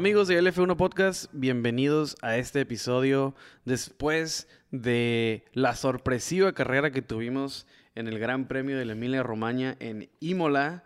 [0.00, 3.34] Amigos de LF1 Podcast, bienvenidos a este episodio
[3.66, 9.76] después de la sorpresiva carrera que tuvimos en el Gran Premio de la Emilia Romagna
[9.78, 10.84] en Imola,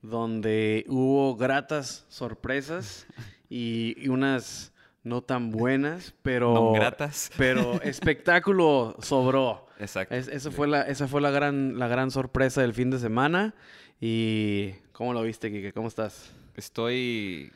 [0.00, 3.08] donde hubo gratas sorpresas
[3.48, 7.32] y, y unas no tan buenas, pero, No gratas.
[7.36, 9.66] pero espectáculo sobró.
[9.80, 10.14] Exacto.
[10.14, 13.56] Es- eso fue la, esa fue la gran, la gran sorpresa del fin de semana.
[14.00, 15.72] ¿Y cómo lo viste, Kike?
[15.72, 16.30] ¿Cómo estás?
[16.54, 17.50] Estoy,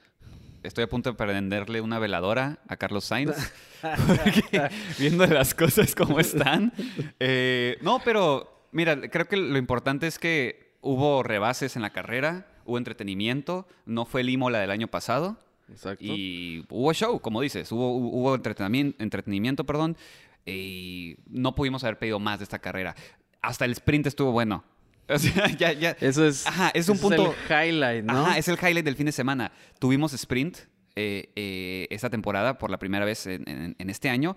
[0.66, 3.36] estoy a punto de prenderle una veladora a Carlos Sainz.
[4.06, 6.72] porque viendo las cosas como están.
[7.20, 12.46] eh, no, pero mira, creo que lo importante es que hubo rebases en la carrera,
[12.64, 13.66] hubo entretenimiento.
[13.84, 15.36] No fue el Imola del año pasado.
[15.70, 16.04] Exacto.
[16.04, 19.96] Y hubo show, como dices, hubo, hubo entretenimiento, entretenimiento, perdón,
[20.44, 22.94] y no pudimos haber pedido más de esta carrera.
[23.42, 24.64] Hasta el sprint estuvo bueno.
[25.14, 25.96] O sea, ya, ya.
[26.00, 28.26] Eso es, Ajá, es un punto- el highlight, ¿no?
[28.26, 29.52] Ajá, es el highlight del fin de semana.
[29.78, 30.58] Tuvimos sprint
[30.96, 34.36] eh, eh, esta temporada por la primera vez en, en- en este año.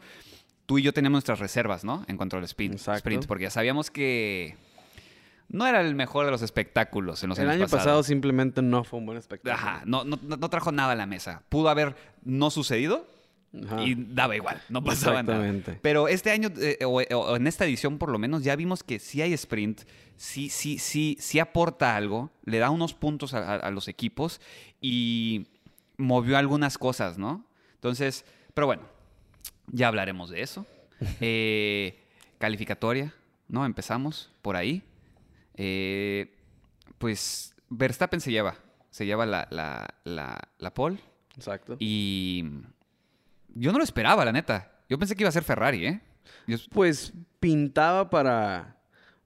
[0.65, 2.05] Tú y yo tenemos nuestras reservas, ¿no?
[2.07, 2.97] En cuanto al sprint, Exacto.
[2.99, 4.55] sprint, porque ya sabíamos que
[5.47, 8.83] no era el mejor de los espectáculos en los el años año pasado simplemente no
[8.83, 9.55] fue un buen espectáculo.
[9.55, 11.41] Ajá, no, no no trajo nada a la mesa.
[11.49, 13.07] Pudo haber no sucedido
[13.65, 13.83] Ajá.
[13.83, 15.37] y daba igual, no pasaba nada.
[15.39, 15.79] Exactamente.
[15.81, 18.99] Pero este año, eh, o, o en esta edición por lo menos, ya vimos que
[18.99, 19.81] sí hay sprint,
[20.17, 24.39] sí, sí, sí, sí aporta algo, le da unos puntos a, a- a los equipos
[24.81, 25.47] y
[25.97, 27.45] movió algunas cosas, ¿no?
[27.75, 28.23] Entonces,
[28.53, 28.83] pero bueno,
[29.71, 30.65] ya hablaremos de eso.
[31.21, 31.97] Eh,
[32.39, 33.13] calificatoria,
[33.47, 33.65] ¿no?
[33.65, 34.83] Empezamos por ahí.
[35.55, 36.35] Eh,
[36.97, 38.57] pues Verstappen se lleva,
[38.89, 40.99] se lleva la, la, la, la pole.
[41.35, 41.77] Exacto.
[41.79, 42.43] Y
[43.55, 44.71] yo no lo esperaba, la neta.
[44.89, 46.01] Yo pensé que iba a ser Ferrari, ¿eh?
[46.47, 48.77] Yo- Pues pintaba para,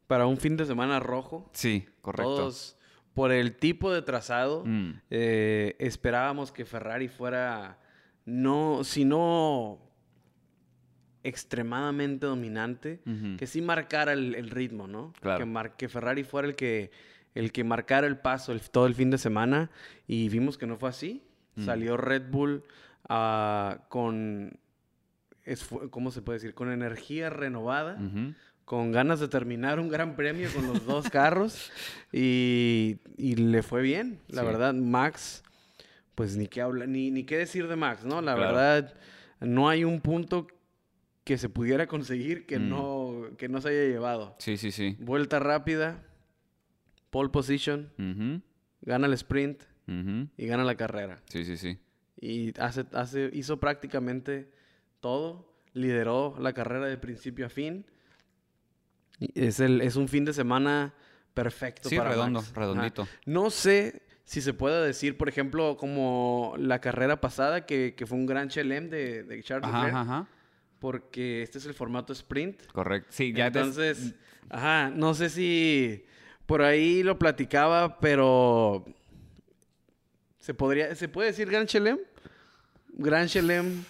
[0.07, 1.49] para un fin de semana rojo.
[1.53, 2.35] sí, correcto.
[2.35, 2.77] Todos,
[3.13, 4.91] por el tipo de trazado, Mm.
[5.09, 7.77] eh, esperábamos que Ferrari fuera,
[8.25, 9.79] no, si no
[11.23, 12.99] extremadamente dominante,
[13.37, 15.13] que sí marcara el, el ritmo, ¿no?
[15.21, 15.39] Claro.
[15.39, 16.91] Que, mar- que Ferrari fuera el que,
[17.33, 19.71] el que marcara el paso el- todo el fin de semana
[20.05, 21.23] y vimos que no fue así.
[21.55, 21.65] Mm.
[21.65, 22.63] Salió Red Bull
[23.09, 24.57] ah, con,
[25.89, 26.53] ¿cómo se puede decir?
[26.53, 27.97] Con energía renovada
[28.65, 31.69] con ganas de terminar un gran premio con los dos carros
[32.13, 34.47] y, y le fue bien, la Sí.
[34.47, 34.73] verdad.
[34.73, 35.43] Max,
[36.15, 38.21] pues ni qué habla, ni, ni qué decir de Max, ¿no?
[38.21, 38.53] La Claro.
[38.55, 38.93] verdad,
[39.41, 40.47] no hay un punto
[41.25, 42.69] que se pudiera conseguir que, Mm.
[42.69, 44.35] no, que no se haya llevado.
[44.39, 44.95] Sí, sí, sí.
[44.99, 46.01] Vuelta rápida,
[47.09, 47.91] pole position,
[48.81, 49.61] gana el sprint
[50.37, 51.21] y gana la carrera.
[51.29, 51.77] Sí, sí, sí.
[52.23, 54.49] Y hace, hace, hizo prácticamente
[55.01, 55.53] todo.
[55.73, 57.85] Lideró la carrera de principio a fin.
[59.19, 60.93] Es, el, es un fin de semana
[61.33, 62.51] perfecto Sí, para redondo, Max.
[62.51, 62.59] Ajá.
[62.61, 63.07] redondito.
[63.25, 68.17] No sé si se puede decir, por ejemplo, como la carrera pasada, que, que fue
[68.17, 70.27] un gran chelem de, de Charles Ajá, Leclerc, ajá,
[70.79, 72.67] porque este es el formato sprint.
[72.67, 73.09] Correcto.
[73.11, 74.15] Sí, ya Entonces,
[74.49, 76.05] ajá, no sé si
[76.45, 78.85] por ahí lo platicaba, pero
[80.39, 81.99] se podría, ¿se puede decir Gran Chelem?
[82.95, 83.83] Gran Chelem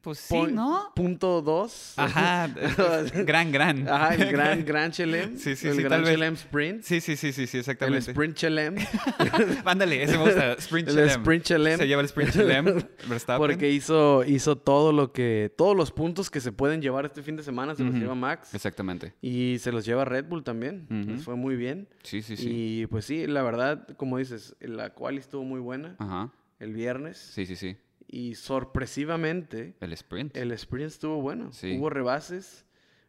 [0.00, 0.92] Pues sí, ¿no?
[0.94, 1.94] punto dos.
[1.96, 2.46] Ajá.
[3.26, 3.88] gran, gran.
[3.88, 5.36] Ajá, el gran, gran Chelem.
[5.36, 6.10] Sí, sí, el sí, Gran tal vez.
[6.12, 6.82] Chelem Sprint.
[6.84, 8.12] Sí, sí, sí, sí, sí, el exactamente.
[8.12, 8.76] Sprint Chelem.
[9.64, 10.52] Ándale, ese me gusta.
[10.52, 11.10] Sprint el Chelem.
[11.10, 11.78] Sprint Chelem.
[11.78, 12.64] Se lleva el Sprint Chelem.
[13.08, 13.38] Verstappen.
[13.38, 17.34] Porque hizo, hizo todo lo que, todos los puntos que se pueden llevar este fin
[17.34, 18.54] de semana se los lleva Max.
[18.54, 19.12] Exactamente.
[19.20, 20.86] Y se los lleva Red Bull también.
[20.88, 21.88] Les fue muy bien.
[22.04, 22.48] Sí, sí, sí.
[22.48, 26.30] Y pues sí, la verdad, como dices, la cual estuvo muy buena Ajá.
[26.60, 27.18] el viernes.
[27.18, 27.76] Sí, sí, sí.
[28.08, 30.36] Y sorpresivamente, El sprint.
[30.36, 31.52] el sprint estuvo bueno.
[31.52, 31.76] Sí.
[31.78, 32.64] Hubo rebases.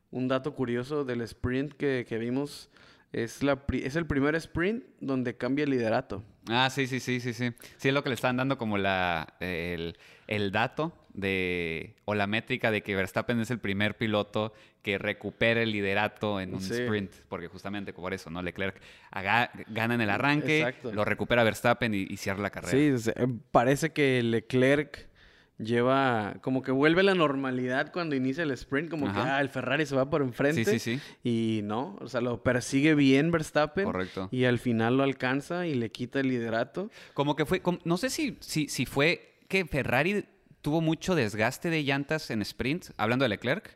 [0.10, 2.70] Un dato curioso del sprint que, que vimos
[3.12, 6.24] es, la, es el primer sprint donde cambia el liderato.
[6.48, 7.52] Ah, sí, sí, sí, sí, sí.
[7.78, 9.98] Sí, es lo que le están dando como la, el,
[10.28, 14.54] el dato de, o la métrica de que Verstappen es el primer piloto
[14.88, 16.72] que recupera el liderato en un Sí.
[16.72, 18.42] sprint, porque justamente por eso, ¿no?
[18.42, 18.80] Leclerc
[19.12, 20.94] haga- gana en el arranque, Exacto.
[20.94, 22.98] lo recupera Verstappen y, y cierra la carrera.
[22.98, 23.12] Sí,
[23.52, 25.10] parece que Leclerc
[25.58, 29.50] lleva como que vuelve a la normalidad cuando inicia el sprint, como que ah, el
[29.50, 30.64] Ferrari se va por enfrente.
[30.64, 31.02] sí, sí, sí.
[31.22, 33.84] Y no, o sea, lo persigue bien Verstappen.
[33.84, 34.30] Correcto.
[34.32, 36.90] Y al final lo alcanza y le quita el liderato.
[37.14, 40.24] Como que fue, como- no sé si, si, si fue que Ferrari
[40.62, 43.76] tuvo mucho desgaste de llantas en sprint, hablando de Leclerc,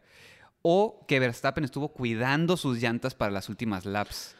[0.61, 4.35] o que Verstappen estuvo cuidando sus llantas para las últimas laps.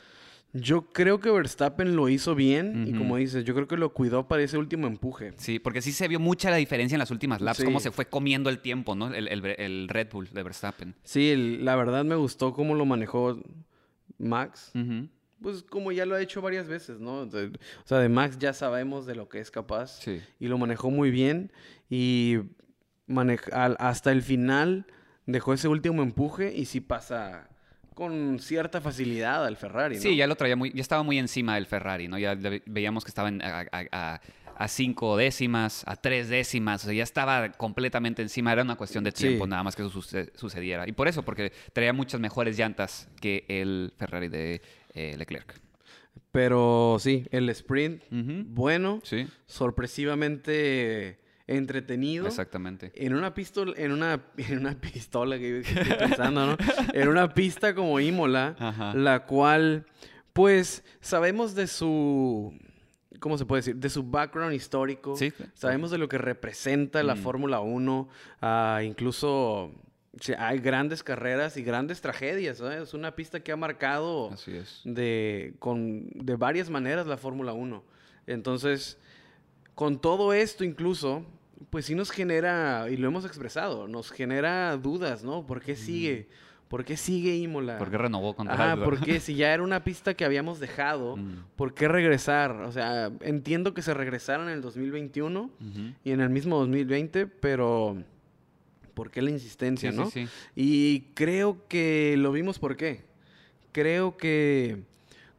[0.54, 4.28] Yo creo que Verstappen lo hizo bien y como dices, yo creo que lo cuidó
[4.28, 5.32] para ese último empuje.
[5.38, 7.64] Sí, porque sí se vio mucha la diferencia en las últimas laps, Sí.
[7.64, 9.14] cómo se fue comiendo el tiempo, ¿no?
[9.14, 10.94] El, el- el Red Bull de Verstappen.
[11.04, 13.40] Sí, el- la verdad me gustó cómo lo manejó
[14.18, 14.74] Max.
[15.42, 17.26] Pues como ya lo ha hecho varias veces, ¿no?
[17.26, 20.20] De- o sea, de Max ya sabemos de lo que es capaz Sí.
[20.40, 21.52] y lo manejó muy bien
[21.90, 22.40] y
[23.08, 24.86] manej- al- hasta el final
[25.32, 27.48] dejó ese último empuje y sí pasa
[27.94, 30.02] con cierta facilidad al Ferrari, ¿no?
[30.02, 32.18] Sí, ya lo traía muy, ya estaba muy encima del Ferrari, ¿no?
[32.18, 34.22] Ya veíamos que estaba en- a, a- a-
[34.56, 39.04] a cinco décimas, a tres décimas, o sea, ya estaba completamente encima, era una cuestión
[39.04, 39.50] de tiempo Sí.
[39.50, 40.88] nada más que eso suce- sucediera.
[40.88, 44.62] Y por eso, porque traía muchas mejores llantas que el Ferrari de
[44.94, 45.60] eh, Leclerc.
[46.32, 51.18] Pero sí, el sprint, bueno, Sí, sorpresivamente
[51.58, 52.28] entretenido.
[52.28, 52.92] exactamente.
[52.96, 56.58] En una pistola, en una, en una pistola que estoy pensando, ¿no?
[56.94, 58.94] En una pista como Imola, Ajá.
[58.96, 59.86] la cual,
[60.34, 62.54] pues, sabemos de su,
[63.20, 63.76] ¿cómo se puede decir?
[63.76, 65.16] De su background histórico.
[65.16, 65.32] Sí.
[65.54, 67.20] Sabemos de lo que representa la Mm.
[67.20, 68.10] Fórmula 1.
[68.42, 69.72] ah, incluso
[70.20, 72.58] sí, hay grandes carreras y grandes tragedias.
[72.60, 72.82] ¿sabes?
[72.82, 74.82] Es una pista que ha marcado Así es.
[74.86, 77.84] de, con, de varias maneras la Fórmula 1.
[78.28, 78.98] Entonces,
[79.76, 81.26] con todo esto incluso,
[81.70, 85.46] pues sí nos genera, y lo hemos expresado, nos genera dudas, ¿no?
[85.46, 86.28] ¿Por qué sigue?
[86.68, 87.78] ¿Por qué sigue Imola?
[87.78, 88.64] Porque renovó contrato.
[88.64, 91.44] Ajá, porque si ya era una pista que habíamos dejado, Mm.
[91.58, 92.52] ¿por qué regresar?
[92.62, 95.94] O sea, entiendo que se regresaron en el 2021 Ujú.
[96.06, 97.98] y en el mismo 2020, pero
[98.94, 100.10] ¿por qué la insistencia, Sí, no?
[100.10, 100.32] sí, sí.
[100.56, 103.04] Y creo que lo vimos por qué.
[103.74, 104.84] Creo que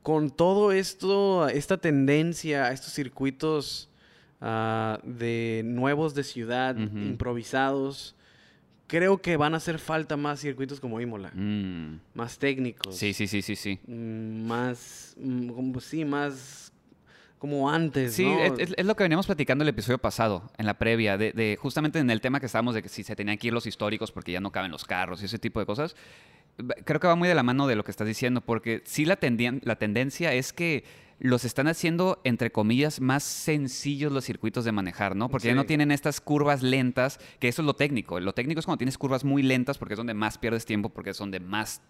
[0.03, 3.89] con todo esto, esta tendencia a estos circuitos
[4.45, 8.15] ah, de nuevos de ciudad, improvisados,
[8.89, 12.01] creo que van a hacer falta más circuitos como Imola, Mm.
[12.15, 13.79] más técnicos, Sí, sí, sí, sí, sí.
[13.87, 16.73] mm, más, mm, como, sí, más
[17.39, 18.39] como antes, Sí, ¿no?
[18.41, 21.99] es, es- lo que veníamos platicando el episodio pasado, en la previa, de, de- justamente
[22.01, 24.33] en el tema que estábamos de que si se tenían que ir los históricos porque
[24.33, 25.97] ya no caben los carros y ese tipo de cosas.
[26.85, 29.17] Creo que va muy de la mano de lo que estás diciendo, porque sí la
[29.17, 30.85] tendencia es que
[31.25, 35.29] los están haciendo, entre comillas, más sencillos los circuitos de manejar, ¿no?
[35.29, 38.19] Porque ya no tienen estas curvas lentas, que eso es lo técnico.
[38.19, 41.11] Lo técnico es cuando tienes curvas muy lentas porque es donde más pierdes tiempo, porque
[41.11, 41.81] es donde más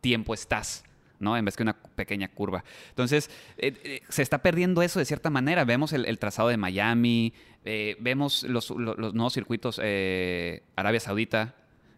[0.00, 0.84] tiempo estás,
[1.18, 1.36] ¿no?
[1.36, 2.62] En vez que una pequeña curva.
[2.90, 5.64] Entonces, eh, eh, se está perdiendo eso de cierta manera.
[5.64, 7.32] Vemos el, el trazado de Miami,
[7.64, 11.56] eh, vemos los, lo- los nuevos circuitos Arabia Saudita.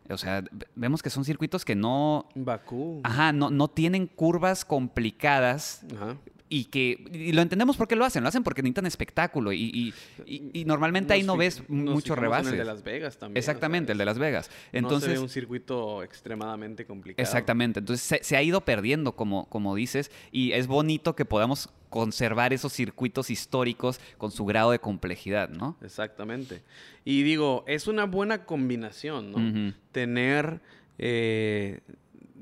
[0.08, 0.42] O sea,
[0.74, 3.00] vemos que son circuitos que no, Bakú.
[3.04, 6.16] ajá, no, no tienen curvas complicadas Ajá.
[6.52, 8.22] Y que y lo entendemos por qué lo hacen.
[8.24, 9.94] Lo hacen porque necesitan espectáculo y, y-
[10.26, 12.50] y- y normalmente ahí no ves nos mucho fijamos en rebase.
[12.50, 13.36] el de Las Vegas también.
[13.36, 14.48] o Exactamente, sea, el de Las Vegas.
[14.50, 17.22] no se Entonces, ve un circuito extremadamente complicado.
[17.22, 17.78] Exactamente.
[17.78, 22.52] Entonces se, se ha ido perdiendo, como, como dices, y es bonito que podamos conservar
[22.52, 25.76] esos circuitos históricos con su grado de complejidad, ¿no?
[25.82, 26.62] Exactamente.
[27.04, 29.72] Y digo, es una buena combinación, ¿no?
[29.92, 30.60] Tener
[30.98, 31.80] eh,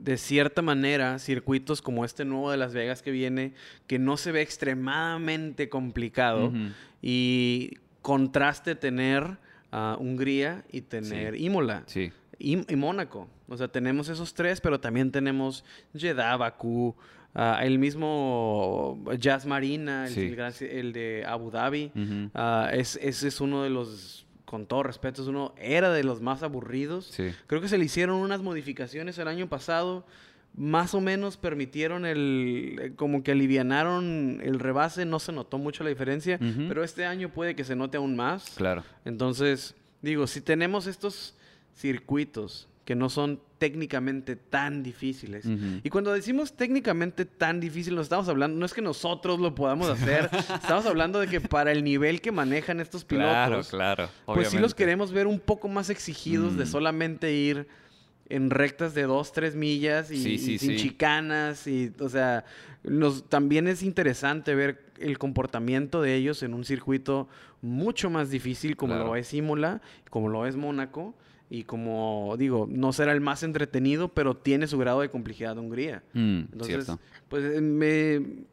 [0.03, 3.53] de cierta manera circuitos como este nuevo de Las Vegas que viene,
[3.87, 6.53] que no se ve extremadamente complicado,
[7.03, 9.39] y contraste tener
[9.71, 11.83] a Hungría y tener Imola.
[11.87, 12.11] Sí.
[12.39, 13.29] y, y Mónaco.
[13.49, 15.65] O sea, tenemos esos tres, pero también tenemos
[15.95, 16.95] Jeddah, Bakú,
[17.35, 20.21] ah, el mismo Jazz Marina, el, Sí.
[20.23, 21.91] el gran- el de Abu Dhabi.
[22.35, 26.23] Ah, es, ese es uno de los, con todo respeto, es uno, era de los
[26.23, 27.05] más aburridos.
[27.11, 27.33] Sí.
[27.47, 30.07] Creo que se le hicieron unas modificaciones el año pasado.
[30.55, 35.85] Más o menos permitieron el, eh, como que alivianaron el rebase, no se notó mucho
[35.85, 38.55] la diferencia, pero este año puede que se note aún más.
[38.57, 38.85] Claro.
[39.05, 41.35] Entonces, digo, si tenemos estos
[41.77, 45.45] circuitos que no son técnicamente tan difíciles.
[45.83, 49.89] Y cuando decimos técnicamente tan difícil, nos estamos hablando, no es que nosotros lo podamos
[49.89, 50.31] hacer,
[50.63, 54.11] estamos hablando de que para el nivel que manejan estos pilotos, Claro, claro.
[54.27, 57.67] pues sí los queremos ver un poco más exigidos de solamente ir
[58.31, 60.77] en rectas de dos, tres millas y, Sí, y sí, sin sí.
[60.77, 62.45] chicanas y, o sea,
[62.85, 67.29] nos, también es interesante ver el comportamiento de ellos en un circuito
[67.63, 69.07] mucho más difícil como Claro.
[69.09, 71.15] lo es Imola, como lo es Mónaco
[71.51, 76.03] y como digo, no será el más entretenido, pero tiene su grado de complejidad Hungría.
[76.13, 77.01] Mm, Entonces, cierto.
[77.29, 78.47] pues eh, me...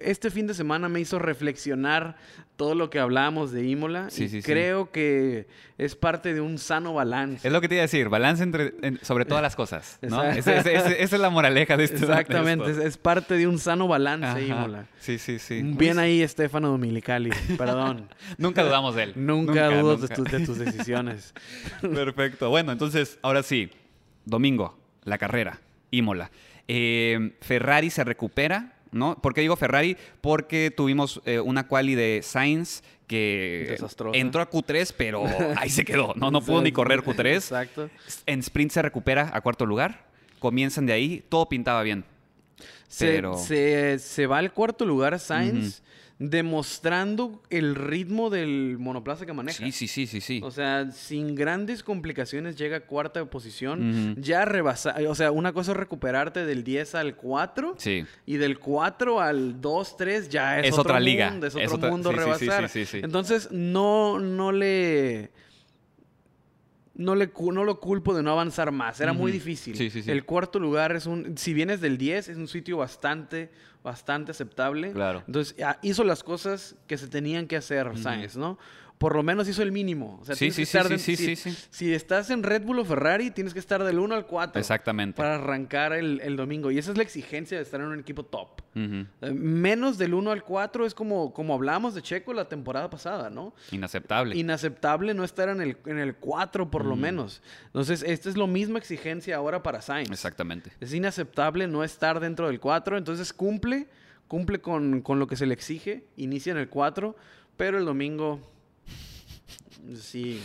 [0.00, 2.16] Este fin de semana me hizo reflexionar
[2.56, 4.46] todo lo que hablábamos de Imola Sí, y sí, sí.
[4.46, 5.46] creo que
[5.78, 7.46] es parte de un sano balance.
[7.46, 10.22] Es lo que te iba a decir, balance entre, en- sobre todas las cosas, ¿no?
[10.30, 11.96] Esa es la moraleja de esto.
[11.98, 12.82] de Exactamente, es, esto.
[12.86, 14.40] es parte de un sano balance Ajá.
[14.40, 14.86] Imola.
[15.00, 15.60] Sí, sí, sí.
[15.62, 18.08] Bien ahí, Estefano Dominicali, perdón.
[18.38, 19.12] Nunca dudamos de él.
[19.16, 20.06] nunca, nunca.
[20.06, 21.34] De, tus, de tus decisiones.
[21.80, 22.48] Perfecto.
[22.50, 23.70] Bueno, entonces, ahora sí.
[24.24, 25.60] Domingo, la carrera,
[25.90, 26.30] Imola.
[26.68, 29.16] Eh, Ferrari se recupera, ¿no?
[29.20, 29.96] ¿Por qué digo Ferrari?
[30.20, 34.18] Porque tuvimos eh, una quali de Sainz que Desastrosa.
[34.18, 35.24] entró a Q3, pero
[35.56, 36.14] ahí se quedó.
[36.16, 37.34] No, no pudo ni correr Q3.
[37.34, 37.90] Exacto.
[38.26, 40.06] En sprint se recupera a cuarto lugar.
[40.38, 41.24] Comienzan de ahí.
[41.28, 42.04] Todo pintaba bien.
[42.88, 45.82] Se, Pero- se, se va al cuarto lugar Sainz
[46.20, 49.56] demostrando el ritmo del monoplaza que maneja.
[49.64, 50.40] Sí, sí, sí, sí, sí.
[50.44, 54.14] O sea, sin grandes complicaciones llega a cuarta posición.
[54.20, 54.94] Ya rebasa.
[55.08, 57.74] O sea, una cosa es recuperarte del 10 al 4.
[57.78, 58.04] Sí.
[58.26, 61.30] Y del 4 al 2, 3 ya es, Es otro otra liga.
[61.30, 62.68] mundo, es Es otro otra- mundo sí, rebasar.
[62.68, 63.00] sí, sí, sí.
[63.02, 65.30] Entonces, no, no le.
[66.94, 69.00] No, le, no lo culpo de no avanzar más.
[69.00, 69.74] Era muy difícil.
[69.74, 70.10] Sí, sí, sí.
[70.10, 71.38] El cuarto lugar es un.
[71.38, 73.50] Si vienes del 10, es un sitio bastante,
[73.82, 74.92] bastante aceptable.
[74.92, 75.22] Claro.
[75.26, 78.58] Entonces, hizo las cosas que se tenían que hacer, Sainz, ¿no?
[79.00, 80.18] Por lo menos hizo el mínimo.
[80.20, 81.66] O sea, Sí, sí, que sí, estar sí, de- sí, si, sí, sí.
[81.70, 84.60] si estás en Red Bull o Ferrari, tienes que estar del 1 al 4.
[84.60, 85.16] Exactamente.
[85.16, 86.70] Para arrancar el, el domingo.
[86.70, 88.60] Y esa es la exigencia de estar en un equipo top.
[88.74, 93.30] Eh, Menos del 1 al 4 es como, como hablamos de Checo la temporada pasada,
[93.30, 93.54] ¿no?
[93.72, 94.36] Inaceptable.
[94.36, 97.40] Inaceptable no estar en el, en el 4 por lo menos.
[97.68, 100.10] Entonces, esta es la misma exigencia ahora para Sainz.
[100.10, 100.72] Exactamente.
[100.78, 103.88] Es inaceptable no estar dentro del 4, entonces cumple,
[104.28, 107.16] cumple con, con lo que se le exige, inicia en el 4,
[107.56, 108.40] pero el domingo
[109.96, 110.40] sí,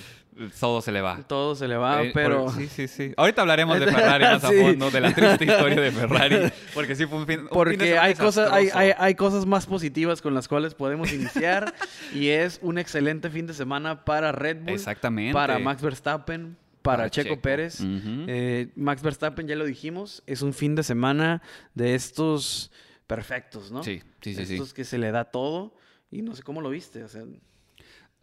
[0.59, 1.23] Todo se le va.
[1.27, 2.45] todo se le va, Eh, pero...
[2.45, 3.13] por- sí, sí, sí.
[3.17, 4.59] Ahorita hablaremos de Ferrari más a Sí.
[4.61, 6.37] fondo, de la triste historia de Ferrari.
[6.73, 10.21] Porque sí fue un fin, un Porque hay cosas, hay, hay, hay cosas más positivas
[10.21, 11.73] con las cuales podemos iniciar
[12.13, 15.33] y es un excelente fin de semana para Red Bull, Exactamente.
[15.33, 17.41] para Max Verstappen, para, Para Checo, Checo.
[17.41, 17.79] Pérez.
[17.81, 21.41] Eh, Max Verstappen, ya lo dijimos, es un fin de semana
[21.73, 22.71] de estos
[23.07, 23.83] perfectos, ¿no?
[23.83, 24.53] Sí, sí, sí, sí.
[24.55, 25.75] Estos que se le da todo
[26.11, 27.23] y no sé cómo lo viste, o sea...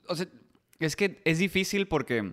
[0.09, 0.27] O sea,
[0.87, 2.33] es que es difícil porque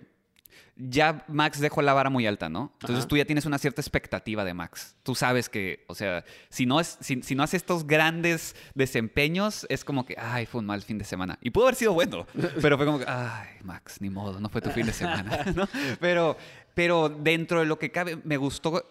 [0.76, 2.70] ya Max dejó la vara muy alta, ¿no?
[2.80, 3.08] Entonces Ajá.
[3.08, 4.96] tú ya tienes una cierta expectativa de Max.
[5.02, 9.66] Tú sabes que, o sea, si no, es, si, si no hace estos grandes desempeños,
[9.68, 11.38] es como que, ay, fue un mal fin de semana.
[11.42, 12.26] Y pudo haber sido bueno,
[12.62, 15.68] pero fue como que, ay, Max, ni modo, no fue tu fin de semana, ¿no?
[16.00, 16.36] Pero,
[16.74, 18.82] pero dentro de lo que cabe, me gustó,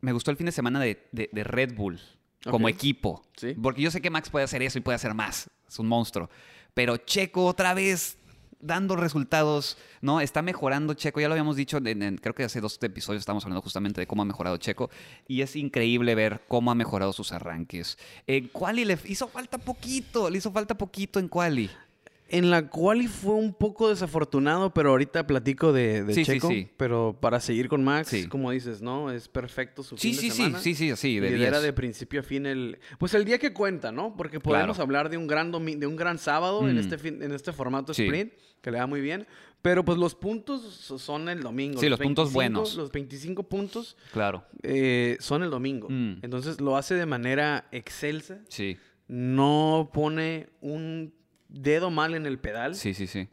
[0.00, 2.00] me gustó el fin de semana de, de- de Red Bull
[2.48, 3.20] como equipo.
[3.36, 3.54] Sí.
[3.62, 5.50] Porque yo sé que Max puede hacer eso y puede hacer más.
[5.68, 6.30] Es un monstruo.
[6.72, 8.16] Pero Checo otra vez
[8.60, 10.20] dando resultados, ¿no?
[10.20, 13.44] Está mejorando Checo, ya lo habíamos dicho, en- en- creo que hace dos episodios estábamos
[13.44, 14.90] hablando justamente de cómo ha mejorado Checo
[15.26, 17.98] y es increíble ver cómo ha mejorado sus arranques.
[18.26, 21.70] En Quali le hizo falta poquito, le hizo falta poquito en Quali.
[22.32, 26.46] En la quali fue un poco desafortunado, pero ahorita platico de, de Sí, sí, Checo.
[26.48, 26.68] sí.
[26.76, 28.28] Pero para seguir con Max, Sí.
[28.28, 29.10] como dices, ¿no?
[29.10, 30.58] Es perfecto su Sí, fin sí, de sí, semana.
[30.60, 31.62] sí, sí, sí, de Lidera 10.
[31.64, 32.78] de principio a fin el...
[33.00, 34.14] Pues el día que cuenta, ¿no?
[34.16, 34.82] Porque podemos Claro.
[34.84, 36.78] hablar de un gran domi- de un gran sábado en, Mm.
[36.78, 38.04] este fin- en este formato Sí.
[38.04, 39.26] sprint, que le va muy bien.
[39.62, 41.80] Pero pues los puntos son el domingo.
[41.80, 42.76] Sí, los puntos 25 buenos.
[42.76, 45.86] Los 25 puntos Claro, eh, son el domingo.
[45.90, 46.20] Mm.
[46.22, 48.38] Entonces lo hace de manera excelsa.
[48.48, 51.12] sí, No pone un
[51.48, 52.74] dedo mal en el pedal.
[52.74, 53.28] sí, sí, sí.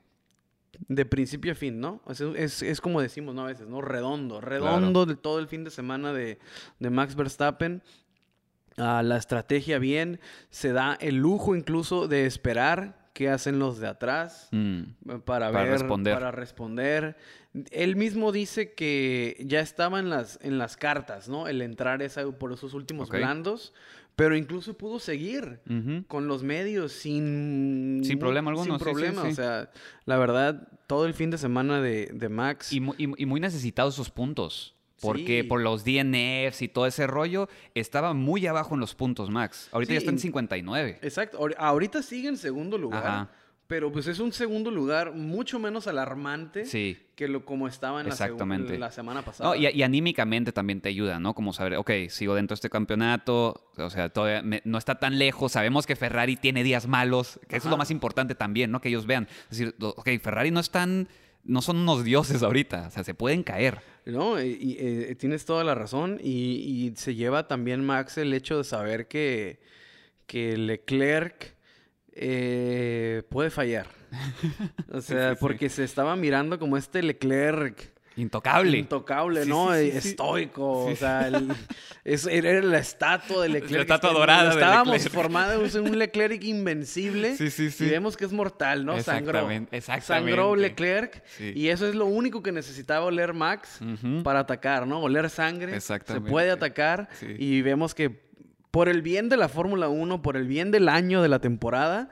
[0.90, 2.02] De principio a fin, ¿no?
[2.36, 3.44] Es, es como decimos, ¿no?
[3.44, 3.82] A veces, ¿no?
[3.82, 6.38] Redondo, redondo de todo el fin de semana de,
[6.80, 7.82] de Max Verstappen.
[8.78, 10.20] Ah, la estrategia bien,
[10.52, 14.82] se da el lujo incluso de esperar qué hacen los de atrás Mm.
[15.26, 16.14] para, Para ver, responder.
[16.14, 17.18] para responder.
[17.72, 21.48] Él mismo dice que ya estaba en las, en las cartas, ¿no?
[21.48, 23.74] El entrar esa, por esos últimos blandos,
[24.16, 25.62] pero incluso pudo seguir
[26.08, 28.02] con los medios sin...
[28.04, 29.28] Sin problema alguno, Sin sí, sí, problema, sí.
[29.30, 29.72] o sea,
[30.06, 32.72] la verdad, todo el fin de semana de, de Max...
[32.72, 34.76] Y, y- y muy necesitados esos puntos.
[35.02, 35.48] Porque Sí.
[35.48, 39.70] por los DNFs y todo ese rollo, estaba muy abajo en los puntos, Max.
[39.72, 41.00] Ahorita ya está en y- 59.
[41.02, 43.30] Exacto, ahori- ahorita sigue en segundo lugar, Ajá.
[43.68, 46.98] pero pues es un segundo lugar mucho menos alarmante Sí.
[47.16, 48.80] que lo como estaba en Exactamente.
[48.80, 49.50] la semana pasada.
[49.50, 51.36] No, y, y anímicamente también te ayuda, ¿no?
[51.36, 55.20] Como saber, ok, sigo dentro de este campeonato, o sea, todavía me- no está tan
[55.20, 58.82] lejos, sabemos que Ferrari tiene días malos, que eso es lo más importante también, ¿no?
[58.82, 59.28] Que ellos vean.
[59.52, 61.08] Es decir, ok, Ferrari no están,
[61.48, 63.80] no son unos dioses ahorita, o sea, se pueden caer.
[64.06, 66.20] No, y, y, eh, tienes toda la razón.
[66.22, 69.60] Y, y se lleva también Max el hecho de saber que,
[70.28, 71.56] que Leclerc
[72.14, 73.88] eh, puede fallar.
[74.94, 75.38] O sea, sí, sí.
[75.42, 77.94] porque se estaba mirando como este Leclerc.
[78.18, 78.78] Intocable.
[78.78, 79.74] Intocable, Sí, ¿no?
[79.74, 80.08] sí, sí, sí.
[80.10, 80.86] Estoico.
[80.86, 81.48] O sea, el-
[82.04, 83.82] es- era la estatua de Leclerc.
[83.82, 87.36] estatua Este, dorada Estábamos formados en un Leclerc invencible.
[87.38, 87.86] Sí, sí, sí.
[87.86, 89.00] Y vemos que es mortal, ¿no?
[89.02, 89.30] Sangró.
[89.40, 90.32] Exactamente, exactamente.
[90.32, 91.24] Sangró Leclerc.
[91.40, 93.80] Y eso es lo único que necesitaba oler Max
[94.24, 95.00] para atacar, ¿no?
[95.02, 95.76] Oler sangre.
[95.76, 96.28] Exactamente.
[96.28, 97.10] Se puede atacar.
[97.38, 98.26] Y vemos que
[98.72, 102.10] por el bien de la Fórmula 1, por el bien del año de la temporada,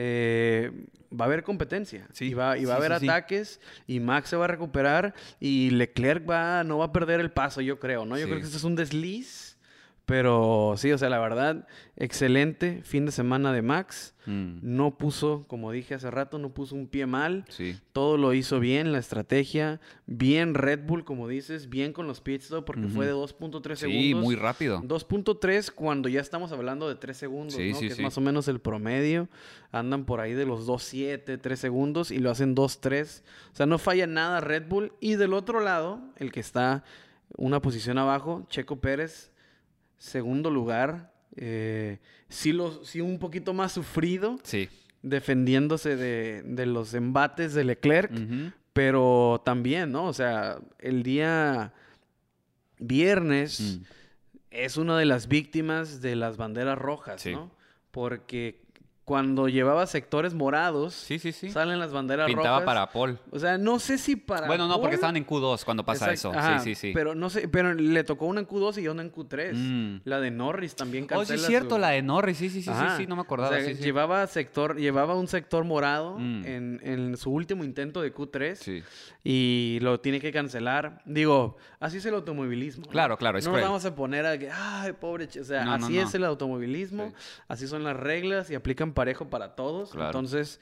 [0.00, 0.70] eh,
[1.12, 2.06] va a haber competencia.
[2.12, 3.60] Sí, Y va, y va a haber sí, ataques.
[3.88, 5.12] Y Max se va a recuperar.
[5.40, 8.16] Y Leclerc va, no va a perder el paso, yo creo, ¿no?
[8.16, 9.47] Yo creo que este es un desliz.
[10.08, 14.14] Pero sí, o sea, la verdad, excelente fin de semana de Max.
[14.24, 17.44] Mm, No puso, como dije hace rato, no puso un pie mal.
[17.50, 17.76] sí.
[17.92, 19.80] Todo lo hizo bien, la estrategia.
[20.06, 24.02] Bien Red Bull, como dices, bien con los pit stop porque fue de 2.3 segundos.
[24.02, 24.80] Sí, muy rápido.
[24.80, 27.78] 2.3 cuando ya estamos hablando de 3 segundos, Sí, ¿no?
[27.78, 29.28] que es más o menos el promedio.
[29.72, 33.22] Andan por ahí de los 2.7, 3 segundos y lo hacen 2.3.
[33.52, 34.92] O sea, no falla nada Red Bull.
[35.00, 36.82] Y del otro lado, el que está
[37.36, 39.32] una posición abajo, Checo Pérez,
[39.98, 41.12] segundo lugar.
[41.40, 44.68] eh, sí, lo, sí un poquito más sufrido, Sí.
[45.02, 48.10] defendiéndose de, de los embates de Leclerc.
[48.72, 50.06] Pero también, ¿no?
[50.06, 51.72] O sea, el día
[52.78, 53.82] viernes Mm.
[54.50, 57.32] es una de las víctimas de las banderas rojas, Sí.
[57.32, 57.50] ¿no?
[57.90, 58.62] Porque
[59.08, 61.50] cuando llevaba sectores morados, Sí, sí, sí.
[61.50, 62.64] salen las banderas Pintaba rojas.
[62.66, 63.18] para Paul.
[63.30, 64.46] O sea, no sé si para.
[64.46, 66.38] Bueno, no, porque estaban en Q2 cuando pasa Exacto, eso.
[66.38, 66.92] ajá, sí, sí, sí.
[66.92, 69.54] Pero no sé, pero le tocó una en Q2 y una en Q3.
[69.54, 70.00] Mm.
[70.04, 72.36] La de Norris también Oh, sí, cancela es cierto, su- la de Norris.
[72.36, 72.98] Sí, sí, sí, sí, Ajá.
[72.98, 73.56] sí, no me O acordaba.
[73.56, 73.82] sea, sí, sí.
[73.82, 76.44] Llevaba sector, llevaba un sector morado Mm.
[76.44, 78.82] en, en su último intento de Q3 Sí.
[79.24, 81.00] y lo tiene que cancelar.
[81.06, 82.84] Digo, así es el automovilismo.
[82.88, 83.64] Claro, claro, es No cruel.
[83.64, 85.40] vamos a poner a que, ay, pobre, ch-".
[85.40, 86.02] o sea, No, así no.
[86.02, 87.14] es el automovilismo, Sí.
[87.48, 89.90] así son las reglas y aplican parejo para todos.
[89.92, 90.06] Claro.
[90.08, 90.60] Entonces,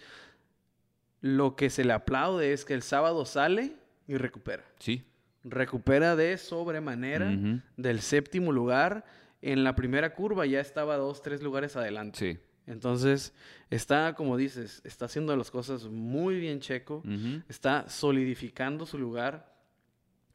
[1.20, 3.74] lo que se le aplaude es que el sábado sale
[4.06, 4.62] y recupera.
[4.78, 5.04] Sí.
[5.42, 7.32] Recupera de sobremanera
[7.76, 9.04] del séptimo lugar.
[9.42, 12.18] En la primera curva ya estaba dos, tres lugares adelante.
[12.18, 12.38] Sí.
[12.66, 13.32] Entonces,
[13.70, 17.02] está, como dices, está haciendo las cosas muy bien Checo.
[17.48, 19.54] Está solidificando su lugar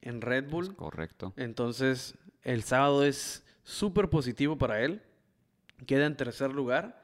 [0.01, 0.75] en Red Es Bull.
[0.75, 1.33] correcto.
[1.35, 5.01] Entonces, el sábado es súper positivo para él.
[5.85, 7.00] Queda en tercer lugar.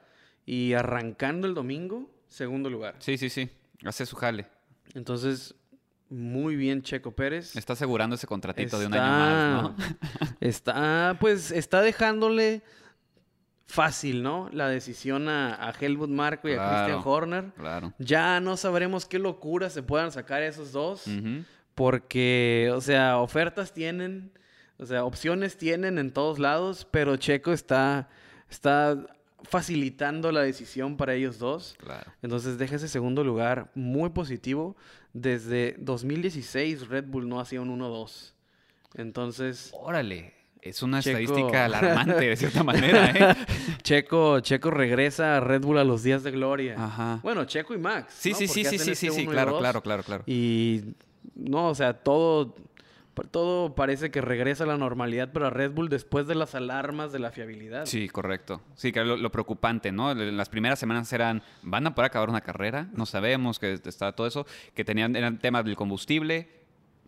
[0.48, 2.94] Y arrancando el domingo, segundo lugar.
[3.00, 3.50] Sí, sí, sí.
[3.84, 4.46] Hace su jale.
[4.94, 5.54] Entonces,
[6.08, 7.54] muy bien Checo Pérez.
[7.54, 9.76] Está asegurando ese contratito de un año más, ¿no?
[10.40, 12.62] Está, pues, está dejándole
[13.66, 14.48] fácil, ¿no?
[14.50, 16.66] La decisión a, a Helmut Marko y a.
[16.66, 17.44] Christian Horner.
[17.54, 17.92] Claro.
[17.98, 21.04] Ya no sabremos qué locura se puedan sacar esos dos.
[21.74, 24.32] Porque, o sea, ofertas tienen,
[24.78, 28.08] o sea, opciones tienen en todos lados, pero Checo está,
[28.48, 28.96] está
[29.42, 31.76] facilitando la decisión para ellos dos.
[31.78, 32.12] Claro.
[32.22, 34.76] Entonces deja ese segundo lugar muy positivo.
[35.12, 38.32] Desde 2016 Red Bull no hacía un 1-2.
[38.94, 40.34] Entonces, Órale.
[40.60, 41.18] Es una Checo.
[41.18, 43.36] estadística alarmante, de cierta manera, ¿eh?
[43.82, 46.74] Checo, Checo regresa a Red Bull a los días de gloria.
[46.76, 47.20] Ajá.
[47.22, 48.12] Bueno, Checo y Max.
[48.18, 48.36] Sí, ¿no?
[48.36, 50.24] sí, sí, sí, este sí, sí, claro, claro, claro, claro.
[50.26, 50.82] Y
[51.36, 52.56] no, o sea, todo,
[53.26, 57.18] todo parece que regresa a la normalidad para Red Bull después de las alarmas de
[57.18, 57.86] la fiabilidad.
[57.86, 58.62] Sí, correcto.
[58.76, 60.14] Sí, que lo, lo preocupante, ¿no?
[60.14, 62.88] Las primeras semanas eran, ¿van a poder acabar una carrera?
[62.94, 64.46] No sabemos que está todo eso.
[64.74, 66.48] Que tenían, eran temas del combustible.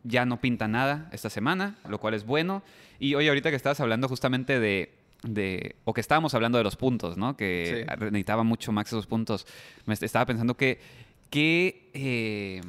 [0.02, 2.62] Ya no pinta nada esta semana, lo cual es bueno.
[2.98, 6.76] Y oye, ahorita que estabas hablando justamente de, de o que estábamos hablando de los
[6.76, 7.36] puntos, ¿no?
[7.36, 7.96] Que Sí.
[8.04, 9.46] necesitaba mucho Max esos puntos.
[9.84, 10.80] Me est- estaba pensando que
[11.28, 12.62] qué eh,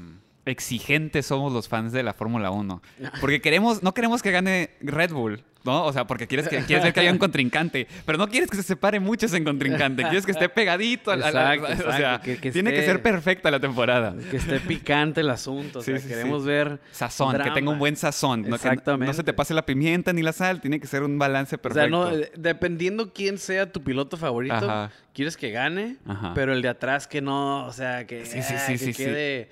[0.46, 2.82] exigentes somos los fans de la Fórmula 1.
[3.20, 5.86] Porque queremos, no queremos que gane Red Bull, ¿no?
[5.86, 8.58] O sea, porque quieres, que, quieres ver que haya un contrincante, pero no quieres que
[8.58, 11.12] se separe mucho ese contrincante, quieres que esté pegadito.
[11.12, 14.16] al- Exacto, o sea, que- que tiene que ser perfecta la temporada.
[14.32, 15.80] Que esté picante el asunto.
[15.80, 16.48] O sea, sí, queremos sí.
[16.48, 16.80] ver.
[16.92, 18.40] Sazón, que tenga un buen sazón.
[18.42, 18.46] ¿no?
[18.46, 19.24] Que no se Exactamente.
[19.24, 21.90] te pase la pimienta ni la sal, tiene que ser un balance O sea, perfecto.
[21.90, 24.92] no, eh, dependiendo quién sea tu piloto favorito, Ajá.
[25.14, 26.34] quieres que gane, Ajá.
[26.34, 29.50] pero el de atrás que no, o sea, que, Sí, sí, ah, sí, que quede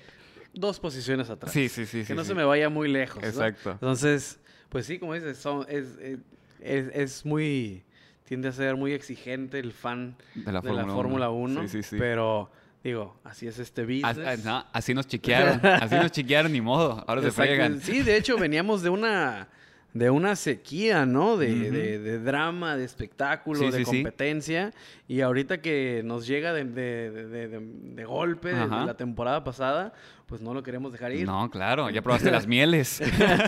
[0.54, 1.52] dos posiciones atrás.
[1.52, 1.98] Sí, sí, sí.
[2.00, 2.28] que sí, no sí.
[2.28, 3.22] se me vaya muy lejos.
[3.22, 3.28] ¿no?
[3.28, 3.72] Exacto.
[3.72, 6.18] Entonces, pues sí, como dices, son, es, es,
[6.60, 7.84] es- es muy.
[8.24, 11.60] Tiende a ser muy exigente el fan De la de la Fórmula Fórmula 1.
[11.62, 11.68] 1.
[11.68, 11.96] Sí, sí, sí.
[11.98, 12.48] Pero,
[12.84, 14.44] digo, así es este business.
[14.44, 17.04] no, así nos chiquearon, así nos chiquearon, ni modo.
[17.08, 17.80] Ahora se fregan.
[17.80, 19.48] Sí, de hecho, veníamos de una.
[19.92, 21.36] De una sequía, ¿no?
[21.36, 23.90] De, de- de drama, de espectáculo, Sí, de sí, sí.
[24.02, 24.72] competencia.
[25.08, 28.84] Y ahorita que nos llega de, de- de- de- de golpe Ajá.
[28.86, 29.92] la temporada pasada,
[30.26, 31.26] pues no lo queremos dejar ir.
[31.26, 33.00] No, claro, ya probaste las mieles.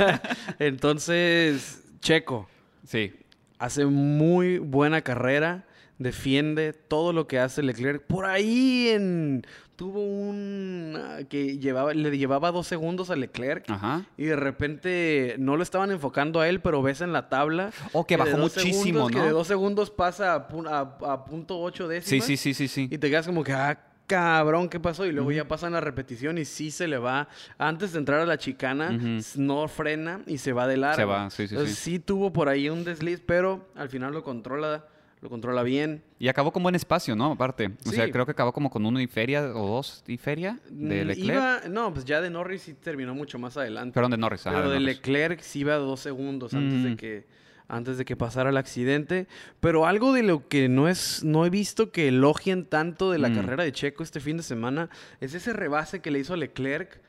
[0.59, 2.48] Entonces, Checo,
[2.85, 3.12] Sí,
[3.59, 5.64] hace muy buena carrera,
[5.98, 8.02] defiende todo lo que hace Leclerc.
[8.05, 9.42] Por ahí en
[9.83, 14.07] tuvo un ah, que llevaba le llevaba dos segundos a Leclerc ajá.
[14.16, 18.07] y de repente no lo estaban enfocando a él, pero ves en la tabla Oh,
[18.07, 19.25] que bajó muchísimo, segundos, que ¿no?
[19.25, 22.27] de dos segundos pasa a, pu- a- a punto ocho Sí, décimas.
[22.27, 22.88] sí, sí, sí, sí.
[22.92, 25.05] Y te quedas como que, ah, cabrón, ¿qué pasó?
[25.05, 27.27] Y luego ya pasan la repetición y sí se le va.
[27.59, 28.97] Antes de entrar a la chicana,
[29.37, 30.97] no frena y se va de largo.
[30.97, 31.90] Se va, sí, sí, Entonces, sí.
[31.92, 34.85] sí tuvo por ahí un desliz, pero al final lo controla,
[35.23, 36.03] lo controla bien.
[36.19, 37.33] Y acabó con buen espacio, ¿no?
[37.33, 37.71] Aparte.
[37.87, 41.05] O sea, creo que acabó como con uno y feria o dos y feria de
[41.05, 41.19] Mm, Leclerc.
[41.37, 43.95] Iba, no, pues ya de Norris sí terminó mucho más adelante.
[43.95, 44.47] Perdón, de Norris.
[44.47, 44.97] ajá, pero de Norris.
[44.99, 46.83] Leclerc sí iba dos segundos antes Mm.
[46.85, 49.29] de que antes de que pasara el accidente.
[49.61, 53.31] Pero algo de lo que no es, no he visto que elogien tanto de la
[53.31, 53.35] Mm.
[53.37, 57.01] carrera de Checo este fin de semana es ese rebase que le hizo a Leclerc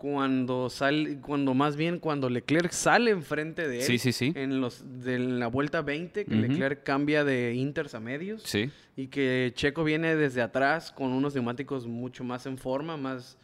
[0.00, 3.82] cuando sale, cuando más bien cuando Leclerc sale enfrente de él.
[3.82, 4.32] Sí, sí, sí.
[4.34, 6.34] En los de la vuelta 20, que.
[6.34, 8.42] Leclerc cambia de inters a medios.
[8.44, 8.70] Sí.
[8.96, 13.36] Y que Checo viene desde atrás con unos neumáticos mucho más en forma, más,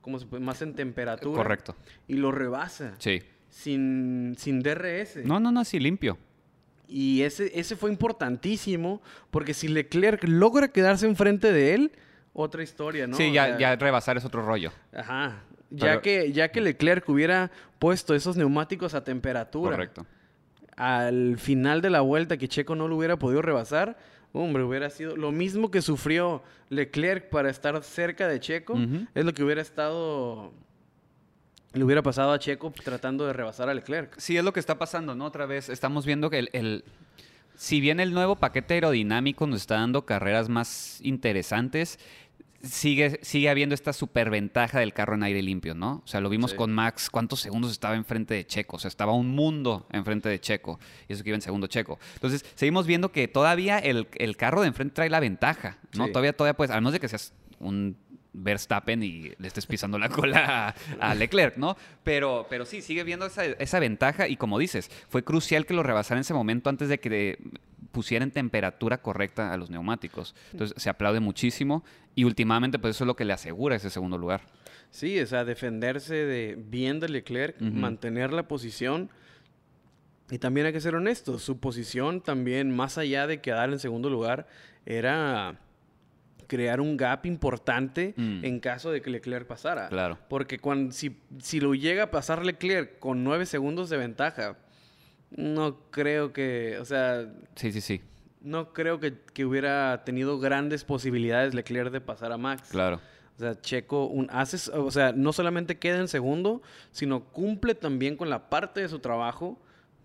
[0.00, 1.36] como se puede- más en temperatura.
[1.36, 1.74] Correcto.
[2.06, 2.94] Y lo rebasa.
[2.98, 3.20] Sí.
[3.50, 5.24] Sin, sin DRS.
[5.24, 6.16] No, no, no, sí, limpio.
[6.86, 11.92] Y ese, ese fue importantísimo, porque si Leclerc logra quedarse enfrente de él,
[12.32, 13.16] otra historia, ¿no?
[13.16, 14.70] sí, O ya, sea, ya rebasar es otro rollo.
[14.92, 15.42] Ajá.
[15.76, 20.06] Ya, Pero- que, ya que Leclerc hubiera puesto esos neumáticos a temperatura Correcto.
[20.76, 23.96] al final de la vuelta que Checo no lo hubiera podido rebasar,
[24.32, 28.78] hombre, hubiera sido lo mismo que sufrió Leclerc para estar cerca de Checo,
[29.14, 30.52] es lo que hubiera estado,
[31.72, 34.14] le hubiera pasado a Checo tratando de rebasar a Leclerc.
[34.18, 35.24] Sí, es lo que está pasando, ¿no?
[35.24, 36.84] Otra vez estamos viendo que el, el-
[37.56, 42.00] si bien el nuevo paquete aerodinámico nos está dando carreras más interesantes,
[42.64, 46.02] sigue, sigue habiendo esta superventaja del carro en aire limpio, ¿no?
[46.04, 46.56] O sea, lo vimos Sí.
[46.56, 48.76] con Max, ¿cuántos segundos estaba enfrente de Checo?
[48.76, 50.78] O sea, estaba un mundo enfrente de Checo.
[51.08, 51.98] Y eso que iba en segundo Checo.
[52.14, 56.06] Entonces, seguimos viendo que todavía el, el carro de enfrente trae la ventaja, ¿no?
[56.06, 56.12] Sí.
[56.12, 57.96] Todavía, todavía, pues, al menos de que seas un
[58.36, 61.76] Verstappen y le estés pisando la cola a, a Leclerc, ¿no?
[62.02, 65.84] Pero, pero sí, sigue viendo esa, esa ventaja y como dices, fue crucial que lo
[65.84, 67.38] rebasara en ese momento antes de que
[67.94, 70.34] de- pusiera en temperatura correcta a los neumáticos.
[70.52, 74.18] Entonces se aplaude muchísimo y últimamente pues eso es lo que le asegura ese segundo
[74.18, 74.42] lugar.
[74.90, 79.10] Sí, o sea, defenderse de bien de Leclerc, mantener la posición.
[80.30, 84.08] Y también hay que ser honestos, su posición también, más allá de quedar en segundo
[84.08, 84.46] lugar,
[84.86, 85.58] era
[86.46, 88.44] crear un gap importante Mm.
[88.44, 89.88] en caso de que Leclerc pasara.
[89.88, 90.18] Claro.
[90.28, 94.56] Porque cuando, si, si lo llega a pasar Leclerc con nueve segundos de ventaja,
[95.36, 98.00] no creo que, o sea, Sí, sí, sí,
[98.40, 102.68] no creo que, que hubiera tenido grandes posibilidades Leclerc de pasar a Max.
[102.70, 103.00] claro.
[103.36, 108.16] O sea, Checo un, hace, o sea, no solamente queda en segundo, sino cumple también
[108.16, 109.58] con la parte de su trabajo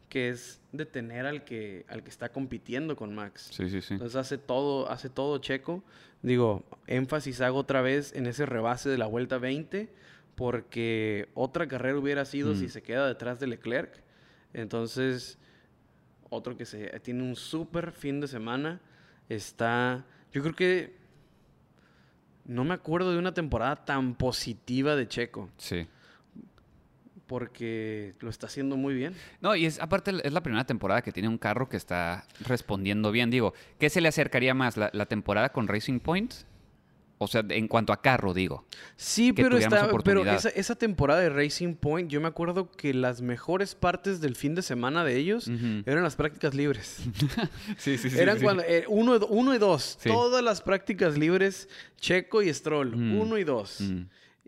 [0.10, 3.50] que es detener al que, al que está compitiendo con Max.
[3.52, 3.94] Sí, sí, sí.
[3.94, 5.84] Entonces hace todo, hace todo Checo.
[6.24, 9.90] Digo, énfasis hago otra vez en ese rebase de la vuelta 20,
[10.34, 12.70] porque otra carrera hubiera sido si Mm.
[12.70, 14.02] se queda detrás de Leclerc.
[14.54, 15.38] Entonces,
[16.30, 18.80] otro que se tiene un súper fin de semana
[19.30, 20.06] está.
[20.32, 20.96] Yo creo que
[22.46, 25.88] no me acuerdo de una temporada tan positiva de Checo, Sí.
[27.28, 29.14] porque lo está haciendo muy bien.
[29.40, 33.12] No, y es aparte es la primera temporada que tiene un carro que está respondiendo
[33.12, 33.30] bien.
[33.30, 34.78] Digo, ¿qué se le acercaría más?
[34.78, 36.34] ¿La, la temporada con Racing Point?
[37.22, 38.66] O sea, en cuanto a carro, digo.
[38.96, 43.22] Sí, pero, está, pero esa, esa temporada de Racing Point, yo me acuerdo que las
[43.22, 45.50] mejores partes del fin de semana de ellos
[45.86, 47.02] eran las prácticas libres.
[47.78, 49.98] Sí, sí, eran cuando eh, uno, y do- uno y dos.
[50.00, 50.10] Sí.
[50.10, 53.20] Todas las prácticas libres, Checo y Stroll, Mm.
[53.20, 53.82] uno y dos.
[53.82, 54.04] Mm.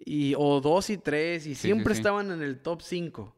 [0.06, 2.00] Y, o dos y tres, y Sí, siempre sí, sí.
[2.00, 3.36] estaban en el top 5.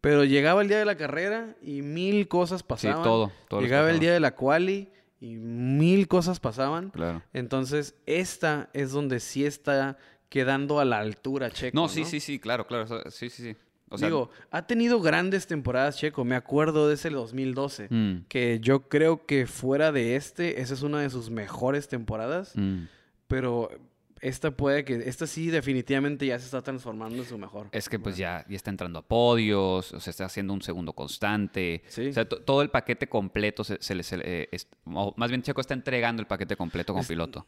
[0.00, 3.02] Pero llegaba el día de la carrera y mil cosas pasaban.
[3.02, 4.90] todo, todo les Llegaba el día de la quali
[5.32, 6.90] y mil cosas pasaban.
[6.90, 7.22] Claro.
[7.32, 9.96] Entonces, esta es donde sí está
[10.28, 11.74] quedando a la altura Checo.
[11.74, 12.86] No, sí, sí, sí, claro, claro.
[13.10, 13.56] Sí, sí, sí.
[13.88, 16.24] O sea, Digo, ha tenido grandes temporadas Checo.
[16.24, 17.86] Me acuerdo de ese 2012.
[17.88, 22.52] mm, Que yo creo que fuera de este, esa es una de sus mejores temporadas.
[22.56, 22.84] mm.
[23.28, 23.70] Pero
[24.20, 24.94] esta puede que.
[25.08, 27.68] Esta sí, definitivamente ya se está transformando en su mejor.
[27.72, 30.92] Es que pues ya, ya está entrando a podios, o sea, está haciendo un segundo
[30.94, 31.82] constante.
[31.88, 32.08] Sí.
[32.08, 35.60] O sea, to- todo el paquete completo se, se eh, es- o más bien Checo
[35.60, 37.46] está entregando el paquete completo Es- piloto.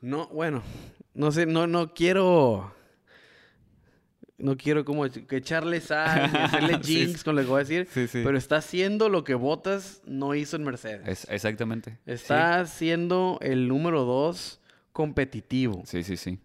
[0.00, 0.62] No, bueno.
[1.14, 2.72] No sé, no, no quiero.
[4.36, 7.88] No quiero como echarle sal, hacerle Sí, jinx con lo que voy a decir.
[7.92, 8.20] Sí, sí.
[8.24, 11.08] Pero está haciendo lo que Bottas no hizo en Mercedes.
[11.08, 11.98] Es, exactamente.
[12.06, 14.60] Está siendo el número dos
[14.98, 15.82] competitivo.
[15.86, 16.40] Sí, sí, sí,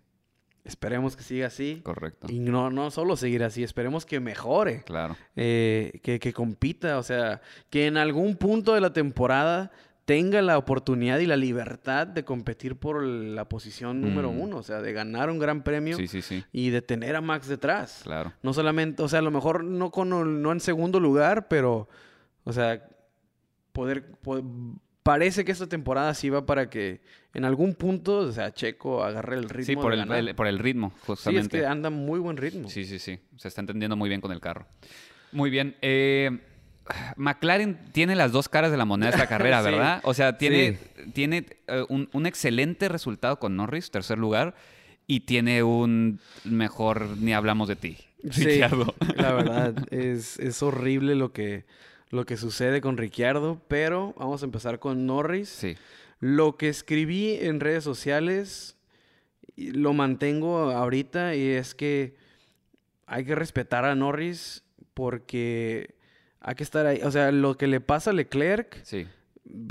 [0.63, 1.81] Esperemos que siga así.
[1.83, 2.27] correcto.
[2.29, 5.17] Y no, no solo seguir así, esperemos que mejore, Claro.
[5.35, 9.71] eh, que, que compita, o sea, que en algún punto de la temporada
[10.05, 14.39] tenga la oportunidad y la libertad de competir por la posición número Mm.
[14.41, 17.21] uno, o sea, de ganar un gran premio Sí, sí, sí, y de tener a
[17.21, 18.01] Max detrás.
[18.03, 18.31] claro.
[18.43, 20.09] No solamente, o sea, a lo mejor no, con,
[20.41, 21.89] no en segundo lugar, pero,
[22.45, 22.85] o sea,
[23.73, 24.43] poder, po-
[25.03, 27.01] Parece que esta temporada sí va para que
[27.33, 29.65] en algún punto, o sea, Checo agarre el ritmo.
[29.65, 30.17] Sí, por de el, ganar.
[30.19, 31.59] el- por el ritmo, Sí, es justamente.
[31.59, 32.69] que anda muy buen ritmo.
[32.69, 33.19] Sí, sí, sí.
[33.37, 34.65] Se está entendiendo muy bien con el carro.
[35.33, 35.75] Muy bien.
[35.81, 36.31] Eh,
[37.15, 40.01] McLaren tiene las dos caras de la moneda de esta carrera, Sí, ¿verdad?
[40.03, 40.77] O sea, tiene,
[41.13, 44.55] tiene eh, un, un excelente resultado con Norris, tercer lugar,
[45.07, 47.97] y tiene un mejor ni hablamos de ti.
[48.31, 48.59] Sí,
[49.17, 51.65] la verdad, es, es horrible lo que,
[52.13, 55.49] lo que sucede con Ricciardo, pero vamos a empezar con Norris.
[55.49, 55.75] Sí.
[56.19, 58.77] Lo que escribí en redes sociales
[59.55, 62.15] lo mantengo ahorita y es que
[63.05, 65.95] hay que respetar a Norris porque
[66.39, 67.01] hay que estar ahí.
[67.03, 69.07] O sea, lo que le pasa a Leclerc Sí.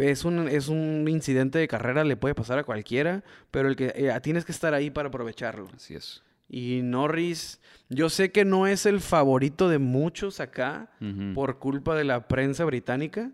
[0.01, 3.93] es un, es un incidente de carrera, le puede pasar a cualquiera, pero el que
[3.95, 5.69] eh, tienes que estar ahí para aprovecharlo.
[5.75, 6.23] Así es.
[6.53, 10.91] Y Norris, yo sé que no es el favorito de muchos acá
[11.35, 13.33] por culpa de la prensa británica,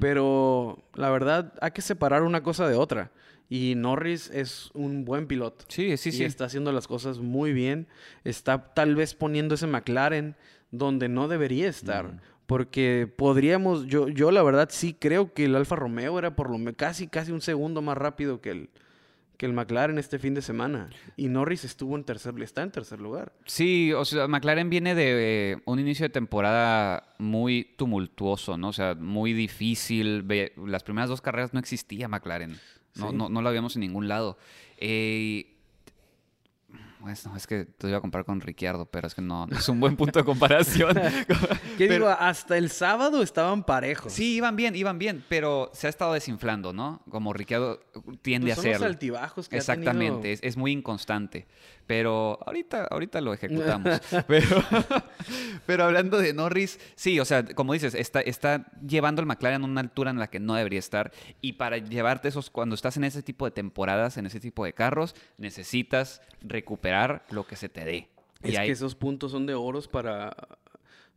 [0.00, 3.12] pero la verdad hay que separar una cosa de otra.
[3.48, 5.66] Y Norris es un buen piloto.
[5.68, 6.24] Sí, sí, y sí.
[6.24, 7.86] está haciendo las cosas muy bien.
[8.24, 10.34] Está tal vez poniendo ese McLaren
[10.72, 12.20] donde no debería estar.
[12.46, 16.58] Porque podríamos, yo, yo la verdad sí creo que el Alfa Romeo era por lo
[16.58, 18.70] menos casi, casi un segundo más rápido que el,
[19.38, 20.90] que el McLaren este fin de semana.
[21.16, 23.32] Y Norris estuvo en tercer, está en tercer lugar.
[23.46, 28.68] Sí, o sea, McLaren viene de eh, un inicio de temporada muy tumultuoso, ¿no?
[28.68, 30.26] O sea, muy difícil.
[30.66, 32.58] Las primeras dos carreras no existía McLaren.
[32.96, 33.16] No, Sí.
[33.16, 34.38] no, no lo habíamos en ningún lado.
[34.76, 35.57] Eh,
[37.00, 39.56] pues, no, es que te iba a comparar con Ricciardo, pero es que no, no
[39.56, 40.94] es un buen punto de comparación.
[41.78, 42.08] ¿Qué Pero- digo?
[42.08, 44.12] Hasta el sábado estaban parejos.
[44.12, 47.02] Sí, iban bien, iban bien, pero se ha estado desinflando, ¿no?
[47.10, 47.80] Como Ricciardo
[48.22, 48.86] tiende Pues a son los hacerlo.
[48.92, 50.34] altibajos que ha Exactamente, tenido.
[50.34, 51.46] es, es muy inconstante.
[51.88, 53.98] Pero ahorita, ahorita lo ejecutamos.
[54.28, 54.62] pero,
[55.66, 59.64] pero hablando de Norris, sí, o sea, como dices, está, está llevando el McLaren a
[59.64, 61.12] una altura en la que no debería estar.
[61.40, 64.74] Y para llevarte esos, cuando estás en ese tipo de temporadas, en ese tipo de
[64.74, 68.10] carros, necesitas recuperar lo que se te dé.
[68.44, 70.36] Y Es que esos puntos son de oros para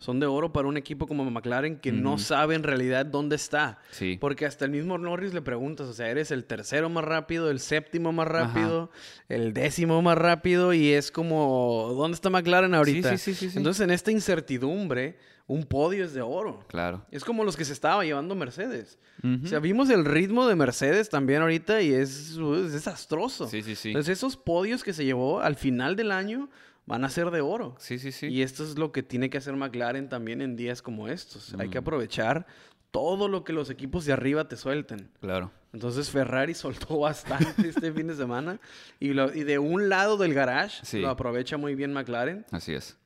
[0.02, 3.78] son de oro para un equipo como McLaren que no sabe en realidad dónde está.
[3.92, 4.18] Sí.
[4.20, 7.60] Porque hasta el mismo Norris le preguntas, o sea, eres el tercero más rápido, el
[7.60, 8.90] séptimo más rápido,
[9.30, 13.12] el décimo más rápido y es como, ¿dónde está McLaren ahorita?
[13.12, 13.58] sí, sí, sí, sí.
[13.60, 16.66] Entonces, en esta incertidumbre, un podio es de oro.
[16.68, 17.06] Claro.
[17.12, 18.98] Es como los que se estaba llevando Mercedes.
[19.24, 19.46] Ujú.
[19.46, 23.48] O sea, vimos el ritmo de Mercedes también ahorita y es, es desastroso.
[23.48, 23.90] Sí, sí, sí.
[23.90, 26.50] Entonces, esos podios que se llevó al final del año
[26.91, 27.75] van a ser de oro.
[27.80, 28.27] Sí, sí, sí.
[28.27, 31.54] Y esto es lo que tiene que hacer McLaren también en días como estos.
[31.58, 31.84] Hay que Mm.
[31.84, 32.45] aprovechar
[32.91, 35.10] todo lo que los equipos de arriba te suelten.
[35.21, 35.51] Claro.
[35.71, 36.54] Entonces Ferrari
[36.89, 38.60] soltó bastante este fin de semana.
[38.99, 40.99] Y, lo- y de un lado del garage Sí.
[40.99, 42.45] lo aprovecha muy bien McLaren.
[42.51, 42.97] Así es.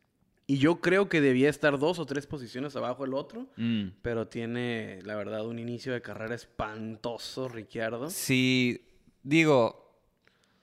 [0.47, 3.47] Y yo creo que debía estar dos o tres posiciones abajo el otro.
[3.57, 3.89] Mm.
[4.01, 8.09] Pero tiene, la verdad, un inicio de carrera espantoso, Ricciardo.
[8.09, 8.87] Sí,
[9.23, 9.99] digo,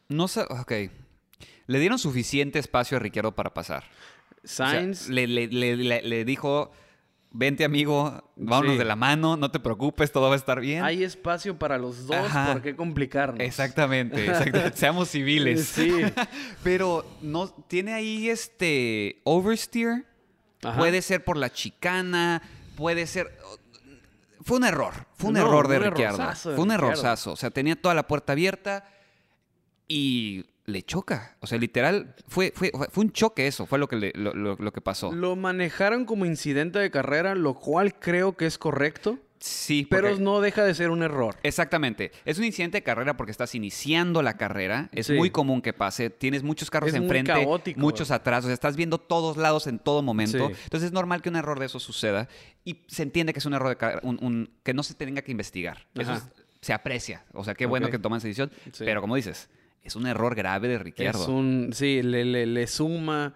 [0.08, 0.72] no sé, ok.
[1.66, 3.84] Le dieron suficiente espacio a Ricciardo para pasar.
[4.44, 6.72] O sea, Sainz, le, le- le- le- le dijo,
[7.30, 8.78] vente amigo, vámonos Sí.
[8.78, 10.82] de la mano, no te preocupes, todo va a estar bien.
[10.84, 12.52] hay espacio para los dos, Ajá.
[12.52, 13.40] ¿por qué complicarnos?
[13.40, 14.76] Exactamente, exactamente.
[14.76, 15.66] seamos civiles.
[15.66, 15.92] Sí.
[16.64, 20.04] Pero no, tiene ahí este oversteer.
[20.64, 20.78] Ajá.
[20.78, 22.42] Puede ser por la chicana,
[22.76, 23.36] puede ser...
[24.44, 26.34] Fue un error, fue un No, error de Ricciardo.
[26.34, 27.32] Fue un errorzazo.
[27.32, 28.84] O sea, tenía toda la puerta abierta
[29.86, 31.36] y le choca.
[31.40, 34.56] O sea, literal, fue, fue, fue un choque eso, fue lo que, le- lo, lo-
[34.56, 35.12] lo que pasó.
[35.12, 40.22] Lo manejaron como incidente de carrera, lo cual creo que es correcto, Sí, pero porque-
[40.22, 41.34] no deja de ser un error.
[41.42, 42.12] Exactamente.
[42.24, 44.88] Es un incidente de carrera porque estás iniciando la carrera.
[44.92, 45.14] Es Sí.
[45.14, 46.10] muy común que pase.
[46.10, 47.80] Tienes muchos carros Es muy enfrente, caótico.
[47.80, 48.44] muchos atrás.
[48.44, 50.46] O sea, estás viendo todos lados en todo momento.
[50.46, 50.54] Sí.
[50.62, 52.28] Entonces es normal que un error de eso suceda.
[52.64, 55.22] Y se entiende que es un error de carrera, un- un- que no se tenga
[55.22, 55.88] que investigar.
[55.96, 56.22] Eso es-
[56.60, 57.24] se aprecia.
[57.32, 58.52] O sea, qué bueno que toman esa decisión.
[58.72, 58.84] Sí.
[58.84, 59.50] Pero como dices,
[59.82, 61.22] es un error grave de Ricciardo.
[61.22, 63.34] Es un, sí, le, le- le suma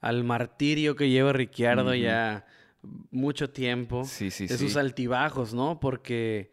[0.00, 2.46] al martirio que lleva Ricciardo ya
[3.10, 4.04] mucho tiempo.
[4.04, 4.64] Sí, sí, de sí.
[4.68, 5.80] sus altibajos, ¿no?
[5.80, 6.50] Porque,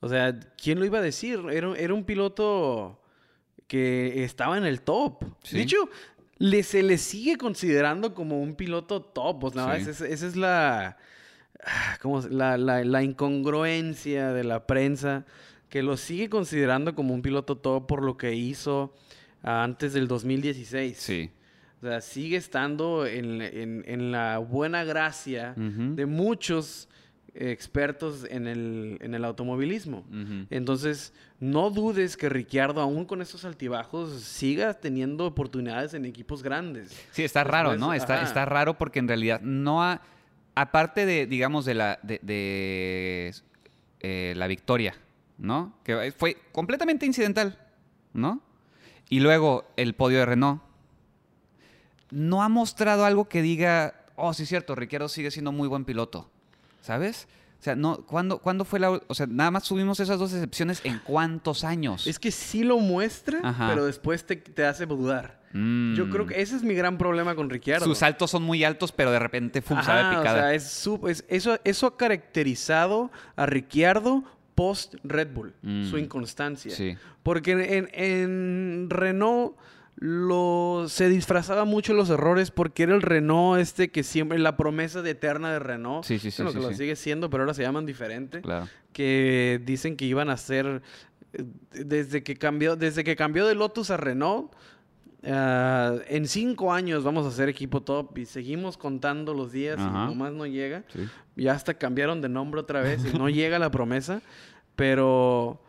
[0.00, 1.40] o sea, ¿quién lo iba a decir?
[1.50, 3.00] Era, era un piloto
[3.66, 5.24] que estaba en el top.
[5.50, 5.88] De hecho,
[6.36, 9.40] le, se le sigue considerando como un piloto top.
[9.40, 10.98] Pues, nada, esa, es- esa es la,
[11.64, 15.24] ah, ¿cómo se- la, la- la incongruencia de la prensa,
[15.72, 18.92] que lo sigue considerando como un piloto top por lo que hizo
[19.42, 20.98] ah, antes del 2016.
[20.98, 21.30] Sí.
[21.80, 26.90] O sea, sigue estando en, en- en la buena gracia de muchos
[27.34, 30.04] expertos en el, en el automovilismo.
[30.50, 36.94] Entonces, no dudes que Ricciardo, aún con estos altibajos, siga teniendo oportunidades en equipos grandes.
[37.12, 37.94] Sí, está raro, ¿no?
[37.94, 38.24] Está, ajá.
[38.24, 40.02] está raro porque en realidad no ha.
[40.54, 41.98] Aparte de, digamos, de la.
[42.02, 43.34] de, de,
[44.00, 44.94] eh, la victoria,
[45.42, 45.74] ¿no?
[45.84, 47.58] Que fue completamente incidental,
[48.14, 48.40] ¿no?
[49.10, 50.62] Y luego el podio de Renault.
[52.10, 53.94] No ha mostrado algo que diga.
[54.16, 56.30] Oh, sí, es cierto, Ricciardo sigue siendo muy buen piloto.
[56.80, 57.26] ¿Sabes?
[57.60, 58.90] O sea, no, ¿cuándo, ¿cuándo fue la.
[58.90, 62.06] O sea, nada más subimos esas dos excepciones en cuántos años.
[62.06, 63.68] Es que sí lo muestra, Ajá.
[63.68, 65.40] pero después te, te hace dudar.
[65.54, 66.28] Yo creo Mm.
[66.28, 67.84] que ese es mi gran problema con Ricciardo.
[67.84, 70.38] Sus saltos son muy altos, pero de repente fum, Ajá, sabe o picada.
[70.40, 75.84] sea, es es- eso, eso ha caracterizado a Ricciardo post Red Bull, Mm.
[75.90, 76.70] su inconstancia.
[76.74, 76.96] Sí.
[77.22, 79.56] Porque en, en Renault
[79.96, 85.02] lo, se disfrazaba mucho los errores porque era el Renault este que siempre, la promesa
[85.02, 86.04] de eterna de Renault.
[86.04, 88.40] Sí, sí, sí, Bueno, que lo sigue siendo, pero ahora se llaman diferente.
[88.40, 88.68] Claro.
[88.92, 90.82] Que dicen que iban a ser,
[91.34, 91.44] eh,
[91.84, 94.52] desde que cambió, desde que cambió de Lotus a Renault,
[95.24, 100.04] ah, en cinco años vamos a ser equipo top y seguimos contando los días Ajá.
[100.04, 100.84] y nomás no llega.
[100.92, 101.08] Sí.
[101.36, 104.22] Ya hasta cambiaron de nombre otra vez y no llega la promesa.
[104.76, 105.60] Pero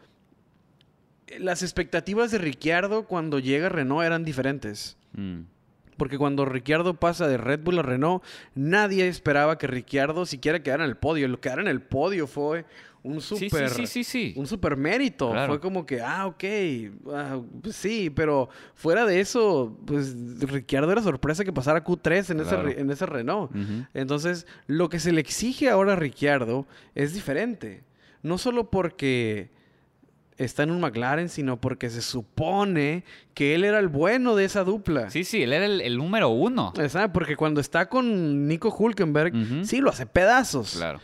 [1.39, 4.97] las expectativas de Ricciardo cuando llega a Renault eran diferentes.
[5.13, 5.41] Mm.
[5.97, 8.23] Porque cuando Ricciardo pasa de Red Bull a Renault,
[8.55, 11.27] nadie esperaba que Ricciardo siquiera quedara en el podio.
[11.27, 12.65] Lo que quedara en el podio fue
[13.03, 14.33] un Sí, súper sí, sí, sí, sí.
[14.37, 15.31] un super mérito.
[15.31, 15.53] Claro.
[15.53, 16.43] Fue como que, ah, ok,
[17.13, 22.39] ah, pues sí, pero fuera de eso, pues Ricciardo era sorpresa que pasara Q3 en,
[22.39, 22.69] ese, Claro.
[22.69, 23.51] en ese Renault.
[23.93, 27.83] Entonces, lo que se le exige ahora a Ricciardo es diferente.
[28.21, 29.51] No solo porque
[30.37, 34.63] está en un McLaren, sino porque se supone que él era el bueno de esa
[34.63, 35.09] dupla.
[35.09, 36.73] Sí, sí, él era el, el número uno.
[36.89, 37.11] ¿Sabes?
[37.13, 39.33] Porque cuando está con Nico Hulkenberg,
[39.65, 40.75] sí lo hace pedazos.
[40.77, 40.99] Claro.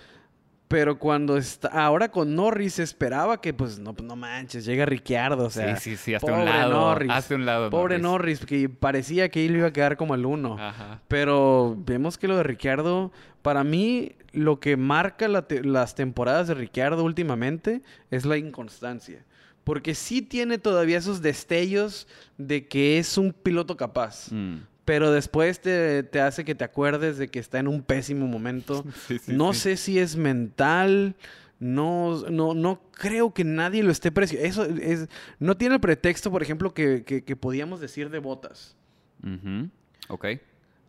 [0.69, 4.86] Pero cuando está ahora con Norris se esperaba que, pues, no, pues, no manches, llega
[4.86, 5.75] Ricciardo, o sea.
[5.75, 6.73] sí, sí, sí, hazte un pobre lado.
[6.73, 7.32] Norris.
[7.32, 8.39] Un lado, Pobre Norris.
[8.41, 10.58] Norris, que parecía que él iba a quedar como el uno.
[10.60, 11.01] Ajá.
[11.08, 16.47] Pero vemos que lo de Ricciardo, para mí, lo que marca la te- las temporadas
[16.47, 19.25] de Ricciardo últimamente es la inconstancia.
[19.63, 24.32] Porque sí tiene todavía esos destellos de que es un piloto capaz.
[24.32, 24.58] Mm.
[24.89, 28.84] Pero después te, te hace que te acuerdes de que está en un pésimo momento.
[29.08, 29.60] Sí, sí, no sí.
[29.60, 31.15] sé si es mental.
[31.60, 34.49] No, no, no creo que nadie lo esté presionando.
[34.49, 35.08] Eso es,
[35.39, 38.75] no tiene el pretexto, por ejemplo, que, que- que podíamos decir de botas.
[39.23, 39.69] Ujú.
[40.08, 40.25] Ok.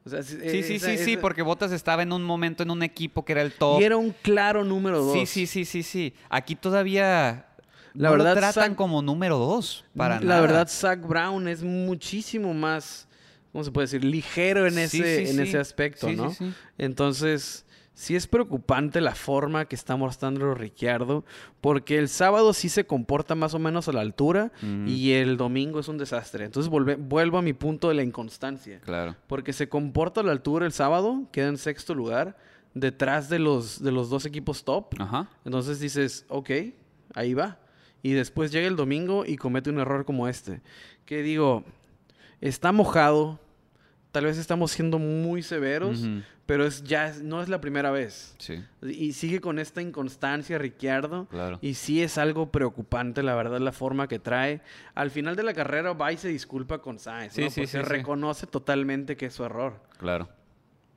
[0.07, 2.71] O sea, si- Sí, sí, esa- sí, sí, porque Bottas estaba en un momento en
[2.71, 3.81] un equipo que era el top.
[3.81, 5.13] Y era un claro número dos.
[5.13, 6.15] Sí, sí, sí, sí, sí.
[6.31, 7.49] Aquí todavía
[7.93, 9.85] La no verdad, lo tratan como número dos.
[9.95, 10.41] Para La nada.
[10.41, 13.09] verdad, Zach Brown es muchísimo más,
[13.53, 14.05] ¿cómo se puede decir?
[14.05, 15.43] Ligero en Sí, ese, sí, en sí.
[15.43, 16.31] ese aspecto, ¿no?
[16.31, 16.53] sí.
[16.79, 21.25] Entonces, sí es preocupante la forma que está mostrando Ricciardo,
[21.61, 24.89] porque el sábado sí se comporta más o menos a la altura Ujú.
[24.89, 26.45] y el domingo es un desastre.
[26.47, 28.81] Entonces, volve- vuelvo a mi punto de la inconstancia.
[28.81, 29.17] Claro.
[29.27, 32.37] Porque se comporta a la altura el sábado, queda en sexto lugar,
[32.75, 34.95] detrás de los, de los dos equipos top.
[34.99, 35.29] Ajá.
[35.45, 36.51] Entonces dices, ok,
[37.15, 37.59] ahí va.
[38.03, 40.63] Y después llega el domingo y comete un error como este.
[41.05, 41.65] Que digo,
[42.41, 43.39] está mojado,
[44.13, 46.09] tal vez estamos siendo muy severos,
[46.47, 48.35] pero es, ya es- no es la primera vez.
[48.39, 51.27] Sí, Y sigue con esta inconstancia Ricciardo.
[51.27, 51.59] claro.
[51.63, 54.61] Y sí es algo preocupante, la verdad, la forma que trae.
[54.95, 57.51] Al final de la carrera va y se disculpa con Sainz, Sí, ¿no?
[57.51, 57.79] sí, sí.
[57.79, 59.81] reconoce totalmente que es su error.
[59.99, 60.29] Claro.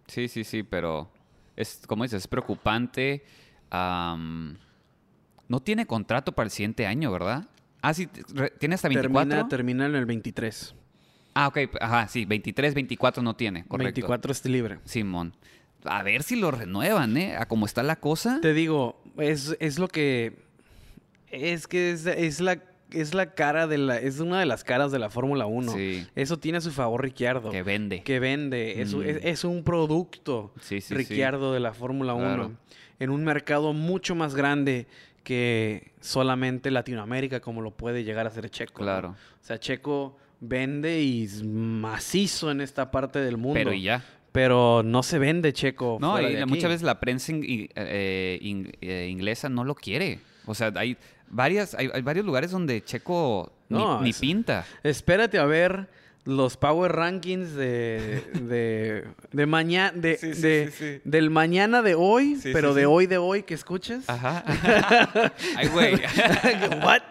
[0.08, 1.12] Sí, sí, sí, pero
[1.56, 3.24] es, como dices, es preocupante.
[3.72, 7.46] No tiene contrato para el siguiente año, ¿verdad?
[7.82, 8.08] Ah, sí,
[8.60, 9.30] tiene hasta 24.
[9.30, 10.74] Termina, termina en el 23.
[11.34, 13.96] Ah, ok, ajá, sí, 23, 24 no tiene, correcto.
[13.96, 14.80] 24 está libre.
[14.86, 15.36] Simón.
[15.86, 17.36] A ver si lo renuevan, ¿eh?
[17.38, 18.40] A cómo está la cosa.
[18.42, 20.34] Te digo, es, es lo que.
[21.32, 22.62] Es que es, es la.
[22.92, 23.98] Es la cara de la.
[23.98, 25.72] Es una de las caras de la Fórmula 1.
[25.74, 26.06] Sí.
[26.16, 27.50] Eso tiene a su favor Ricciardo.
[27.50, 28.04] Que vende.
[28.04, 28.82] Que vende.
[28.82, 29.10] Es, un- Mm.
[29.10, 30.94] es, es un producto Sí, sí, sí.
[30.94, 32.24] Ricciardo de la Fórmula 1.
[32.26, 32.52] Claro.
[33.00, 34.86] En un mercado mucho más grande
[35.24, 38.82] que solamente Latinoamérica, como lo puede llegar a ser Checo.
[38.82, 38.86] ¿no?
[38.86, 39.10] Claro.
[39.10, 43.56] O sea, Checo vende y es macizo en esta parte del mundo.
[43.56, 44.04] Pero y ya.
[44.32, 45.98] Pero no se vende Checo.
[46.02, 46.54] No, fuera y de la- aquí.
[46.54, 50.20] muchas veces la prensa in- eh, in- eh, inglesa no lo quiere.
[50.46, 50.98] O sea, hay
[51.30, 54.66] varias, hay, hay varios lugares donde Checo ni, No, ni es- pinta.
[54.84, 55.88] Espérate a ver
[56.26, 61.96] los Power Rankings de, de, de mañana, de, Sí, sí, de- sí, del mañana de
[61.96, 64.10] hoy, pero de hoy de hoy que escuches.
[64.10, 64.44] Ajá.
[65.58, 65.96] Ay, güey.
[66.84, 67.02] What?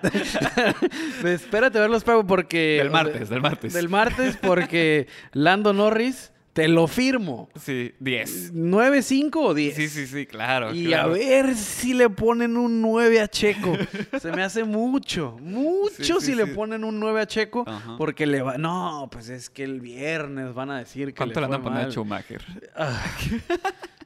[1.24, 2.78] Espérate a ver los Power porque...
[2.78, 3.72] Del martes, del martes.
[3.72, 7.48] Del martes porque Lando Norris, te lo firmo.
[7.58, 8.54] Sí, 10.
[8.54, 9.74] ¿9, 5 o 10?
[9.74, 10.74] Sí, sí, sí, claro.
[10.74, 11.10] Y claro.
[11.10, 13.76] a ver si le ponen un 9 a Checo.
[14.20, 16.50] Se me hace mucho, mucho Sí, sí, si le sí.
[16.52, 17.64] ponen un 9 a Checo.
[17.66, 17.96] Ajá.
[17.96, 18.58] Porque le va.
[18.58, 21.14] No, pues es que el viernes van a decir que.
[21.14, 21.92] ¿Cuánto le le van a fue poner a mal.
[21.92, 22.44] Schumacher?
[22.76, 23.02] Ah.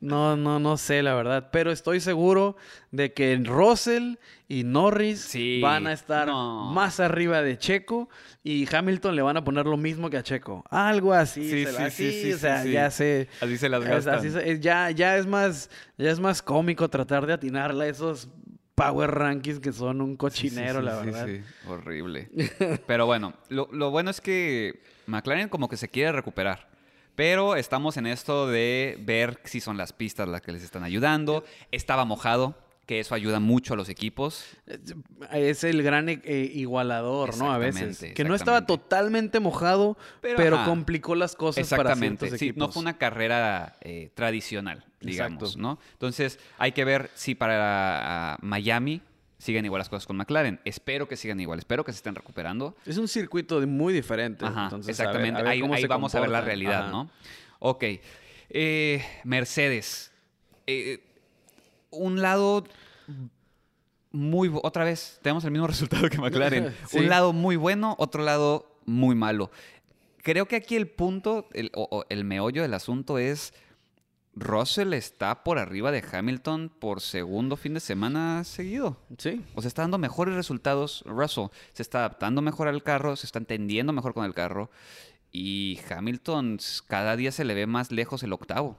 [0.00, 1.48] No, no, no sé la verdad.
[1.50, 2.56] Pero estoy seguro
[2.92, 4.14] de que Russell
[4.46, 6.72] y Norris Sí, van a estar no.
[6.72, 8.08] más arriba de Checo
[8.44, 10.64] y Hamilton le van a poner lo mismo que a Checo.
[10.70, 11.50] Algo así.
[11.50, 13.28] Sí, se la- sí, sí, sí, o sea, sí, ya sé.
[13.40, 14.14] Así se las Es- gastan.
[14.14, 17.88] así se- es- ya, ya es más, ya es más cómico tratar de atinarle a
[17.88, 18.28] esos
[18.76, 21.26] Power Rankings que son un cochinero, la sí, verdad.
[21.26, 21.40] sí.
[21.68, 22.30] Horrible.
[22.86, 26.68] Pero bueno, lo, lo bueno es que McLaren como que se quiere recuperar.
[27.18, 31.42] Pero estamos en esto de ver si son las pistas las que les están ayudando.
[31.72, 32.54] Estaba mojado,
[32.86, 34.44] que eso ayuda mucho a los equipos.
[35.32, 36.20] Es el gran eh,
[36.54, 37.52] igualador, ¿no?
[37.52, 38.14] A veces.
[38.14, 42.26] Que no estaba totalmente mojado, pero, complicó las cosas para Exactamente.
[42.26, 42.68] ciertos Sí, equipos.
[42.68, 45.60] no fue una carrera eh, tradicional, digamos, Exacto.
[45.60, 45.80] ¿no?
[45.94, 49.02] Entonces, hay que ver si para ah, Miami
[49.38, 50.60] siguen igual las cosas con McLaren.
[50.64, 52.76] Espero que sigan igual, espero que se estén recuperando.
[52.84, 54.44] Es un circuito muy diferente.
[54.44, 55.40] Ajá, entonces, a ver- exactamente.
[55.40, 56.90] a ver ahí vamos a ver la realidad, Ajá.
[56.90, 57.10] ¿no?
[57.60, 57.84] Ok.
[58.50, 60.10] Eh, Mercedes.
[60.66, 61.04] Eh,
[61.90, 62.64] un lado
[64.12, 64.50] muy...
[64.62, 66.74] Otra vez, tenemos el mismo resultado que McLaren.
[66.88, 66.98] Sí.
[66.98, 69.50] Un lado muy bueno, otro lado muy malo.
[70.22, 73.54] Creo que aquí el punto, el, o- o el meollo del asunto es...
[74.38, 78.96] Russell está por arriba de Hamilton por segundo fin de semana seguido.
[79.18, 79.44] Sí.
[79.54, 81.46] O sea, está dando mejores resultados Russell.
[81.72, 84.70] Se está adaptando mejor al carro, se está entendiendo mejor con el carro.
[85.32, 88.78] Y Hamilton cada día se le ve más lejos el octavo.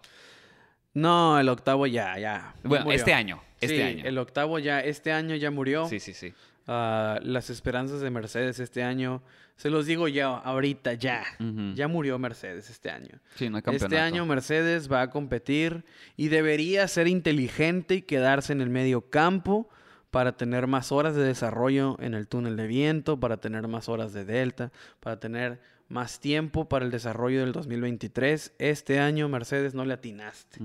[0.93, 2.55] No, el octavo ya, ya.
[2.63, 2.97] Bueno, murió.
[2.97, 3.41] este año.
[3.61, 4.05] Este Sí, año.
[4.05, 5.87] el octavo ya, este año ya murió.
[5.87, 6.33] Sí, sí, sí.
[6.71, 9.23] Ah, las esperanzas de Mercedes este año,
[9.55, 11.23] se los digo ya, ahorita, ya.
[11.73, 13.19] Ya murió Mercedes este año.
[13.33, 13.85] Sí, no hay campeonato.
[13.87, 15.83] Este año Mercedes va a competir
[16.15, 19.67] y debería ser inteligente y quedarse en el medio campo
[20.11, 24.13] para tener más horas de desarrollo en el túnel de viento, para tener más horas
[24.13, 25.59] de delta, para tener
[25.89, 28.53] más tiempo para el desarrollo del 2023.
[28.59, 30.59] Este año Mercedes no le atinaste.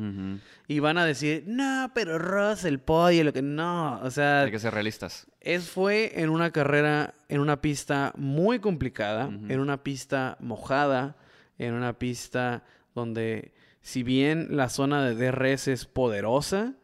[0.68, 4.00] Y van a decir, no, pero Ross, el podio, lo que no.
[4.02, 5.26] O sea, Hay que ser realistas.
[5.40, 11.16] es, fue en una carrera, en una pista muy complicada, en una pista mojada,
[11.58, 12.62] en una pista
[12.94, 16.74] donde, si bien la zona de DRS es poderosa,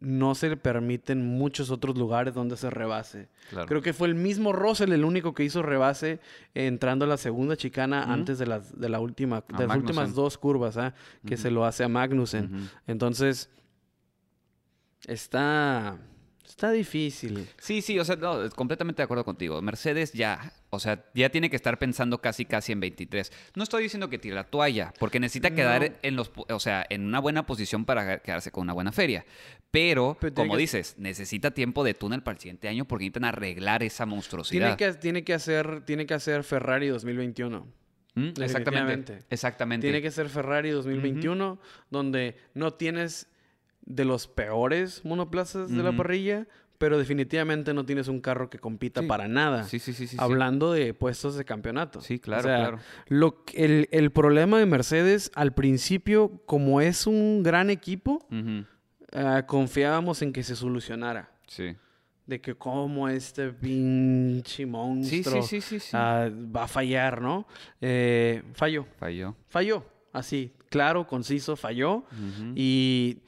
[0.00, 3.28] no se le permiten muchos otros lugares donde se rebase.
[3.50, 3.66] Claro.
[3.66, 6.20] Creo que fue el mismo Russell el único que hizo rebase
[6.54, 10.38] entrando a la segunda chicana antes de las, de la última, de las últimas dos
[10.38, 10.94] curvas, ¿ah?
[11.26, 12.70] que se lo hace a Magnussen.
[12.86, 13.50] Entonces,
[15.06, 15.98] está,
[16.48, 17.46] está difícil.
[17.58, 19.60] Sí, sí, o sea, no, completamente de acuerdo contigo.
[19.62, 23.30] Mercedes ya, o sea, ya tiene que estar pensando casi, casi en 23.
[23.54, 25.56] No estoy diciendo que tire la toalla, porque necesita No.
[25.56, 29.24] quedar en los, o sea, en una buena posición para quedarse con una buena feria.
[29.70, 33.04] Pero, Pero tiene como que- dices, necesita tiempo de túnel para el siguiente año porque
[33.04, 34.76] necesitan arreglar esa Tiene monstruosidad.
[34.76, 37.66] que, tiene, que hacer, tiene que hacer Ferrari 2021.
[38.14, 38.28] ¿Mm?
[38.42, 39.22] Exactamente.
[39.30, 39.84] Exactamente.
[39.86, 43.28] Tiene que ser Ferrari 2021, donde no tienes
[43.88, 46.46] de los peores monoplazas de la parrilla,
[46.78, 49.06] pero definitivamente no tienes un carro que compita Sí.
[49.08, 49.64] para nada.
[49.64, 50.08] Sí, sí, sí, sí.
[50.08, 50.16] sí.
[50.20, 52.00] Hablando de puestos de campeonato.
[52.00, 52.78] Sí, claro, O sea, claro.
[53.08, 58.24] Lo, el, el problema de Mercedes, al principio, como es un gran equipo,
[59.12, 61.30] ah, confiábamos en que se solucionara.
[61.48, 61.74] Sí.
[62.26, 65.90] De que como este pinche monstruo sí, sí, sí, sí.
[65.94, 67.46] ah, va a fallar, ¿no?
[67.80, 69.34] Eh, falló, Falló.
[69.48, 69.84] falló.
[70.12, 72.04] Así, claro, conciso, falló.
[72.54, 73.18] Y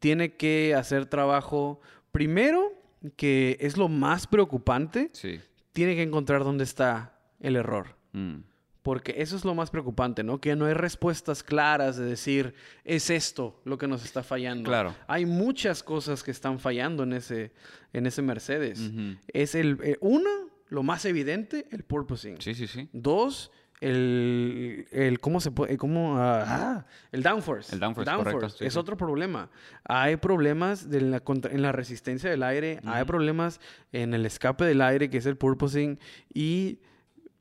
[0.00, 1.80] tiene que hacer trabajo,
[2.10, 2.72] primero,
[3.16, 5.40] que es lo más preocupante, Sí.
[5.72, 7.96] tiene que encontrar dónde está el error.
[8.12, 8.38] Mm.
[8.82, 10.40] Porque eso es lo más preocupante, ¿no?
[10.40, 14.68] Que no hay respuestas claras de decir, es esto lo que nos está fallando.
[14.68, 14.94] Claro.
[15.06, 17.52] Hay muchas cosas que están fallando en ese,
[17.92, 18.90] en ese Mercedes.
[19.34, 20.30] Es el, eh, uno,
[20.70, 22.40] lo más evidente, el purposing.
[22.40, 22.88] Sí, sí, sí.
[22.94, 25.76] Dos, el, el ¿cómo se puede?
[25.76, 26.16] ¿Cómo?
[26.18, 27.74] ah, ah, el downforce.
[27.74, 28.78] El downforce, correcto, sí, es sí.
[28.78, 29.50] otro problema.
[29.84, 33.60] Hay problemas de la contra- en la resistencia del aire, hay problemas
[33.92, 35.98] en el escape del aire, que es el purposing,
[36.32, 36.78] y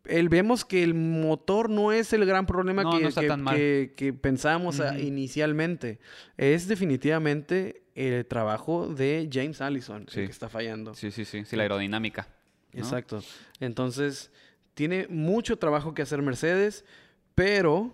[0.06, 3.28] el, vemos que el motor no es el gran problema No, que, no está que-
[3.28, 3.56] tan mal.
[3.56, 6.00] que- que pensábamos ah, inicialmente.
[6.38, 10.22] Es definitivamente el trabajo de James Allison Sí.
[10.22, 10.94] el que está fallando.
[10.96, 11.44] Sí, sí, sí.
[11.46, 12.28] Sí, la aerodinámica.
[12.74, 12.80] ¿no?
[12.80, 13.22] Exacto.
[13.60, 14.32] Entonces,
[14.80, 16.86] tiene mucho trabajo que hacer Mercedes,
[17.36, 17.94] pero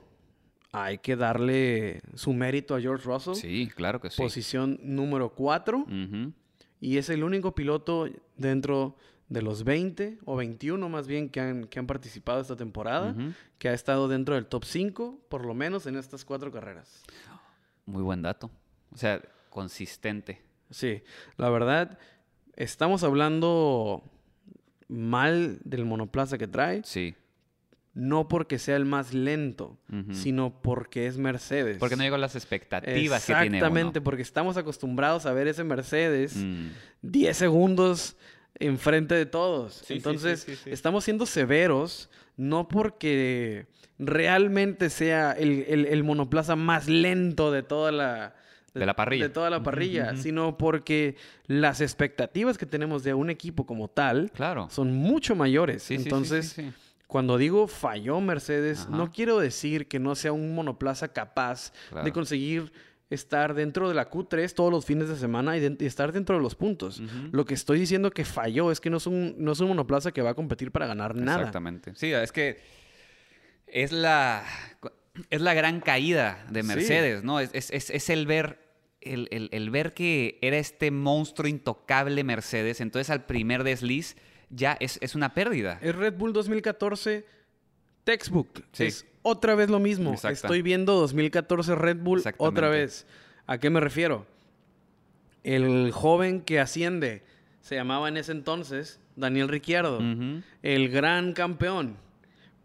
[0.71, 3.33] hay que darle su mérito a George Russell.
[3.33, 4.21] Sí, claro que sí.
[4.21, 5.79] Posición número 4.
[5.79, 6.33] Ujú.
[6.79, 8.07] Y es el único piloto
[8.38, 8.97] dentro
[9.29, 13.15] de los 20 o 21 más bien que han, que han participado esta temporada,
[13.57, 17.01] que ha estado dentro del top 5, por lo menos en estas cuatro carreras.
[17.88, 18.51] Muy buen dato.
[18.91, 20.43] O sea, consistente.
[20.69, 21.01] Sí,
[21.38, 21.97] la verdad,
[22.55, 24.03] estamos hablando
[24.88, 27.15] mal del monoplaza que trae, Sí.
[27.93, 29.77] no porque sea el más lento,
[30.11, 31.77] sino porque es Mercedes.
[31.77, 35.63] Porque no llegó a las expectativas que tiene Exactamente, porque estamos acostumbrados a ver ese
[35.63, 36.67] Mercedes Mm.
[37.03, 38.17] 10 segundos
[38.59, 39.75] enfrente de todos.
[39.75, 40.69] Sí, sí, Entonces, sí, sí, sí.
[40.71, 43.67] estamos siendo severos, no porque
[43.97, 48.36] realmente sea el, el- el monoplaza más lento de toda la,
[48.80, 49.23] De la parrilla.
[49.28, 51.15] De toda la parrilla, sino porque
[51.47, 54.67] las expectativas que tenemos de un equipo como tal Claro.
[54.69, 55.82] son mucho mayores.
[55.84, 56.61] Sí, sí, sí, sí, Entonces,
[57.07, 58.97] cuando digo falló Mercedes, Ajá.
[58.97, 62.05] no quiero decir que no sea un monoplaza capaz Claro.
[62.05, 62.71] de conseguir
[63.11, 66.36] estar dentro de la Q3 todos los fines de semana y, de- y estar dentro
[66.38, 67.01] de los puntos.
[67.32, 70.11] Lo que estoy diciendo que falló es que no es, un, no es un monoplaza
[70.11, 71.38] que va a competir para ganar nada.
[71.38, 71.93] Exactamente.
[71.95, 72.59] Sí, es que
[73.67, 74.43] es la,
[75.30, 76.67] es la gran caída de Sí.
[76.67, 77.39] Mercedes, ¿no?
[77.39, 78.64] Es- es- es el ver.
[79.06, 84.16] El, el- el ver que era este monstruo intocable Mercedes, entonces al primer desliz
[84.49, 85.80] ya es, es una pérdida.
[85.82, 87.26] Es Red Bull 2014
[88.03, 88.64] textbook.
[88.72, 88.86] Sí.
[88.86, 90.12] Es otra vez lo mismo.
[90.12, 90.47] Exacto.
[90.47, 93.08] Estoy viendo 2014 Red Bull otra vez.
[93.47, 94.26] ¿A qué me refiero?
[95.43, 97.24] El joven que asciende
[97.62, 99.99] se llamaba en ese entonces Daniel Ricciardo.
[100.64, 101.97] El gran campeón.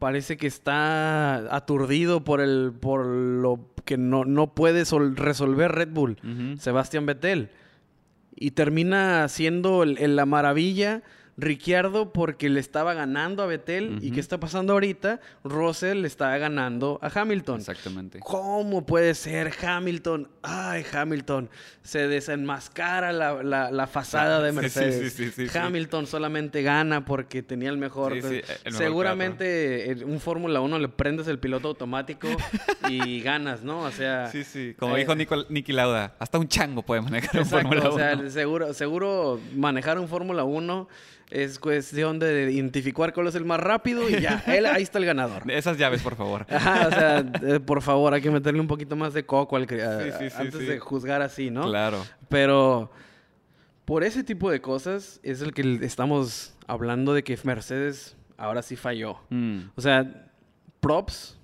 [0.00, 5.90] Parece que está aturdido por el por lo que no, no puede sol- resolver Red
[5.92, 6.16] Bull.
[6.24, 6.56] Ujú.
[6.58, 7.50] Sebastián Vettel.
[8.34, 11.02] Y termina siendo el- el- la maravilla
[11.40, 13.98] Ricciardo porque le estaba ganando a Vettel.
[14.02, 15.20] ¿Y qué está pasando ahorita?
[15.44, 17.60] Russell le está ganando a Hamilton.
[17.60, 18.18] Exactamente.
[18.20, 20.28] ¿Cómo puede ser Hamilton?
[20.42, 21.48] Ay, Hamilton.
[21.82, 25.12] Se desenmascara la, la, la fachada de Mercedes.
[25.14, 25.58] sí, sí, sí, sí.
[25.58, 28.12] Hamilton solamente gana porque tenía el mejor.
[28.14, 32.28] Sí, sí, el mejor Seguramente en un Fórmula 1 le prendes el piloto automático
[32.88, 33.80] y ganas, ¿no?
[33.80, 34.28] O sea.
[34.28, 34.74] Sí, sí.
[34.78, 38.14] Como eh, dijo Nico- Niki Lauda, hasta un chango puede manejar un Fórmula o sea,
[38.18, 38.30] 1.
[38.30, 40.88] seguro, seguro manejar un Fórmula 1
[41.30, 45.06] es cuestión de identificar cuál es el más rápido y ya, él, ahí está el
[45.06, 45.42] ganador.
[45.50, 46.44] Esas llaves, por favor.
[46.50, 47.18] Ajá, o sea,
[47.54, 50.10] eh, por favor, hay que meterle un poquito más de coco al cri- a- Sí,
[50.18, 51.62] sí, sí, antes de juzgar así, ¿no?
[51.68, 52.04] Claro.
[52.28, 52.90] Pero
[53.84, 58.76] por ese tipo de cosas es el que estamos hablando de que Mercedes ahora sí
[58.76, 59.18] falló.
[59.30, 59.60] Mm.
[59.76, 60.28] O sea,
[60.80, 61.36] props,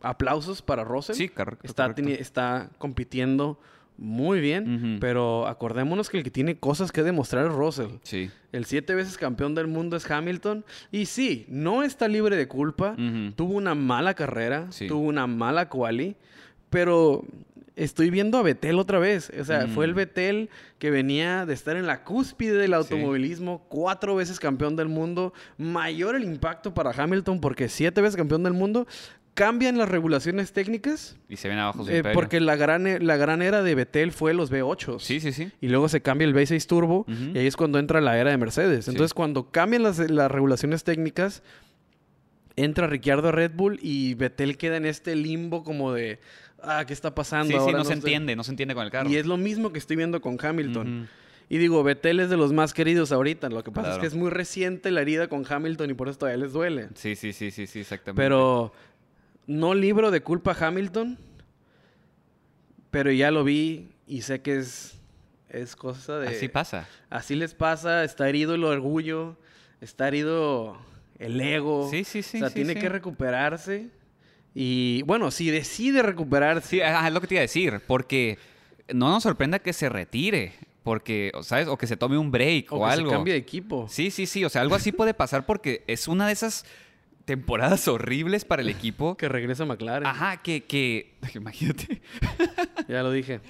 [0.00, 1.14] aplausos para Russell.
[1.14, 2.10] Sí, correcto, Está, correcto.
[2.20, 3.60] está compitiendo
[3.98, 7.98] muy bien, pero acordémonos que el que tiene cosas que demostrar es Russell.
[8.02, 8.30] Sí.
[8.50, 10.64] El siete veces campeón del mundo es Hamilton.
[10.90, 12.96] Y sí, no está libre de culpa.
[13.36, 14.86] Tuvo una mala carrera, Sí.
[14.88, 16.16] tuvo una mala quali,
[16.70, 17.24] pero
[17.76, 19.30] estoy viendo a Betel otra vez.
[19.40, 19.96] O sea, fue el Mm.
[19.96, 25.32] Betel que venía de estar en la cúspide del automovilismo, cuatro veces campeón del mundo.
[25.56, 28.86] Mayor el impacto para Hamilton porque siete veces campeón del mundo.
[29.34, 32.14] Cambian las regulaciones técnicas Y se ven abajo su eh, imperio.
[32.14, 34.98] porque la gran, e- la gran era de Betel fue los V8.
[35.00, 35.50] Sí, sí, sí.
[35.60, 38.36] Y luego se cambia el V6 Turbo y ahí es cuando entra la era de
[38.36, 38.84] Mercedes.
[38.84, 38.90] Sí.
[38.90, 41.42] Entonces, cuando cambian las, las regulaciones técnicas,
[42.56, 46.18] entra Ricciardo a Red Bull y Vettel queda en este limbo como de,
[46.62, 47.58] ah, ¿qué está pasando?
[47.58, 48.10] Sí, sí, no, se estoy-".
[48.10, 49.08] entiende, no se entiende con el carro.
[49.08, 51.08] Y es lo mismo que estoy viendo con Hamilton.
[51.48, 53.50] Y digo, Vettel es de los más queridos ahorita.
[53.50, 56.18] Lo que pasa es que es muy reciente la herida con Hamilton y por eso
[56.18, 56.88] todavía les duele.
[56.94, 58.22] Sí, sí, sí, sí, sí, exactamente.
[58.22, 58.72] Pero
[59.46, 61.18] no libro de culpa a Hamilton,
[62.90, 64.98] pero ya lo vi y sé que es,
[65.48, 66.28] es cosa de...
[66.28, 66.88] Así pasa.
[67.10, 69.36] Así les pasa, está herido el orgullo,
[69.80, 70.76] está herido
[71.18, 71.88] el ego.
[71.90, 72.80] Sí, sí, sí, O sea, sí, tiene sí.
[72.80, 73.88] que recuperarse.
[74.54, 78.38] Y bueno, si decide recuperarse, Sí, es lo que te iba a decir, porque
[78.92, 81.68] no nos sorprenda que se retire, porque, ¿sabes?
[81.68, 83.10] O que se tome un break o, o, que algo.
[83.10, 83.86] se cambie de equipo.
[83.88, 86.66] Sí, sí, sí, o sea, algo así puede pasar porque es una de esas
[87.24, 89.16] temporadas horribles para el equipo.
[89.16, 90.06] Que regrese a McLaren.
[90.06, 92.02] Ajá, que, que, imagínate.
[92.88, 93.40] Ya lo dije.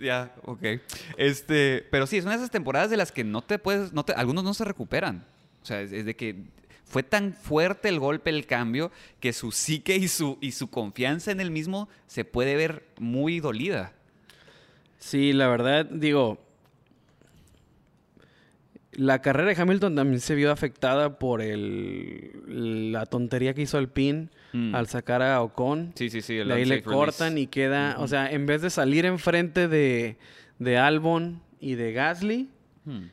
[0.00, 0.62] ya, ok.
[1.16, 4.04] Este, pero sí, es una de esas temporadas de las que no te puedes, no
[4.04, 5.24] te, algunos no se recuperan.
[5.62, 6.36] O sea, es, es de que
[6.84, 11.30] fue tan fuerte el golpe, el cambio, que su psique y su, y su confianza
[11.30, 13.92] en él mismo se puede ver muy dolida.
[14.98, 16.38] Sí, la verdad, digo.
[18.92, 24.28] La carrera de Hamilton también se vio afectada por el, la tontería que hizo Alpine
[24.54, 24.74] Mm.
[24.74, 25.92] al sacar a Ocon.
[25.94, 26.36] Sí, sí, sí.
[26.36, 27.40] el De ahí le cortan release.
[27.40, 30.18] y queda, o sea, en vez de salir enfrente de,
[30.58, 32.50] de Albon y de Gasly,
[32.84, 33.06] Hmm.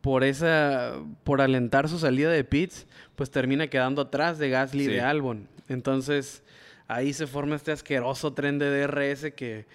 [0.00, 0.92] por esa,
[1.24, 5.48] por alentar su salida de pits, pues termina quedando atrás de Gasly y de Albon.
[5.68, 6.44] Entonces,
[6.86, 9.66] ahí se forma este asqueroso tren de DRS que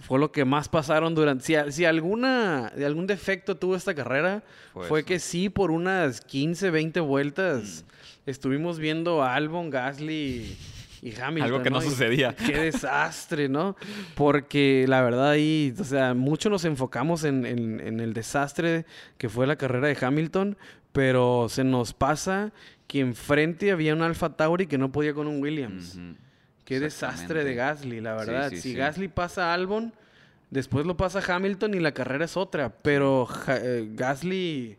[0.00, 1.44] fue lo que más pasaron durante...
[1.44, 4.42] Si, si alguna, de algún defecto tuvo esta carrera,
[4.88, 8.30] Fue que sí, por unas 15, 20 vueltas, Mm.
[8.30, 10.56] estuvimos viendo a Albon, Gasly
[11.02, 11.42] y Hamilton.
[11.42, 12.34] Algo que no sucedía.
[12.34, 13.76] Qué desastre, ¿no?
[14.16, 18.86] Porque la verdad ahí, o sea, mucho nos enfocamos en, en- en el desastre
[19.18, 20.56] que fue la carrera de Hamilton,
[20.92, 22.52] pero se nos pasa
[22.86, 25.98] que enfrente había un Alfa Tauri que no podía con un Williams.
[26.64, 27.54] Qué desastre de.
[27.54, 28.50] Gasly, la verdad.
[28.50, 28.74] sí, si sí.
[28.74, 29.92] Gasly pasa a Albon,
[30.50, 32.70] después lo pasa a Hamilton y la carrera es otra.
[32.82, 34.78] Pero Ja- eh, Gasly,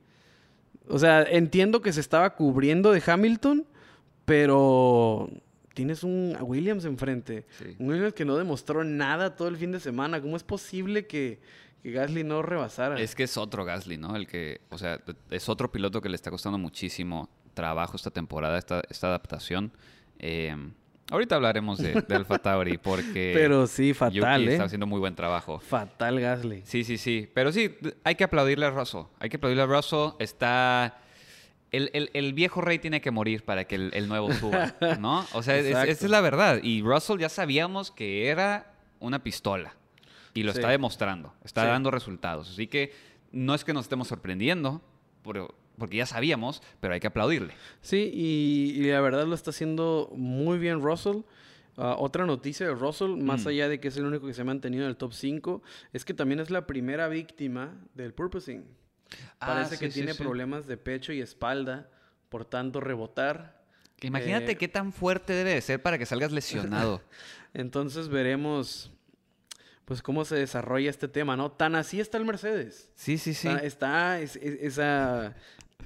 [0.87, 3.65] o sea, entiendo que se estaba cubriendo de Hamilton,
[4.25, 5.29] pero
[5.73, 7.45] tienes un Williams enfrente.
[7.79, 10.21] Un Williams que no demostró nada todo el fin de semana.
[10.21, 11.39] ¿Cómo es posible que,
[11.83, 12.99] que Gasly no rebasara?
[12.99, 14.15] Es que es otro Gasly, ¿no?
[14.15, 18.57] El que, o sea, es otro piloto que le está costando muchísimo trabajo esta temporada,
[18.57, 19.71] esta, esta adaptación.
[20.19, 20.55] Eh,
[21.11, 24.51] ahorita hablaremos de, de Alfa Tauri porque Pero sí, fatal, Yuki ¿eh?
[24.53, 25.59] está haciendo muy buen trabajo.
[25.59, 26.61] Fatal Gasly.
[26.65, 27.29] Sí, sí, sí.
[27.33, 29.03] Pero sí, hay que aplaudirle a Russell.
[29.19, 30.09] Hay que aplaudirle a Russell.
[30.19, 30.99] Está...
[31.71, 35.25] El, el- el viejo rey tiene que morir para que el, el nuevo suba, ¿no?
[35.33, 36.59] O sea, esa es la verdad.
[36.63, 39.73] Y Russell ya sabíamos que era una pistola.
[40.33, 40.59] Y lo Sí.
[40.59, 41.33] está demostrando.
[41.43, 41.67] Está Sí.
[41.67, 42.49] dando resultados.
[42.49, 42.93] Así que
[43.31, 44.81] no es que nos estemos sorprendiendo,
[45.23, 47.53] pero- porque ya sabíamos, pero hay que aplaudirle.
[47.81, 51.17] Sí, y, y la verdad lo está haciendo muy bien Russell.
[51.77, 53.47] Ah, otra noticia de Russell, más Mm.
[53.49, 55.61] allá de que es el único que se ha mantenido en el top 5,
[55.91, 58.63] es que también es la primera víctima del purposing.
[59.39, 60.23] Parece Ah, que sí, sí, tiene sí.
[60.23, 61.89] problemas de pecho y espalda,
[62.29, 63.61] por tanto rebotar.
[64.01, 67.01] Imagínate Eh, qué tan fuerte debe de ser para que salgas lesionado.
[67.53, 68.91] Entonces veremos
[69.85, 71.51] pues cómo se desarrolla este tema, ¿no?
[71.51, 72.89] Tan así está el Mercedes.
[72.95, 73.47] Sí, sí, sí.
[73.47, 75.35] Está, está es- es- esa...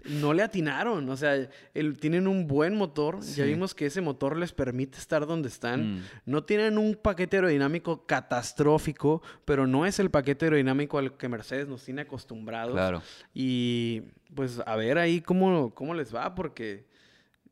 [0.05, 1.35] No le atinaron, o sea,
[1.73, 5.97] el- tienen un buen motor, ya vimos que ese motor les permite estar donde están.
[5.97, 6.03] Mm.
[6.25, 11.67] No tienen un paquete aerodinámico catastrófico, pero no es el paquete aerodinámico al que Mercedes
[11.67, 12.73] nos tiene acostumbrados.
[12.73, 13.01] Claro.
[13.33, 16.85] Y pues a ver ahí cómo, cómo les va, porque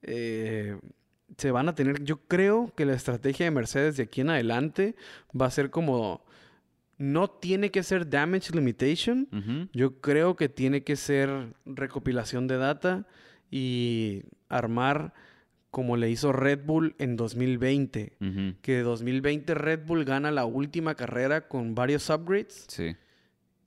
[0.01, 0.77] eh,
[1.37, 4.95] se van a tener, yo creo que la estrategia de Mercedes de aquí en adelante
[5.39, 6.23] va a ser como,
[6.97, 9.27] no tiene que ser damage limitation,
[9.73, 13.05] yo creo que tiene que ser recopilación de data
[13.51, 15.13] y armar
[15.69, 18.13] como le hizo Red Bull en 2020.
[18.19, 18.55] Ujú.
[18.61, 22.95] Que 2020 Red Bull gana la última carrera con varios upgrades Sí.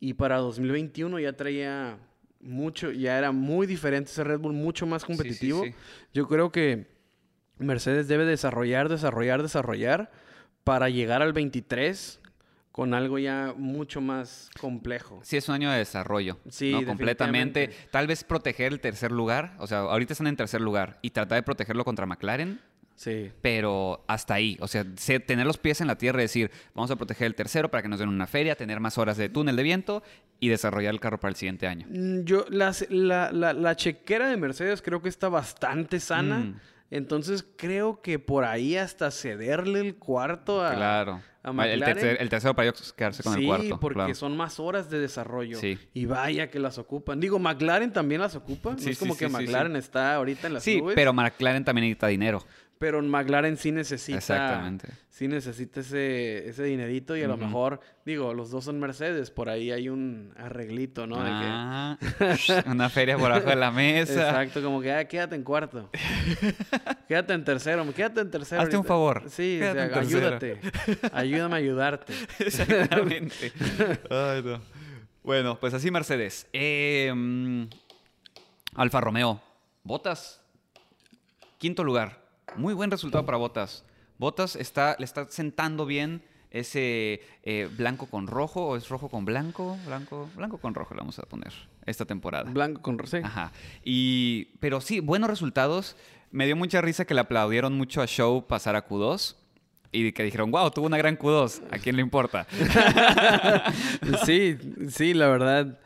[0.01, 1.99] y para 2021 ya traía
[2.41, 5.65] mucho, ya era muy diferente ese Red Bull, mucho más Sí, sí, competitivo.
[5.65, 5.75] sí.
[6.13, 6.87] Yo creo que
[7.59, 10.11] Mercedes debe desarrollar, desarrollar, desarrollar
[10.65, 12.20] para llegar al 23
[12.73, 15.21] con algo ya mucho más complejo.
[15.23, 16.39] Sí, es un año de desarrollo.
[16.49, 16.85] Sí, ¿no?
[16.85, 17.71] Completamente.
[17.91, 19.55] Tal vez proteger el tercer lugar.
[19.59, 20.99] O sea, ahorita están en tercer lugar.
[21.03, 22.61] Y tratar de protegerlo contra McLaren.
[22.95, 23.33] Sí.
[23.41, 24.59] Pero hasta ahí.
[24.61, 24.85] O sea,
[25.27, 27.89] tener los pies en la tierra y decir, vamos a proteger el tercero para que
[27.89, 30.03] nos den una feria, tener más horas de túnel de viento
[30.39, 31.87] y desarrollar el carro para el siguiente año.
[31.91, 36.39] Mm, Yo, las- la, la, la chequera de Mercedes creo que está bastante sana.
[36.41, 36.61] Mm.
[36.91, 41.21] Entonces creo que por ahí hasta cederle el cuarto a, claro.
[41.43, 41.97] a el, McLaren.
[41.97, 43.81] tercer- el tercero para ellos quedarse con sí, el cuarto.
[43.81, 44.15] porque claro.
[44.17, 45.59] son más horas de desarrollo.
[45.59, 45.79] Sí.
[45.95, 47.21] Y vaya que las ocupan.
[47.21, 48.75] Digo, McLaren también las ocupa.
[48.77, 49.41] Sí, no es sí, como sí, que sí, sí.
[49.43, 50.95] McLaren está ahorita en las Sí, nubes.
[50.97, 52.45] pero McLaren también necesita dinero.
[52.81, 54.17] Pero McLaren sí necesita.
[54.17, 54.89] Exactamente.
[55.11, 57.15] Sí necesita ese, ese dinerito.
[57.15, 59.31] Y a lo mejor, digo, los dos son Mercedes.
[59.31, 61.19] Por ahí hay un arreglito, ¿no?
[61.19, 61.99] De que- Ah,
[62.67, 64.31] una feria por abajo de la mesa.
[64.31, 65.91] Exacto, como que ah, quédate en cuarto.
[67.07, 68.63] quédate en tercero, quédate en tercero.
[68.63, 70.61] Hazte un favor, Sí, o sea, en ayúdate.
[71.13, 72.15] Ayúdame a ayudarte.
[72.39, 73.53] Exactamente.
[74.09, 74.59] Ay, no.
[75.23, 76.47] Bueno, pues así Mercedes.
[76.55, 77.65] Eh, mm,
[78.77, 79.39] Alfa Romeo.
[79.85, 80.41] Botas.
[81.59, 82.20] Quinto lugar.
[82.57, 83.85] Muy buen resultado para Botas.
[84.19, 89.25] Botas está, le está sentando bien ese eh, blanco con rojo o es rojo con
[89.25, 89.79] blanco.
[89.87, 91.53] Blanco, blanco con rojo le vamos a poner
[91.87, 92.51] esta temporada.
[92.51, 93.23] Blanco con rosé.
[93.25, 93.53] Ajá.
[93.85, 95.97] Y, pero sí, buenos resultados.
[96.33, 99.37] Me dio mucha risa que le aplaudieron mucho a Show pasar a Q2
[99.93, 101.63] y que dijeron, wow, tuvo una gran Q2.
[101.71, 102.47] ¿A quién le importa?
[104.25, 104.57] Sí,
[104.89, 105.79] sí, la verdad.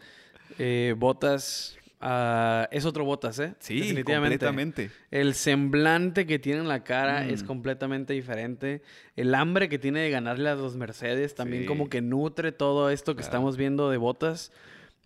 [0.58, 1.76] Eh, Botas.
[2.06, 3.54] Ah, es otro Botas, ¿eh?
[3.58, 4.90] Sí, completamente.
[5.10, 7.46] El semblante que tiene en la cara es Mm.
[7.46, 8.82] completamente diferente.
[9.16, 11.66] El hambre que tiene de ganarle a los Mercedes también Sí.
[11.66, 13.28] como que nutre todo esto que Claro.
[13.28, 14.52] estamos viendo de Botas.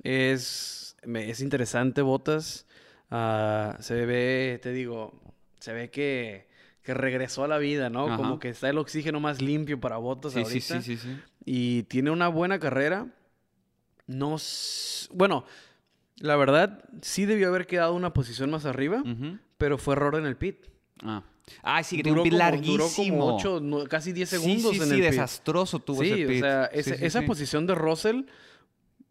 [0.02, 2.66] Es, es interesante Botas.
[3.10, 5.18] Ah, se ve, te digo,
[5.60, 6.48] se ve que,
[6.82, 8.06] que regresó a la vida, ¿no?
[8.06, 8.16] Ajá.
[8.16, 10.82] Como que está el oxígeno más limpio para Botas Sí, sí, ahorita.
[10.82, 11.20] sí, sí, sí.
[11.44, 13.06] Y tiene una buena carrera.
[14.06, 14.36] No.
[15.12, 15.44] Bueno,
[16.20, 19.02] la verdad, sí debió haber quedado una posición más arriba,
[19.56, 20.66] pero fue error en el pit.
[21.02, 21.22] Ah.
[21.62, 22.76] Ah, sí, que Duró un pit como, larguísimo.
[22.76, 25.10] duró como ocho, no, casi 10 segundos sí, sí, en sí, el pit.
[25.10, 26.36] desastroso tuvo sí, ese pit.
[26.36, 28.22] o sea, esa posición de Russell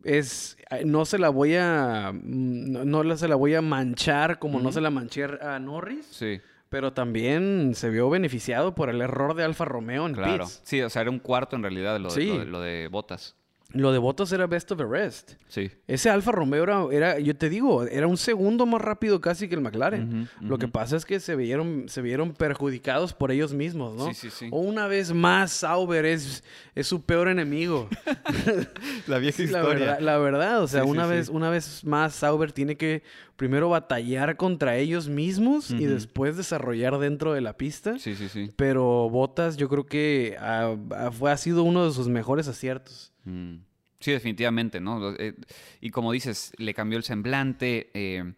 [0.03, 4.37] es eh, no se la voy a mm, no, no se la voy a manchar
[4.39, 6.39] como no se la manché a Norris, Sí,
[6.69, 10.43] pero también se vio beneficiado por el error de Alfa Romeo en claro.
[10.45, 10.61] pits.
[10.63, 13.35] Sí, o sea, era un cuarto en realidad lo, de- lo de, lo de botas.
[13.73, 15.33] Lo de Bottas era best of the rest.
[15.49, 15.69] Sí.
[15.87, 19.55] Ese Alfa Romeo era, era, yo te digo, era un segundo más rápido casi que
[19.55, 20.29] el McLaren.
[20.39, 24.07] Lo que pasa es que se vieron, se vieron perjudicados por ellos mismos, ¿no?
[24.07, 24.47] Sí, sí, sí.
[24.51, 26.43] O una vez más, Sauber es,
[26.75, 27.89] es su peor enemigo.
[29.07, 31.09] La vieja Sí, la verdad, la verdad, o sea, Sí, una, sí.
[31.11, 33.03] Vez, una vez más Sauber tiene que
[33.35, 37.99] primero batallar contra ellos mismos y después desarrollar dentro de la pista.
[37.99, 38.51] Sí, sí, sí.
[38.55, 43.13] Pero Bottas yo creo que ah, ah, fue, ha sido uno de sus mejores aciertos.
[43.29, 43.55] Mm.
[43.99, 45.13] Sí, definitivamente, ¿no?
[45.17, 45.33] Eh,
[45.81, 47.89] y como dices, le cambió el semblante.
[47.93, 48.33] eh,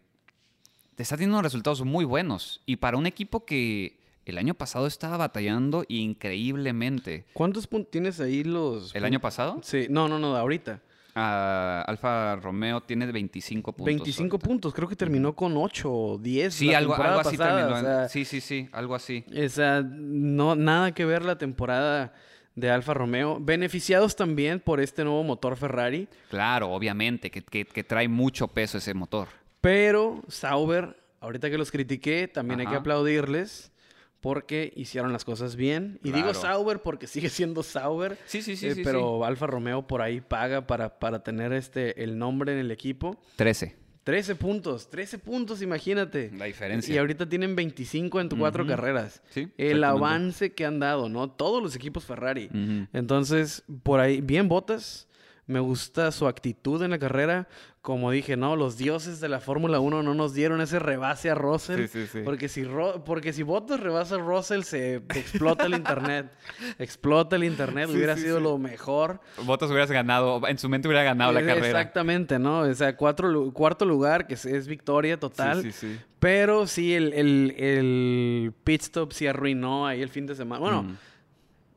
[0.94, 2.62] te está teniendo resultados muy buenos.
[2.66, 7.24] Y para un equipo que el año pasado estaba batallando increíblemente.
[7.32, 8.94] ¿Cuántos puntos tienes ahí los...
[8.94, 9.60] ¿El año pasado?
[9.62, 10.80] Sí, no, no, no, ahorita.
[11.14, 13.86] Ah, Alfa Romeo tiene 25 puntos.
[13.86, 14.48] 25 ahorita.
[14.48, 17.74] puntos, creo que terminó con 8 o 10 Sí, la algo, así pasada, terminó.
[17.74, 19.24] o en- sea, sí, sí, sí, algo así.
[19.44, 22.14] O sea, no, nada que ver la temporada
[22.54, 23.38] de Alfa Romeo.
[23.40, 26.08] Beneficiados también por este nuevo motor Ferrari.
[26.30, 29.28] Claro, obviamente, que, que- que trae mucho peso ese motor.
[29.60, 33.72] Pero Sauber, ahorita que los critiqué, también hay que aplaudirles
[34.20, 35.98] porque hicieron las cosas bien.
[36.04, 36.34] Y digo.
[36.34, 38.18] Sauber porque sigue siendo Sauber.
[38.26, 42.02] Sí, sí, sí, eh, sí, pero Alfa Romeo por ahí paga para, para tener este,
[42.02, 43.18] el nombre en el equipo.
[43.36, 43.76] 13.
[44.04, 46.30] 13 puntos, 13 puntos, imagínate.
[46.36, 46.94] La diferencia.
[46.94, 49.22] Y ahorita tienen 25 en cuatro carreras.
[49.30, 51.30] Sí, El avance que han dado, ¿no?
[51.30, 52.48] Todos los equipos Ferrari.
[52.92, 55.06] Entonces, por ahí, bien botas.
[55.50, 57.48] Me gusta su actitud en la carrera.
[57.82, 61.34] Como dije, no, los dioses de la Fórmula 1 no nos dieron ese rebase a
[61.34, 61.86] Russell.
[61.86, 62.20] Sí, sí, sí.
[62.24, 66.30] Porque si, Ro- porque si Bottas rebasa a Russell, se explota el internet.
[66.78, 67.88] explota el internet.
[67.90, 69.20] Hubiera sido lo mejor.
[69.44, 71.66] Bottas hubieras ganado, en su mente hubiera ganado la carrera.
[71.80, 72.60] Exactamente, ¿no?
[72.60, 75.62] O sea, cuatro, cuarto lugar, que es, es victoria total.
[75.62, 76.00] Sí, sí, sí.
[76.18, 80.60] Pero sí, el, el, el pit stop sí arruinó ahí el fin de semana.
[80.60, 80.96] Bueno, Mm.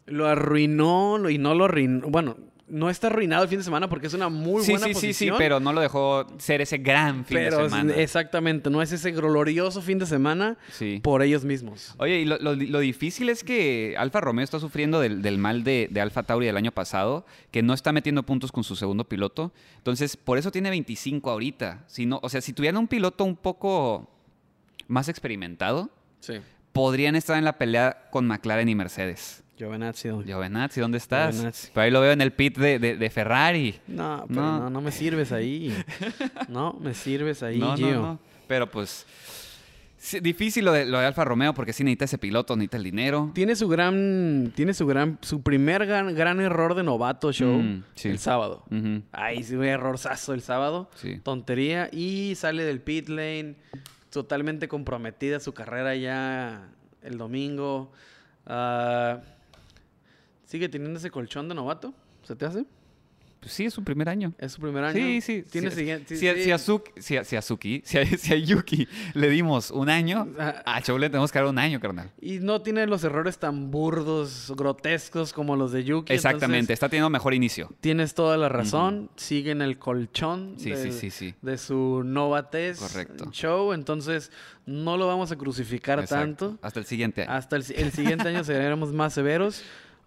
[0.07, 2.09] lo arruinó y no lo arruinó.
[2.09, 2.35] Bueno,
[2.73, 4.99] no está arruinado el fin de semana porque es una muy sí, buena sí, sí,
[4.99, 5.35] sí, posición.
[5.37, 7.93] pero no lo dejó ser ese gran fin pero de semana.
[7.95, 10.99] exactamente, no es ese glorioso fin de semana Sí.
[11.03, 11.93] por ellos mismos.
[11.99, 15.63] Oye, y lo, lo- lo difícil es que Alfa Romeo está sufriendo del, del mal
[15.63, 19.03] de, de Alfa Tauri del año pasado, que no está metiendo puntos con su segundo
[19.07, 19.53] piloto.
[19.77, 21.83] Entonces, por eso tiene 25 ahorita.
[21.87, 24.09] Si no, o sea, si tuvieran un piloto un poco
[24.87, 25.89] más experimentado,
[26.21, 26.33] Sí.
[26.71, 29.42] podrían estar en la pelea con McLaren y Mercedes.
[29.57, 30.09] Giovinazzi.
[30.25, 31.35] Giovinazzi, ¿dónde estás?
[31.35, 31.69] Giovinazzi.
[31.73, 33.75] Pero ahí lo veo en el pit de, de- de Ferrari.
[33.87, 34.59] No, pero No.
[34.61, 34.69] no.
[34.69, 35.73] no, me sirves ahí.
[36.49, 37.93] No, me sirves ahí, no, Gio.
[38.01, 38.19] no.
[38.47, 39.05] Pero pues,
[39.97, 42.83] sí, difícil lo de, lo de Alfa Romeo porque sí necesita ese piloto, necesita el
[42.83, 43.31] dinero.
[43.35, 47.83] Tiene su gran, tiene su gran, su primer gran, gran error de novato show Mm,
[47.95, 48.09] sí.
[48.09, 48.63] el sábado.
[48.71, 49.03] Ujú.
[49.11, 50.89] Ay, sí, un errorzazo el sábado.
[50.95, 51.19] Sí.
[51.23, 51.89] Tontería.
[51.91, 53.55] Y sale del pit lane.
[54.09, 56.67] Totalmente comprometida su carrera ya
[57.01, 57.91] el domingo.
[58.45, 59.19] Ah,
[60.53, 61.95] ¿Sigue teniendo ese colchón de novato?
[62.21, 62.63] ¿Se te hace?
[63.39, 64.33] Pues sí, es su primer año.
[64.37, 64.95] ¿Es su primer año?
[64.95, 65.43] Sí, sí.
[65.49, 66.15] Tiene si, siguiente.
[66.15, 68.87] si, a- si a Suki- si a- si a Suki- si a- si a Yuki
[69.15, 70.61] le dimos un año, Ah.
[70.63, 72.11] a Chow le tenemos que dar un año, carnal.
[72.21, 76.13] Y no tiene los errores tan burdos, grotescos como los de Yuki.
[76.13, 77.71] Exactamente, entonces está teniendo mejor inicio.
[77.81, 79.09] Tienes toda la razón.
[79.15, 80.71] Sigue en el colchón Sí,
[81.09, 83.31] sí, de su novatez Correcto.
[83.31, 83.73] show.
[83.73, 84.31] Entonces,
[84.67, 86.45] no lo vamos a crucificar Exacto.
[86.51, 86.59] tanto.
[86.61, 87.31] Hasta el siguiente año.
[87.31, 89.63] Hasta el siguiente año seremos más severos.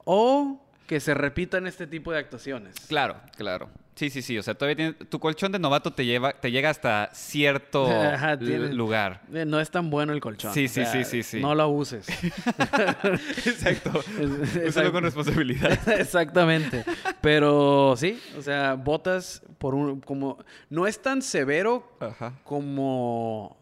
[0.09, 2.75] O que se repitan este tipo de actuaciones.
[2.89, 3.69] Claro, claro.
[3.97, 4.39] Sí, sí, sí.
[4.39, 8.33] O sea, todavía tiene, tu colchón de novato te lleva, te llega hasta cierto Ajá,
[8.35, 9.23] l- tiene- lugar.
[9.33, 10.53] Eh, No es tan bueno el colchón.
[10.55, 11.41] Sí, o sí, sea, sí, sí, sí.
[11.41, 12.07] No lo uses.
[13.47, 13.93] Exacto.
[14.69, 15.79] Úsalo con responsabilidad.
[15.99, 16.85] Exactamente.
[17.21, 20.39] Pero sí, o sea, botas por un como
[20.71, 22.35] no es tan severo Ajá.
[22.45, 23.57] como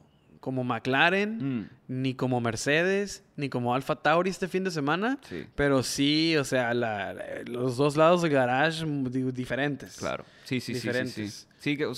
[0.45, 5.47] como McLaren, Mm, ni como Mercedes, ni como Alfa Tauri este fin de semana, sí,
[5.55, 7.15] pero sí, o sea, la-
[7.47, 9.97] los dos lados del garage mm, di- diferentes.
[9.97, 10.27] claro.
[10.45, 11.47] Sí, sí, sí, sí, sí.
[11.59, 11.91] Sí, que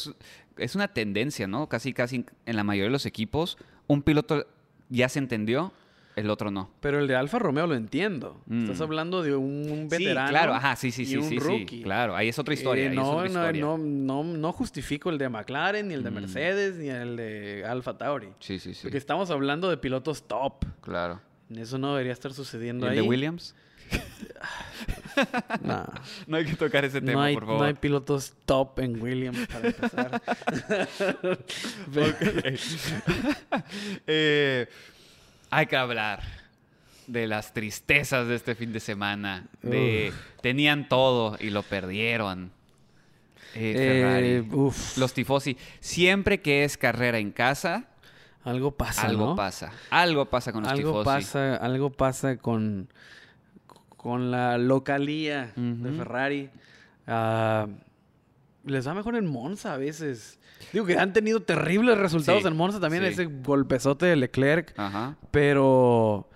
[0.59, 1.69] es una tendencia, ¿no?
[1.69, 4.47] Casi, casi en la mayoría de los equipos, un piloto
[4.91, 5.73] ya se entendió,
[6.17, 6.71] el otro no.
[6.81, 8.41] Pero el de Alfa Romeo lo entiendo.
[8.47, 8.63] Mm.
[8.65, 10.27] Estás hablando de un veterano.
[10.29, 11.29] Sí, claro, ajá, sí, sí, y sí, un
[11.69, 13.61] sí, claro, ahí es otra historia, Eh, ahí es no, otra no, historia.
[13.63, 16.15] no, no, no justifico el de McLaren, ni el de Mm.
[16.15, 18.31] Mercedes, ni el de Alfa Tauri.
[18.41, 20.65] Sí, sí, sí, Porque estamos hablando de pilotos top.
[20.81, 21.21] claro.
[21.55, 22.97] Eso no debería estar ¿Y sucediendo el ahí.
[22.99, 23.55] de Williams?
[25.63, 25.87] No,
[26.27, 27.67] No hay que tocar ese tema, no, hay, por no favor.
[27.67, 30.23] hay pilotos top en Williams para empezar.
[34.07, 34.67] Eh,
[35.57, 36.21] hay que hablar
[37.07, 39.47] de las tristezas de este fin de semana.
[39.63, 42.51] De tenían todo y lo perdieron.
[43.55, 44.27] Eh, Ferrari.
[44.27, 45.57] Eh, uf, Los tifosi.
[45.81, 47.85] Siempre que es carrera en casa,
[48.45, 49.35] algo pasa, algo ¿no?
[49.37, 49.73] pasa.
[49.89, 51.05] Algo pasa con los algo tifosi.
[51.07, 52.89] pasa, algo pasa con,
[53.97, 55.97] con la localía de.
[55.97, 56.51] Ferrari.
[57.07, 57.67] Ah,
[58.67, 60.39] les va mejor en Monza a veces.
[60.73, 63.11] Digo que han tenido terribles resultados Sí, en Monza también, sí.
[63.11, 64.75] ese golpezote de Leclerc.
[64.77, 65.17] Ajá.
[65.31, 66.29] Pero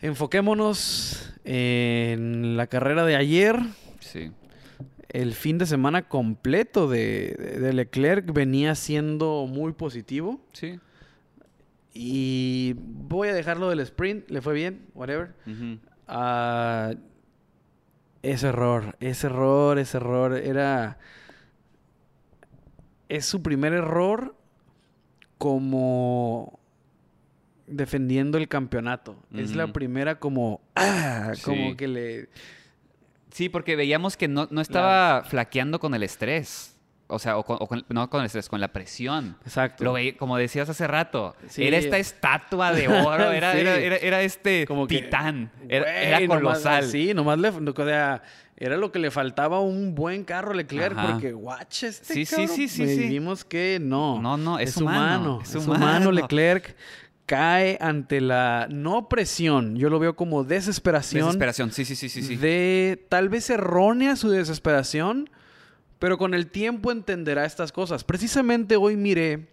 [0.00, 3.58] enfoquémonos en la carrera de ayer.
[4.00, 4.30] Sí.
[5.08, 10.40] El fin de semana completo de, Leclerc venía siendo muy positivo.
[10.52, 10.80] Sí.
[11.92, 15.34] Y voy a dejarlo del sprint, le fue bien, whatever.
[16.08, 16.94] Ah,
[18.22, 20.98] ese error, ese error, ese error era...
[23.16, 24.34] Es su primer error
[25.38, 26.58] como
[27.66, 29.16] defendiendo el campeonato.
[29.34, 30.60] Es la primera como...
[30.74, 31.76] Ah, como Sí.
[31.76, 32.28] que le...
[33.30, 36.76] Sí, porque veíamos que no, no estaba flaqueando con el estrés.
[37.06, 39.36] O sea, o con- o con- no con el estrés, con la presión.
[39.44, 39.84] Exacto.
[39.84, 41.66] Lo como decías hace rato, Sí.
[41.66, 43.58] era esta estatua de oro, era, Sí.
[43.60, 46.84] era, era- era este Como que, titán, era, era nomás- colosal.
[46.84, 47.48] sí, nomás le...
[47.48, 48.22] O sea,
[48.56, 51.12] era lo que le faltaba un buen carro Leclerc Ajá.
[51.12, 52.56] porque, watch este Sí, sí, cabrón".
[52.56, 54.20] sí, sí, vimos que no.
[54.20, 55.00] No, no, es es humano,
[55.36, 55.40] humano.
[55.42, 55.84] es Es, humano.
[55.86, 56.12] humano.
[56.12, 56.76] Leclerc
[57.26, 62.22] cae ante la no presión, yo lo veo como desesperación, Desesperación, sí, sí, sí, sí.
[62.22, 62.36] sí.
[62.36, 65.30] de tal vez errónea su desesperación,
[65.98, 68.04] pero con el tiempo entenderá estas cosas.
[68.04, 69.46] Precisamente hoy miré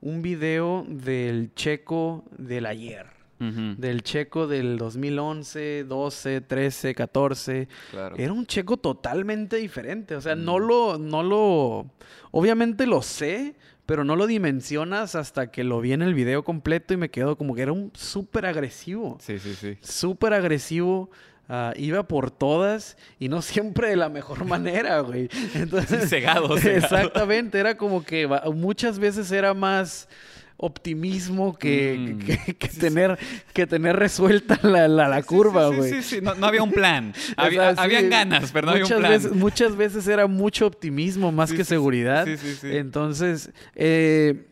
[0.00, 3.06] un video del checo del ayer,
[3.38, 7.68] Del checo del 2011, 12, 13, 14.
[7.90, 8.16] claro.
[8.16, 10.16] Era un checo totalmente diferente.
[10.16, 10.66] O sea, no Mm.
[10.66, 11.86] lo, no lo.
[12.30, 13.54] Obviamente lo sé,
[13.86, 17.36] pero no lo dimensionas hasta que lo vi en el video completo y me quedo
[17.36, 19.18] como que era un súper agresivo.
[19.20, 19.76] Sí, sí, sí.
[19.82, 21.10] Súper agresivo.
[21.48, 25.28] ah, iba por todas y no siempre de la mejor manera, güey.
[25.54, 26.78] Entonces, cegado, cegado.
[26.86, 30.08] Exactamente, era como que muchas veces era más
[30.56, 32.18] optimismo que, Mm.
[32.20, 33.18] que- que tener,
[33.52, 35.90] que tener resuelta la, la- la curva, Sí, güey.
[35.92, 37.12] sí, sí, sí, No, no había un plan.
[37.36, 39.12] O Había- sea, sí, habían ganas, pero no había un muchas plan.
[39.12, 42.24] Veces, muchas veces era mucho optimismo más Sí, que seguridad.
[42.26, 42.76] Sí, sí, sí.
[42.76, 44.46] Entonces, eh,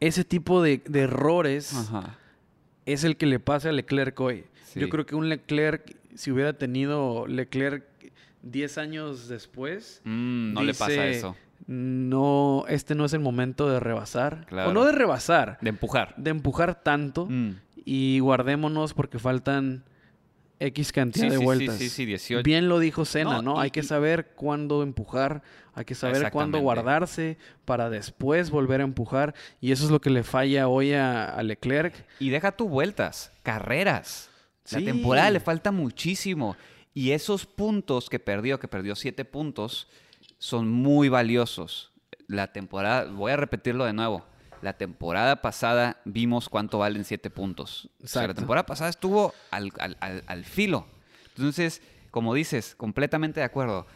[0.00, 2.18] ese tipo de, de errores Ajá.
[2.84, 4.44] es el que le pasa a Leclerc hoy.
[4.72, 4.80] Sí.
[4.80, 7.84] Yo creo que un Leclerc, si hubiera tenido Leclerc
[8.42, 11.36] 10 años después, Mm, no le pasa eso.
[11.66, 14.46] No, este no es el momento de rebasar.
[14.46, 14.70] Claro.
[14.70, 16.14] O no de rebasar, De empujar.
[16.16, 17.50] de empujar tanto Mm.
[17.84, 19.84] y guardémonos porque faltan
[20.58, 21.76] X cantidad Sí, de sí, vueltas.
[21.76, 22.42] sí, sí, 18.
[22.42, 23.56] Bien lo dijo Senna, No, ¿no?
[23.60, 25.42] y- hay que saber cuándo empujar,
[25.74, 27.36] hay que saber cuándo guardarse
[27.66, 29.34] para después volver a empujar.
[29.60, 32.06] Y eso es lo que le falla hoy a, a Leclerc.
[32.20, 34.30] Y deja tu vueltas, carreras.
[34.70, 36.56] La temporada le falta muchísimo.
[36.94, 39.86] Y esos puntos que perdió, que perdió siete puntos,
[40.38, 41.92] son muy valiosos.
[42.28, 44.24] La temporada, voy a repetirlo de nuevo.
[44.62, 47.90] La temporada pasada vimos cuánto valen siete puntos.
[48.02, 50.86] O sea, la temporada pasada estuvo al, al- al- al filo.
[51.36, 53.86] Entonces, como dices, completamente de acuerdo.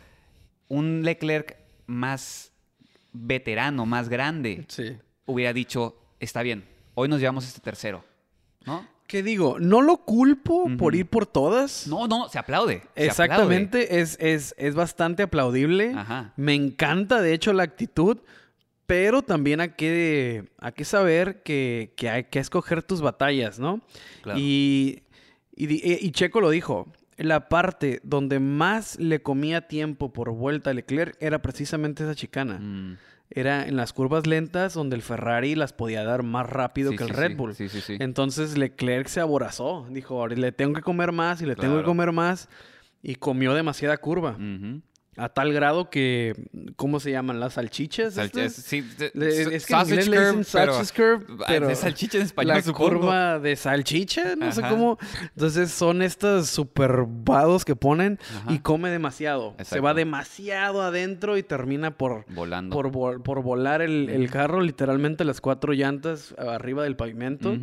[0.69, 2.53] Un Leclerc más
[3.13, 4.97] veterano, más grande, Sí.
[5.27, 8.05] hubiera dicho, está bien, hoy nos llevamos este tercero.
[8.67, 8.87] ¿No?
[9.11, 9.59] ¿Qué digo?
[9.59, 11.89] No lo culpo por ir por todas.
[11.89, 12.83] No, no, se aplaude.
[12.95, 15.93] se Exactamente, es, es, es bastante aplaudible.
[15.97, 16.33] Ajá.
[16.37, 18.19] Me encanta, de hecho, la actitud,
[18.87, 23.81] pero también hay que, hay que saber que, que hay que escoger tus batallas, ¿no?
[24.23, 24.39] Claro.
[24.39, 25.03] Y,
[25.57, 26.87] y Checo lo dijo,
[27.17, 32.61] la parte donde más le comía tiempo por vuelta a Leclerc era precisamente esa chicana.
[32.61, 32.97] Mm,
[33.31, 37.05] Era en las curvas lentas donde el Ferrari las podía dar más rápido sí, que
[37.05, 37.55] el sí, Red Bull.
[37.55, 37.97] Sí, sí, sí.
[38.01, 39.87] Entonces Leclerc se aborazó.
[39.89, 42.49] Dijo, "Ahora le tengo que comer más y le tengo que comer más.
[43.03, 44.37] Y comió demasiada curva.
[45.17, 46.35] A tal grado que,
[46.77, 47.41] ¿cómo se llaman?
[47.41, 48.15] ¿Las salchichas?
[48.15, 48.59] Sal- estas?
[48.59, 52.25] es- sí, de- Le- sa- es que sausage pero- curve, Ah, pero de salchicha en
[52.25, 52.89] español, la supongo.
[53.01, 54.99] curva de salchicha, no sé cómo.
[55.35, 58.53] Entonces son estos super vados que ponen Ajá.
[58.53, 59.57] y come demasiado.
[59.65, 62.73] Se va demasiado adentro y termina por, Volando.
[62.73, 67.59] por, vol- por volar el, el carro, literalmente las cuatro llantas arriba del pavimento.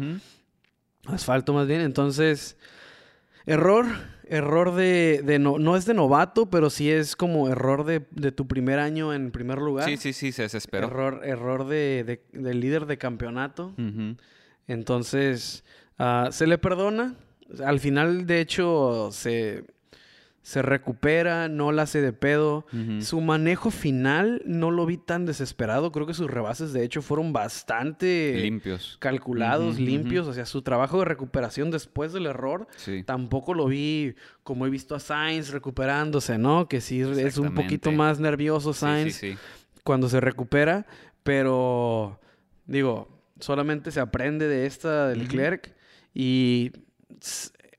[1.06, 1.80] Asfalto más bien.
[1.82, 2.58] Entonces,
[3.46, 3.86] error,
[4.30, 8.32] error de, de no, no es de novato, pero sí es como error de, de
[8.32, 9.86] tu primer año en primer lugar.
[9.90, 10.88] Sí, sí, sí, se desesperó.
[10.88, 13.74] Error, error de, de- líder de campeonato.
[14.68, 15.64] Entonces,
[15.98, 17.16] ah, se le perdona.
[17.66, 19.64] Al final, de hecho, se,
[20.48, 22.66] se recupera, no la hace de pedo.
[23.02, 25.92] Su manejo final no lo vi tan desesperado.
[25.92, 28.96] Creo que sus rebases, de hecho, fueron bastante Limpios.
[29.02, 30.26] calculados, limpios.
[30.26, 33.04] O sea, su trabajo de recuperación después del error Sí.
[33.04, 36.70] tampoco lo vi como he visto a Sainz recuperándose, ¿no?
[36.70, 39.38] Que sí es un poquito más nervioso Sainz sí, sí.
[39.84, 40.86] cuando se recupera,
[41.24, 42.22] pero
[42.68, 43.10] digo,
[43.42, 45.28] solamente se aprende de esta del Ujú.
[45.28, 45.76] Leclerc
[46.14, 46.72] y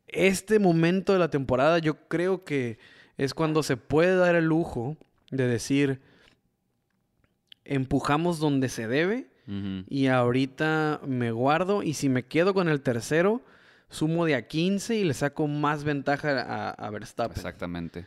[0.08, 2.78] este momento de la temporada yo creo que
[3.16, 4.96] es cuando se puede dar el lujo
[5.30, 6.00] de decir,
[7.64, 9.30] empujamos donde se debe
[9.88, 13.42] y ahorita me guardo y si me quedo con el tercero,
[13.88, 17.34] sumo de a 15 y le saco más ventaja a, a Verstappen.
[17.34, 18.06] Exactamente.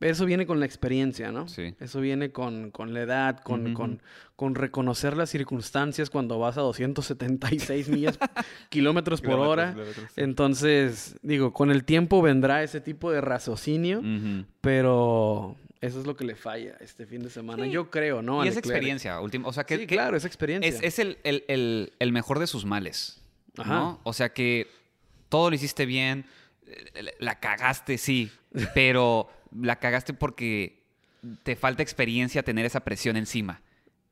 [0.00, 1.46] Eso viene con la experiencia, ¿no?
[1.48, 1.74] Sí.
[1.80, 4.02] Eso viene con, con la edad, con, con,
[4.36, 8.18] con reconocer las circunstancias cuando vas a 276 millas,
[8.70, 9.74] kilómetros por hora.
[10.16, 14.02] Entonces, digo, con el tiempo vendrá ese tipo de raciocinio,
[14.60, 17.64] pero eso es lo que le falla este fin de semana.
[17.64, 17.70] Sí.
[17.70, 18.44] Yo creo, ¿no?
[18.44, 19.20] Y es experiencia.
[19.20, 20.68] último- o sea, que, Sí, que claro, es experiencia.
[20.68, 23.20] es, es el, el- el- el mejor de sus males.
[23.56, 23.72] Ajá.
[23.74, 24.00] ¿no?
[24.02, 24.66] O sea que
[25.28, 26.24] todo lo hiciste bien,
[26.66, 28.30] eh, la cagaste, sí,
[28.74, 29.28] pero
[29.60, 30.82] la cagaste porque
[31.42, 33.60] te falta experiencia tener esa presión encima.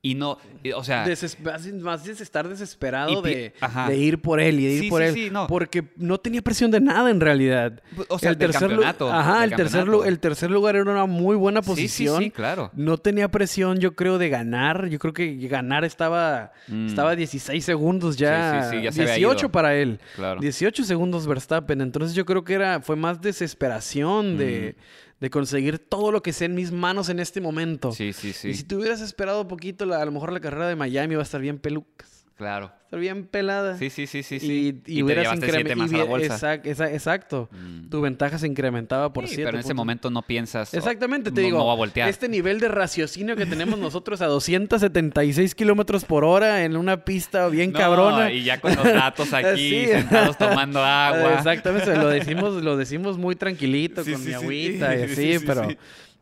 [0.05, 0.37] Y no,
[0.75, 1.39] o sea, Deses-
[1.81, 3.53] más, es estar desesperado de,
[3.97, 5.15] ir por él y de ir Sí, por sí, él.
[5.15, 5.47] sí, no.
[5.47, 7.81] Porque no tenía presión de nada en realidad.
[8.09, 9.13] o sea, del lu- campeonato.
[9.13, 12.21] Ajá, el tercer, el tercer lugar era una muy buena Sí, sí, posición.
[12.25, 12.73] sí, claro.
[12.75, 14.89] No tenía presión, yo creo, de ganar.
[14.89, 16.87] Yo creo que ganar estaba, Mm.
[16.89, 18.65] estaba 16 segundos ya.
[18.65, 19.53] Sí, sí, sí, ya se había 18 ido.
[19.53, 20.01] para él.
[20.17, 20.41] Claro.
[20.41, 21.81] 18 segundos Verstappen.
[21.81, 24.75] Entonces yo creo que era, fue más desesperación de,
[25.23, 27.93] de conseguir todo lo que sea en mis manos en este momento.
[27.93, 28.49] Sí, sí, sí.
[28.49, 31.15] Y si te hubieras esperado un poquito, la- a lo mejor la carrera de Miami
[31.15, 32.11] va a estar bien pelucas.
[32.37, 32.73] Claro.
[32.85, 33.79] Estar bien pelada.
[33.79, 34.41] Sí, sí, sí, sí.
[34.41, 34.47] sí.
[34.53, 36.35] Y, y, te hubieras llevaste increme- siete y más a la bien- bolsa.
[36.35, 37.49] exact- exa- exacto.
[37.53, 37.89] Mm.
[37.89, 40.75] Tu ventaja se incrementaba por Sí, 7 pero en ese momento no piensas.
[40.75, 41.59] oh, Exactamente, te no- digo.
[41.59, 42.09] No va a voltear.
[42.09, 47.49] Este nivel de raciocinio que tenemos nosotros a 276 kilómetros por hora en una pista
[47.49, 48.33] bien No, cabrona.
[48.33, 49.87] Y ya con los datos aquí, Sí.
[49.87, 51.35] sentados tomando agua.
[51.35, 55.45] Exactamente, lo decimos, lo decimos muy tranquilito, Sí, con mi agüita y Sí, así, sí,
[55.47, 55.69] pero,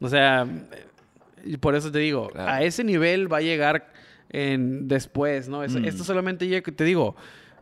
[0.01, 0.47] o sea,
[1.45, 2.51] y por eso te digo, Claro.
[2.53, 3.91] a ese nivel va a llegar
[4.31, 5.63] en, después, ¿no?
[5.65, 5.85] Es- Mm.
[5.85, 7.17] Esto solamente llega, te digo,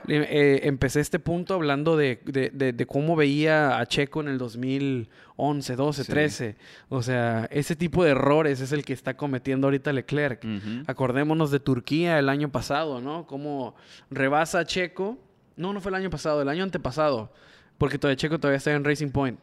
[0.06, 4.28] eh, eh, empecé este punto hablando de, de- de- de cómo veía a Checo en
[4.28, 6.12] el 2011, 12, Sí.
[6.12, 6.56] 13.
[6.88, 10.44] O sea, ese tipo de errores es el que está cometiendo ahorita Leclerc.
[10.86, 13.26] Acordémonos de Turquía el año pasado, ¿no?
[13.26, 13.74] Cómo
[14.10, 15.18] rebasa a Checo.
[15.56, 17.32] No, no fue el año pasado, el año antepasado.
[17.76, 19.38] Porque todavía Checo todavía está en Racing Point.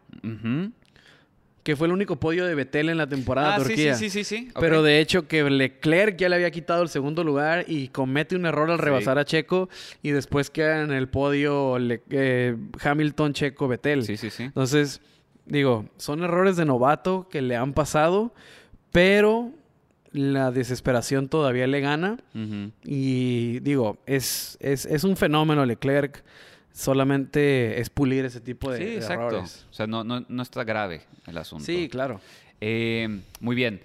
[1.66, 3.96] Que fue el único podio de Betel en la temporada Ah, sí, Turquía.
[3.96, 4.50] sí, sí, sí, sí.
[4.60, 4.86] Pero ok.
[4.86, 8.70] de hecho que Leclerc ya le había quitado el segundo lugar y comete un error
[8.70, 8.84] al Sí.
[8.86, 9.68] rebasar a Checo
[10.04, 14.04] y después queda en el podio Le- eh, Hamilton, Checo, Betel.
[14.04, 14.44] Sí, sí, sí.
[14.44, 15.02] Entonces,
[15.48, 18.32] digo, son errores de novato que le han pasado,
[18.92, 19.52] pero
[20.12, 22.18] la desesperación todavía le gana.
[22.84, 26.24] Y digo, es, es, es un fenómeno Leclerc.
[26.76, 29.28] Solamente es pulir ese tipo de, Sí, de exacto.
[29.28, 29.66] errores.
[29.72, 31.64] O sea, no, no, no está grave el asunto.
[31.64, 32.20] Sí, claro.
[32.60, 33.80] Eh, muy bien.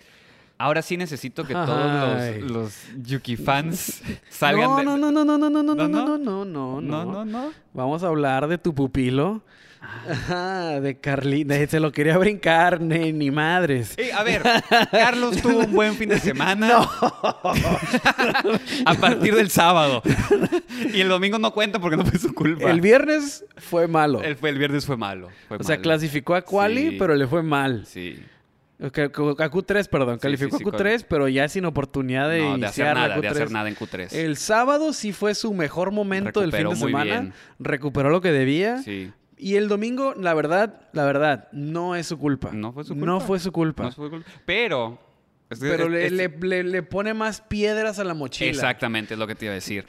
[0.58, 2.74] Ahora sí necesito que todos los, los
[3.06, 4.84] Yuki fans salgan no, de...
[4.84, 5.86] no, no, no, no, no, ¿No, no, no?
[5.86, 7.04] no, no, no, no, no.
[7.04, 7.52] no, no.
[7.72, 9.40] Vamos a hablar de tu pupilo.
[9.82, 11.54] Ah, de Carlita.
[11.66, 13.96] Se lo quería brincar, ni, ni madres.
[14.14, 14.42] A ver,
[14.90, 16.80] Carlos tuvo un buen fin de semana.
[18.86, 20.02] a partir del sábado.
[20.92, 22.70] y el domingo no cuenta porque no fue su culpa.
[22.70, 24.22] El viernes fue malo.
[24.22, 25.28] El, viernes fue malo.
[25.48, 26.96] fue o sea, clasificó a Quali, Sí.
[26.98, 27.84] pero le fue mal.
[27.86, 28.18] Sí.
[28.82, 30.14] A Q3, perdón.
[30.16, 33.16] Sí, Calificó sí, sí, a Q3, pero ya sin oportunidad de no, de hacer nada,
[33.16, 33.30] de Q3.
[33.30, 34.12] hacer nada en Q3.
[34.14, 37.04] El sábado sí fue su mejor momento del fin Recuperó de semana.
[37.04, 37.32] bien.
[37.58, 38.82] Recuperó lo que debía.
[39.40, 42.50] Y el domingo, la verdad, la verdad, no es su culpa.
[42.52, 43.26] No fue su No culpa.
[43.26, 43.82] fue su culpa.
[43.84, 44.30] No fue culpa.
[44.44, 44.98] Pero...
[45.48, 46.28] es pero es- le, es- le-
[46.62, 48.50] le- le pone más piedras a la mochila.
[48.50, 49.84] Exactamente, es lo que te iba a decir.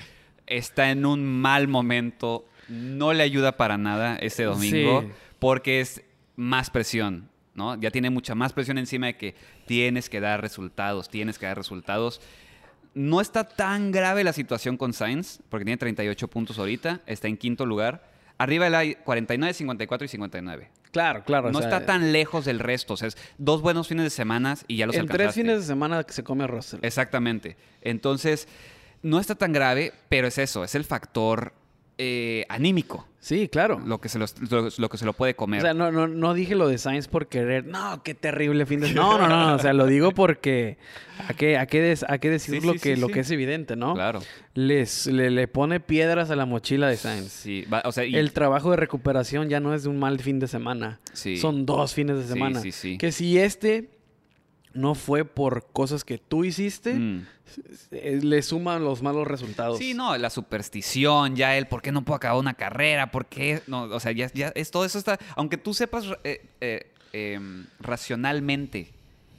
[0.48, 2.46] Está en un mal momento.
[2.70, 5.02] No le ayuda para nada este domingo.
[5.02, 5.08] Sí.
[5.40, 6.02] Porque es
[6.38, 7.80] más presión, ¿no?
[7.80, 9.36] Ya tiene mucha más presión encima de que
[9.66, 12.22] tienes que dar resultados, tienes que dar resultados.
[12.94, 17.38] No está tan grave la situación con Sainz, porque tiene 38 puntos ahorita, está en
[17.38, 18.10] quinto lugar.
[18.42, 20.70] Arriba hay 49, 54 y 59.
[20.92, 21.52] Claro, claro.
[21.52, 22.96] No o sea, está tan lejos del resto.
[22.96, 25.42] O sea, es dos buenos fines de semana y ya los En tres alcanzaste.
[25.42, 26.80] fines de semana que se come Russell.
[26.82, 27.56] Exactamente.
[27.82, 28.48] Entonces,
[29.04, 31.54] no está tan grave, pero es eso, es el factor
[32.04, 33.80] eh, anímico, Sí, claro.
[33.86, 35.60] lo que, se los- lo, lo que se lo puede comer.
[35.60, 37.64] O sea, no, no, no dije lo de Sainz por querer.
[37.68, 39.50] No, qué terrible fin de No, no, no.
[39.50, 40.80] no, O sea, lo digo porque
[41.28, 43.20] hay que, hay que, des- hay que decir Sí, lo, sí, que, sí, lo que
[43.20, 43.94] es evidente, ¿no?
[43.94, 44.22] Claro.
[44.56, 47.32] Les, le, le pone piedras a la mochila de Sainz.
[47.32, 50.20] Sí, va- o sea, y- El trabajo de recuperación ya no es de un mal
[50.20, 51.00] fin de semana.
[51.14, 51.38] Sí.
[51.38, 52.60] Son dos fines de Sí, semana.
[52.62, 52.98] sí, sí.
[52.98, 53.90] Que si este
[54.74, 57.26] no fue por cosas que tú hiciste, Mm.
[57.92, 59.78] Eh, le suman los malos resultados.
[59.78, 63.62] Sí, no, la superstición, ya el por qué no puedo acabar una carrera, por qué,
[63.68, 67.66] no, o sea, ya, ya es todo eso está, aunque tú sepas eh, eh, em,
[67.80, 68.92] racionalmente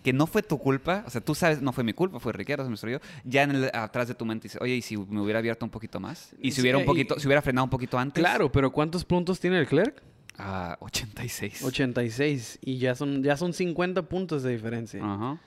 [0.02, 2.64] que no fue tu culpa, o sea, tú sabes, no fue mi culpa, fue Riquelme,
[2.64, 5.20] se me estrelló, ya en el- atrás de tu mente dices, oye, ¿y si me
[5.20, 6.34] hubiera abierto un poquito más?
[6.40, 8.20] ¿Y si Sí, hubiera un y- poquito, si hubiera frenado un poquito antes?
[8.20, 10.02] Claro, pero ¿cuántos puntos tiene el Clerc?
[10.38, 11.62] Ah, 86.
[11.62, 12.58] 86.
[12.62, 15.00] Y ya son, ya son 50 puntos de diferencia.
[15.04, 15.38] Ajá.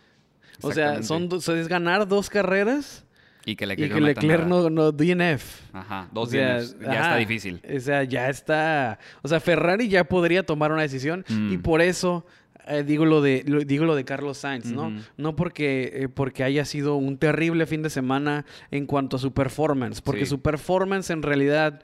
[0.61, 3.05] O sea, son es ganar dos carreras
[3.45, 4.61] Y que y Leclerc, que no meta Leclerc nada.
[4.63, 5.61] no, no DNF.
[5.73, 6.79] Ajá, dos O sea, DNFs.
[6.79, 7.61] Ya ajá, está difícil.
[7.75, 8.99] O sea, ya está.
[9.21, 11.53] O sea, Ferrari ya podría tomar una decisión Mm.
[11.53, 12.25] y por eso
[12.67, 14.91] eh, digo lo de lo- digo lo de Carlos Sainz, ¿no?
[15.17, 19.33] No porque eh, porque haya sido un terrible fin de semana en cuanto a su
[19.33, 20.31] performance, porque Sí.
[20.31, 21.83] su performance en realidad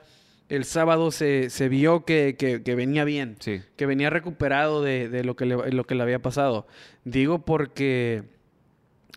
[0.49, 3.61] el sábado se, se vio que, que- que venía bien, Sí.
[3.77, 6.65] que venía recuperado de, de lo, que le, lo que le había pasado.
[7.05, 8.23] Digo porque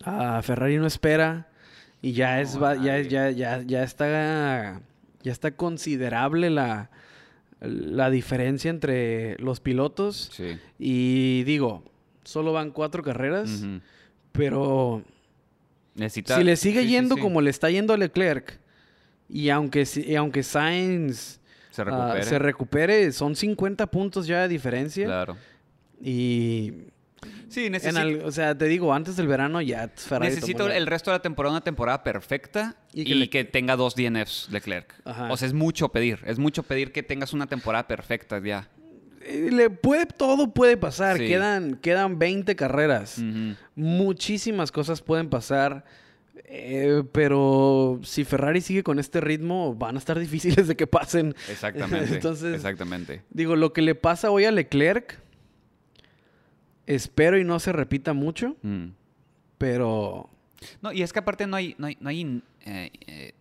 [0.03, 1.47] ah, Ferrari no espera
[2.01, 4.81] y ya es va- ya, ya, ya, ya está
[5.23, 6.89] ya está considerable la,
[7.61, 10.57] la diferencia entre los pilotos Sí.
[10.77, 11.83] y digo
[12.23, 13.63] solo van cuatro carreras
[14.31, 15.03] pero
[15.95, 16.35] Necesita...
[16.37, 17.21] si le sigue sí, yendo sí.
[17.21, 18.59] como le está yendo a Leclerc
[19.29, 21.39] y aunque si- y aunque Sainz
[21.71, 22.23] Se ah, recupere.
[22.23, 25.37] se recupere son 50 puntos ya de diferencia Claro.
[26.03, 26.73] y
[27.49, 31.11] Sí, en al- o sea te digo antes del verano ya Ferrari Necesito el resto
[31.11, 34.93] de la temporada una temporada perfecta Y y, que que, tenga dos DNFs Leclerc.
[35.05, 35.31] Ajá.
[35.31, 36.19] O sea, es mucho pedir.
[36.25, 38.67] Es mucho pedir que tengas una temporada perfecta ya.
[39.21, 41.27] Eh, le puede todo puede pasar Sí.
[41.27, 43.19] quedan quedan 20 carreras
[43.75, 45.83] muchísimas cosas pueden pasar
[46.47, 51.33] eh, pero si Ferrari sigue con este ritmo van a estar difíciles de que pasen
[51.49, 52.13] Exactamente.
[52.15, 53.23] Entonces- Exactamente.
[53.31, 55.19] Digo, lo que le pasa hoy a Leclerc,
[56.87, 58.87] espero y no se repita mucho, Mm.
[59.57, 60.29] pero
[60.81, 63.33] No, y es que aparte no hay, no hay, no hay, eh, eh,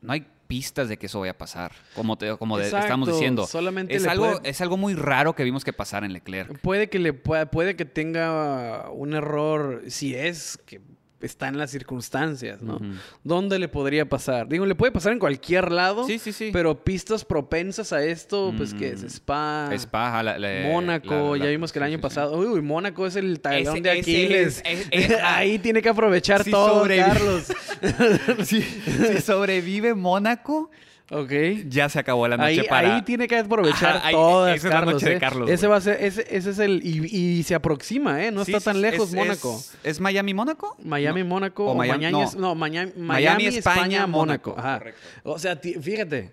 [0.00, 3.46] no hay pistas de que eso vaya a pasar, como, te- como de- estamos diciendo.
[3.46, 6.58] solamente es, algo, puede- es algo muy raro que vimos que pasara en Leclerc.
[6.60, 10.80] puede que le pueda, puede que tenga un error, si es que
[11.22, 12.80] está en las circunstancias, ¿no?
[13.24, 14.48] ¿Dónde le podría pasar?
[14.48, 16.50] Digo, le puede pasar en cualquier lado, Sí, sí, sí.
[16.52, 19.06] pero pistas propensas a esto, pues que es Mm.
[19.06, 23.16] Spa, Spa, la- la- Mónaco, la- ya vimos que el año pasado, uy, Mónaco es
[23.16, 24.62] el talón Ese- de Aquiles.
[24.64, 27.52] es- es- es- Ahí tiene que aprovechar todo, Carlos.
[28.44, 30.70] Si, si sobrevive Mónaco,
[31.12, 31.32] ok.
[31.68, 32.96] ya se acabó la noche Ahí, para...
[32.96, 35.20] ahí tiene que aprovechar Ajá, ahí- todas, esa es la noche de ¿eh?
[35.20, 37.04] Carlos, ese va a ser, ese, ese es el y,
[37.38, 38.30] y se aproxima, ¿eh?
[38.30, 39.56] No Sí, está tan lejos es- Mónaco.
[39.56, 40.76] Es, ¿es Miami-Mónaco?
[40.82, 41.36] Miami, No.
[41.36, 42.30] O Miami- Miami, no.
[42.40, 44.54] no, Miami, Miami, Miami, España, Mónaco.
[44.58, 44.78] Ajá.
[44.78, 45.00] correcto.
[45.24, 46.32] O sea, fíjate,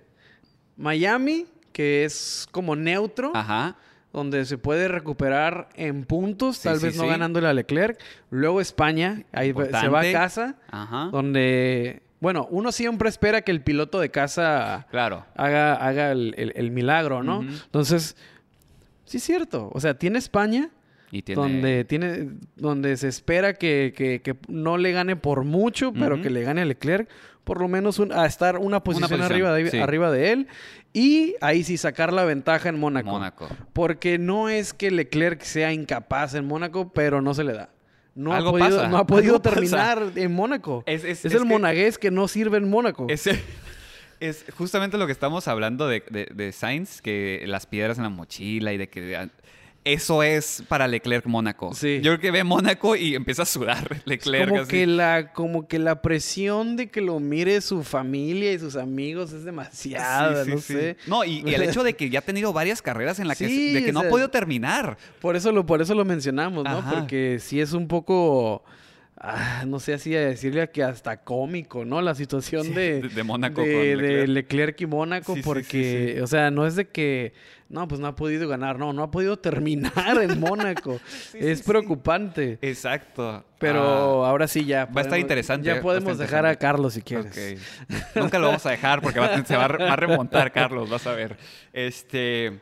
[0.78, 3.76] Miami, que es como neutro, Ajá.
[4.14, 7.10] donde se puede recuperar en puntos, Sí, tal sí, vez no sí.
[7.10, 8.00] ganándole a Leclerc.
[8.32, 11.10] Luego España, ahí se va a casa, Ajá.
[11.12, 15.26] donde, bueno, uno siempre espera que el piloto de casa Claro.
[15.36, 17.42] haga, haga el, el- el milagro, ¿no?
[17.42, 18.16] Entonces,
[19.06, 19.70] sí es cierto.
[19.74, 20.70] O sea, tiene España,
[21.12, 21.42] Y tiene...
[21.42, 26.30] donde tiene, donde se espera que, que- que no le gane por mucho, pero que
[26.30, 27.10] le gane a Leclerc,
[27.46, 29.80] por lo menos un- a estar una posición, posición, arriba, de, sí.
[29.80, 30.48] arriba de él.
[30.94, 33.10] Y ahí sí sacar la ventaja en Mónaco.
[33.12, 33.48] Mónaco.
[33.74, 37.70] Porque no es que Leclerc sea incapaz en Mónaco, pero no se le da.
[38.20, 39.56] No Algo ha podido, pasa, no ha podido pasa.
[39.56, 40.84] terminar en Mónaco.
[40.86, 43.08] Es- es- Es, es el que- monagués que no sirve en Mónaco.
[43.10, 43.42] Ese-
[44.20, 48.10] es justamente lo que estamos hablando de, de, de Sainz, que las piedras en la
[48.10, 49.30] mochila y de que...
[49.86, 51.74] Eso es para Leclerc Mónaco.
[51.74, 51.98] Sí.
[52.04, 54.50] Yo creo que ve Mónaco y empieza a sudar Leclerc.
[54.50, 54.72] como así.
[54.72, 59.32] que la como que la presión de que lo mire su familia y sus amigos
[59.32, 60.98] es demasiada, Sí, sí, no sé.
[61.08, 63.48] No, y, y el hecho de que ya ha tenido varias carreras en las que,
[63.48, 64.98] de que no sea, ha podido terminar.
[65.22, 66.80] Por eso lo por eso lo mencionamos, ¿no?
[66.80, 66.92] Ajá.
[67.00, 68.64] Porque sí es un poco
[69.20, 72.02] ah, no sé así a decirle que hasta cómico, ¿no?
[72.02, 74.30] La situación Sí, de, de- de Mónaco de, con de Leclerc.
[74.30, 76.22] Leclerc y Mónaco, Sí, porque, sí.
[76.22, 77.34] o sea, no es de que,
[77.70, 81.00] no, pues no ha podido ganar, no, no ha podido terminar en Mónaco.
[81.34, 82.58] es preocupante.
[82.62, 83.46] Exacto.
[83.60, 84.86] Pero Ah, ahora sí ya.
[84.86, 86.56] Va a estar interesante, a Ya podemos dejar a.
[86.56, 87.60] Carlos si quieres.
[87.88, 88.16] ok.
[88.16, 91.06] Nunca lo vamos a dejar porque va a- se a, va a remontar, Carlos, vas
[91.06, 91.38] a ver.
[91.74, 92.60] Este,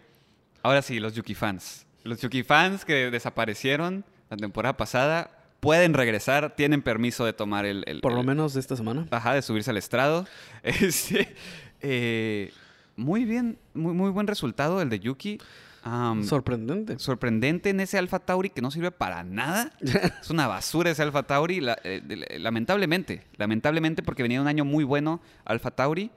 [0.64, 1.86] ahora sí, los Yuki fans.
[2.04, 7.84] Los Yuki fans que desaparecieron la temporada pasada pueden regresar, tienen permiso de tomar el...
[7.88, 9.08] el- Por lo el- menos de esta semana.
[9.12, 10.28] Ajá, de subirse al estrado.
[10.64, 11.36] Este,
[11.82, 12.52] eh,
[12.96, 15.40] muy bien, muy, muy buen resultado el de Yuki.
[16.24, 17.00] Sorprendente.
[17.00, 19.72] sorprendente en ese Alfa Tauri que no sirve para nada.
[20.22, 22.02] es una basura ese Alfa Tauri, la- eh,
[22.40, 23.24] lamentablemente.
[23.38, 26.12] Lamentablemente porque venía un año muy bueno Alfa Tauri.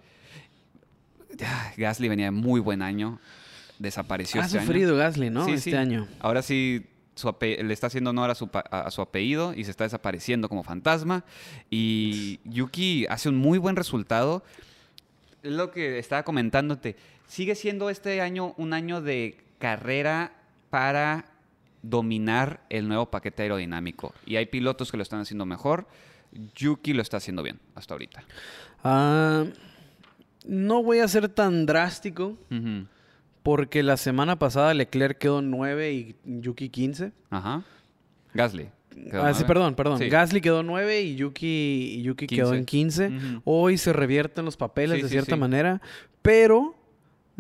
[1.45, 3.21] Ah, Gasly venía de muy buen año.
[3.79, 4.67] Desapareció Ha este año.
[4.67, 5.45] sufrido Gasly, ¿no?
[5.47, 5.77] Sí, este sí.
[5.77, 6.07] año.
[6.19, 6.85] Ahora sí
[7.21, 11.25] su le está haciendo honor a su, a, apellido y se está desapareciendo como fantasma.
[11.71, 14.43] Y Yuki hace un muy buen resultado.
[15.43, 16.97] Es lo que estaba comentándote.
[17.29, 20.33] Sigue siendo este año un año de carrera
[20.71, 21.27] para
[21.83, 24.15] dominar el nuevo paquete aerodinámico.
[24.27, 25.87] Y hay pilotos que lo están haciendo mejor.
[26.55, 28.25] Yuki lo está haciendo bien hasta ahorita.
[28.85, 29.45] Ah,
[30.45, 32.87] no voy a ser tan drástico, Ujú.
[33.43, 37.13] Porque la semana pasada Leclerc quedó 9 y Yuki 15.
[37.31, 37.63] Ajá.
[38.35, 38.69] Gasly.
[39.13, 39.99] Ah, sí, perdón, perdón.
[39.99, 40.09] Sí.
[40.09, 41.47] Gasly quedó 9 y Yuki,
[41.99, 42.59] y Yuki quedó 15.
[42.59, 43.07] en 15.
[43.09, 43.43] Ujú.
[43.45, 45.81] Hoy se revierten los papeles Sí, de cierta manera,
[46.23, 46.75] pero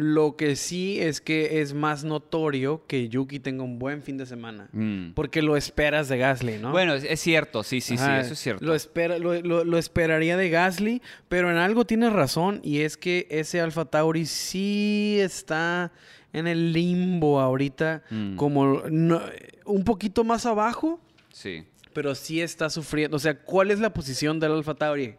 [0.00, 4.26] lo que sí es que es más notorio que Yuki tenga un buen fin de
[4.26, 4.68] semana.
[4.72, 5.12] Mm.
[5.12, 6.70] Porque lo esperas de Gasly, ¿no?
[6.72, 8.64] Bueno, es, es cierto, sí, sí, Ajá, sí, eso es cierto.
[8.64, 12.96] Lo, espera, lo, lo- lo esperaría de Gasly, pero en algo tienes razón y es
[12.96, 15.92] que ese Alfa Tauri sí está
[16.32, 18.36] en el limbo ahorita, Mm.
[18.36, 19.20] como no-
[19.66, 21.00] un poquito más abajo,
[21.32, 21.64] Sí.
[21.92, 23.16] pero sí está sufriendo.
[23.16, 25.16] O sea, ¿cuál es la posición del Alfa Tauri?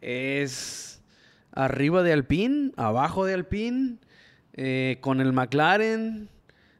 [0.00, 0.89] Es
[1.64, 3.96] arriba de Alpine, abajo de Alpine,
[4.54, 6.28] eh, con el McLaren.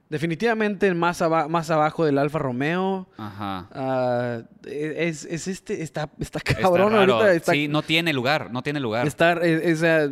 [0.09, 3.09] Definitivamente más, aba- más abajo del Alfa Romeo.
[3.17, 3.69] Ajá.
[3.73, 7.33] Ah, es, es este, está, está cabrón ahorita.
[7.33, 9.07] Está, Sí, no tiene lugar, no tiene lugar.
[9.07, 10.11] está- es- es, ah,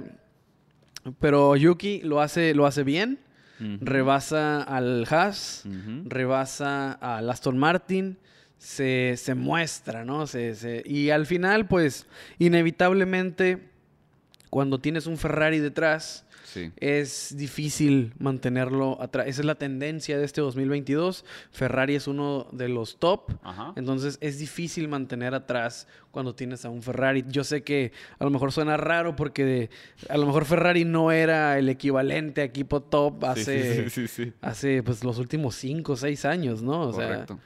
[1.18, 3.18] pero Yuki lo hace, lo hace bien.
[3.80, 5.64] Rebasa al Haas,
[6.04, 8.16] rebasa al Aston Martin.
[8.56, 10.28] Se, se muestra, ¿no?
[10.28, 12.06] Se, se- y al final, pues,
[12.38, 13.68] inevitablemente,
[14.50, 16.72] cuando tienes un Ferrari detrás, Sí.
[16.78, 19.26] es difícil mantenerlo atrás.
[19.26, 21.26] Esa es la tendencia de este 2022.
[21.50, 23.32] Ferrari es uno de los top.
[23.42, 23.74] Ajá.
[23.76, 27.22] Entonces es difícil mantener atrás cuando tienes a un Ferrari.
[27.28, 29.70] Yo sé que a lo mejor suena raro porque de-
[30.08, 34.82] a lo mejor Ferrari no era el equivalente a equipo top hace, sí, sí, hace
[34.82, 36.80] pues, los últimos 5 o 6 años, ¿no?
[36.88, 37.38] O sea, Correcto.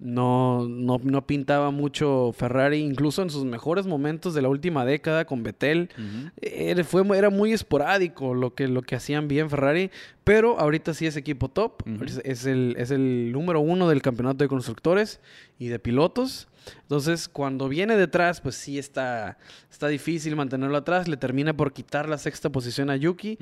[0.00, 5.24] No, no, no pintaba mucho Ferrari, incluso en sus mejores momentos de la última década
[5.24, 5.90] con Vettel.
[5.96, 6.30] Ujú.
[6.40, 9.90] Era, fue, era muy esporádico lo que, lo que hacían bien Ferrari,
[10.24, 11.82] pero ahorita sí es equipo top.
[12.04, 15.20] Es, es el, es el número uno del campeonato de constructores
[15.58, 16.48] y de pilotos.
[16.82, 19.38] Entonces, cuando viene detrás, pues sí está,
[19.70, 21.08] está difícil mantenerlo atrás.
[21.08, 23.38] Le termina por quitar la sexta posición a Yuki.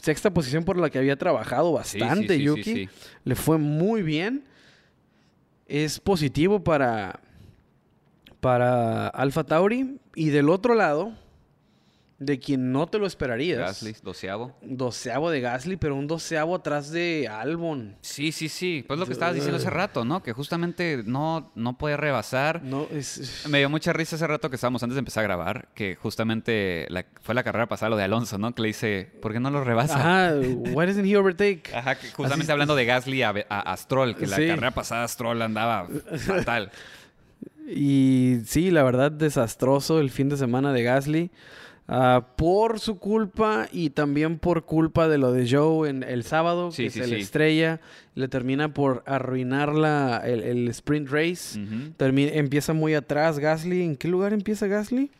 [0.00, 2.88] Sexta posición por la que había trabajado sí, bastante sí, sí, Yuki.
[3.24, 4.44] Le fue muy bien.
[5.72, 7.20] Es positivo para,
[8.40, 9.96] para Alfa Tauri.
[10.14, 11.14] Y del otro lado,
[12.24, 13.58] de quien no te lo esperarías.
[13.58, 14.56] Gasly, doceavo.
[14.62, 17.96] Doceavo de Gasly, pero un doceavo atrás de Albon.
[18.00, 18.84] Sí, sí, sí.
[18.86, 20.22] Pues lo que estabas diciendo hace rato, ¿no?
[20.22, 22.62] Que justamente no, no puede rebasar.
[22.62, 23.44] No, es...
[23.48, 26.86] Me dio mucha risa ese rato que estábamos antes de empezar a grabar, que justamente
[26.90, 28.54] la- fue la carrera pasada lo de Alonso, ¿no?
[28.54, 29.98] Que le dice, ¿por qué no lo rebasa?
[29.98, 31.72] Ajá, why doesn't he overtake?
[31.74, 34.46] Ajá, que justamente Así- hablando de Gasly a, a- a Stroll, que la Sí.
[34.46, 35.88] carrera pasada Stroll andaba
[36.18, 36.70] fatal.
[37.74, 41.30] Y sí, la verdad, desastroso el fin de semana de Gasly.
[41.94, 46.70] Ah, por su culpa y también por culpa de lo de Joe en el sábado,
[46.72, 47.80] Sí, que sí, se le estrella,
[48.14, 51.60] le termina por arruinar la, el, el sprint race.
[51.60, 51.92] Ujú.
[51.98, 53.82] Termi- empieza muy atrás Gasly.
[53.82, 55.10] ¿En qué lugar empieza Gasly?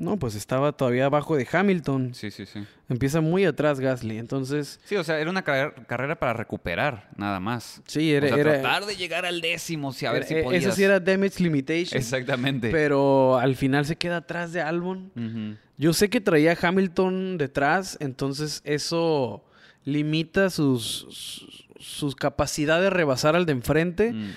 [0.00, 2.14] No, pues estaba todavía abajo de Hamilton.
[2.14, 2.64] Sí, sí, sí.
[2.88, 4.18] Empieza muy atrás Gasly.
[4.18, 7.82] Entonces, Sí, o sea, era una carrera, carrera para recuperar, nada más.
[7.86, 8.26] sí, era...
[8.26, 10.64] o sea, era- tratar de llegar al décimo, sí, a ver era- si eh, podías.
[10.64, 11.98] Eso sí era damage limitation.
[11.98, 12.70] Exactamente.
[12.70, 15.58] Pero al final se queda atrás de Albon.
[15.76, 19.44] Yo sé que traía a Hamilton detrás, entonces eso
[19.84, 24.30] limita sus, sus, sus capacidad de rebasar al de enfrente, Mm.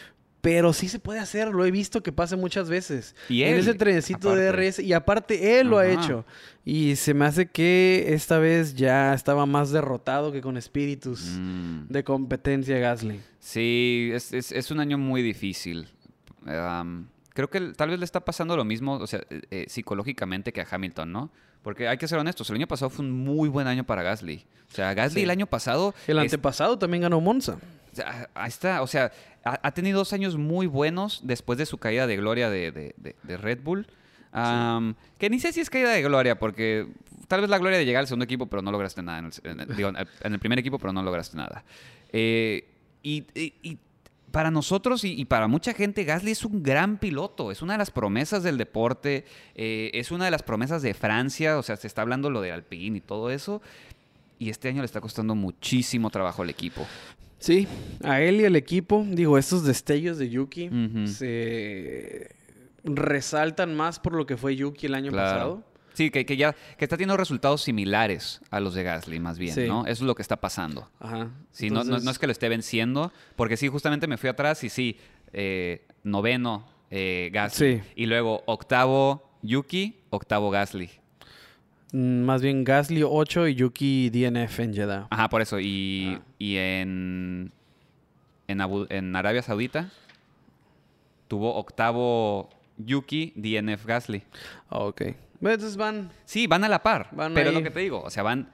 [0.44, 3.16] Pero sí se puede hacer, lo he visto que pasa muchas veces.
[3.30, 4.52] Y en él, ese trenecito de.
[4.52, 6.26] RS, y aparte él lo ha hecho.
[6.66, 11.88] Y se me hace que esta vez ya estaba más derrotado que con espíritus Mm.
[11.88, 13.22] de competencia Gasly.
[13.40, 15.88] Sí, es, es- es un año muy difícil.
[16.46, 20.52] Am, creo que tal vez le está pasando lo mismo, o sea, eh, eh, psicológicamente
[20.52, 21.32] que a Hamilton, ¿no?
[21.62, 24.44] Porque hay que ser honestos, el año pasado fue un muy buen año para Gasly.
[24.70, 25.24] O sea, Gasly Sí.
[25.24, 25.96] el año pasado...
[26.06, 27.58] El es- antepasado también ganó Monza.
[28.34, 29.12] Ahí está, o sea,
[29.44, 33.16] ha, tenido dos años muy buenos después de su caída de gloria de, de- de-
[33.24, 33.88] de Red Bull.
[35.20, 36.88] Que ni sé si es caída de gloria, porque
[37.28, 39.20] tal vez la gloria de llegar al segundo equipo, pero no lograste nada.
[39.20, 41.64] En el, en el- digo, en el primer equipo, pero no lograste nada.
[42.12, 42.66] Eh,
[43.04, 43.78] y, y- y
[44.32, 47.52] para nosotros y, y para mucha gente, Gasly es un gran piloto.
[47.52, 49.26] Es una de las promesas del deporte.
[49.54, 51.58] eh, es una de las promesas de Francia.
[51.60, 53.62] O sea, se está hablando lo de Alpine y todo eso.
[54.40, 56.86] Y este año le está costando muchísimo trabajo al equipo.
[57.44, 57.68] Sí,
[58.06, 60.70] a él y al equipo, digo, estos destellos de Yuki
[61.08, 62.30] se
[62.86, 65.30] resaltan más por lo que fue Yuki el año Claro.
[65.34, 65.64] pasado.
[65.94, 69.54] Sí, que, que ya que está teniendo resultados similares a los de Gasly, más bien,
[69.54, 69.68] Sí.
[69.68, 69.82] ¿no?
[69.82, 70.90] Eso es lo que está pasando.
[71.00, 71.32] Ajá.
[71.52, 74.64] Sí, no- no, no es que lo esté venciendo, porque sí, justamente me fui atrás
[74.64, 74.98] y sí,
[75.34, 77.76] eh, noveno eh, Gasly.
[77.80, 77.82] Sí.
[77.96, 80.90] Y luego octavo Yuki, octavo Gasly.
[81.94, 85.08] Mm, Más bien Gasly 8 y Yuki DNF en Jeddah.
[85.10, 85.60] Ajá, por eso.
[85.60, 86.22] Y, Ah.
[86.40, 87.52] y en,
[88.48, 89.90] en, Abu- en Arabia Saudita
[91.28, 94.24] tuvo octavo Yuki, DNF Gasly.
[94.70, 95.02] Ah, ok.
[95.42, 96.10] Entonces van.
[96.26, 97.10] Sí, van a la par.
[97.12, 97.56] Van pero ahí.
[97.56, 98.50] lo que te digo, o sea, van,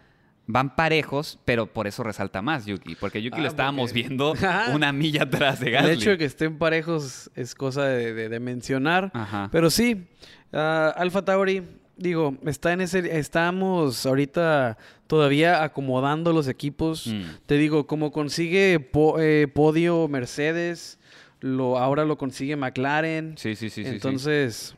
[0.47, 2.95] van parejos, pero por eso resalta más Yuki.
[2.95, 4.33] Porque Yuki Ah, lo estábamos porque- viendo
[4.73, 5.91] una milla atrás de El Gasly.
[5.93, 9.11] hecho de que estén parejos es cosa de, de- de mencionar.
[9.13, 9.49] Ajá.
[9.51, 10.07] Pero sí,
[10.51, 11.63] ah, Alfa Tauri,
[11.99, 14.77] digo, está en ese, estamos ahorita
[15.07, 17.07] todavía acomodando los equipos.
[17.07, 17.21] Mm.
[17.45, 20.97] Te digo, como consigue po- eh, podio Mercedes,
[21.41, 23.35] lo, ahora lo consigue McLaren.
[23.37, 23.83] Sí, sí, sí.
[23.85, 24.75] Entonces,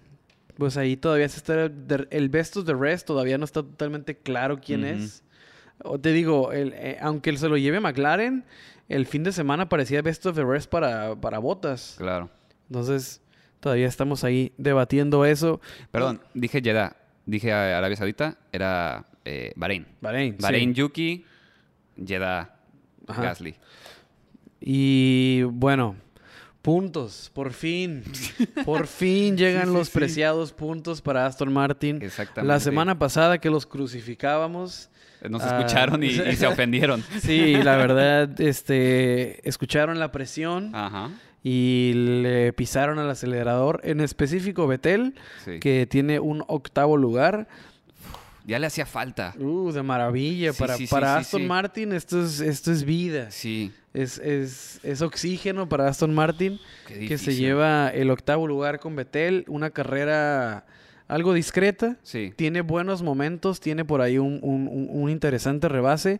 [0.57, 4.15] pues ahí todavía se está el, el best of the rest, todavía no está totalmente
[4.17, 5.23] claro quién es.
[5.83, 8.43] O te digo, el, eh, aunque se lo lleve McLaren,
[8.89, 11.95] el fin de semana parecía best of the rest para, para botas.
[11.97, 12.29] Claro.
[12.69, 13.21] Entonces,
[13.59, 15.59] todavía estamos ahí debatiendo eso.
[15.91, 16.95] Perdón, dije Jeddah.
[17.25, 18.37] Dije a Arabia Saudita.
[18.51, 19.85] Era eh, Bahrein.
[20.01, 20.37] Bahrein.
[20.39, 20.73] sí.
[20.73, 21.25] Yuki.
[21.97, 22.55] Jeddah,
[23.07, 23.21] Ajá.
[23.21, 23.55] Gasly.
[24.59, 25.95] Y bueno,
[26.61, 28.03] puntos, por fin.
[28.65, 32.01] Por fin llegan Sí, sí, los preciados puntos para Aston Martin.
[32.01, 32.47] Exactamente.
[32.47, 34.89] La semana pasada que los crucificábamos.
[35.29, 37.03] Nos Ah, escucharon y, y se ofendieron.
[37.21, 41.11] Sí, la verdad, este, escucharon la presión Ajá.
[41.43, 43.81] Y le pisaron al acelerador.
[43.83, 45.15] En específico, Betel,
[45.45, 45.59] Sí.
[45.59, 47.47] que tiene un octavo lugar.
[48.45, 49.33] Ya le hacía falta.
[49.39, 50.51] Uh, de maravilla.
[50.53, 51.47] Sí, para sí, para Aston.
[51.47, 53.29] Martin, esto es, esto es vida.
[53.31, 53.71] Sí.
[53.93, 59.45] Es, es, es oxígeno para Aston Martin, que se lleva el octavo lugar con Betel.
[59.47, 60.65] Una carrera
[61.11, 61.97] algo discreta.
[62.03, 62.33] Sí.
[62.35, 66.19] Tiene buenos momentos, tiene por ahí un, un- interesante rebase.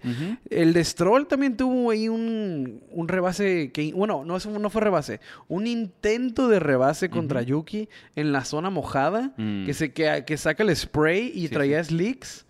[0.49, 5.19] El de Stroll también tuvo ahí un, un rebase que, bueno, no, no fue rebase,
[5.47, 7.41] un intento de rebase contra.
[7.41, 9.65] Yuki en la zona mojada, Mm.
[9.65, 12.45] que, se, que, que saca el spray y Sí, traía slicks.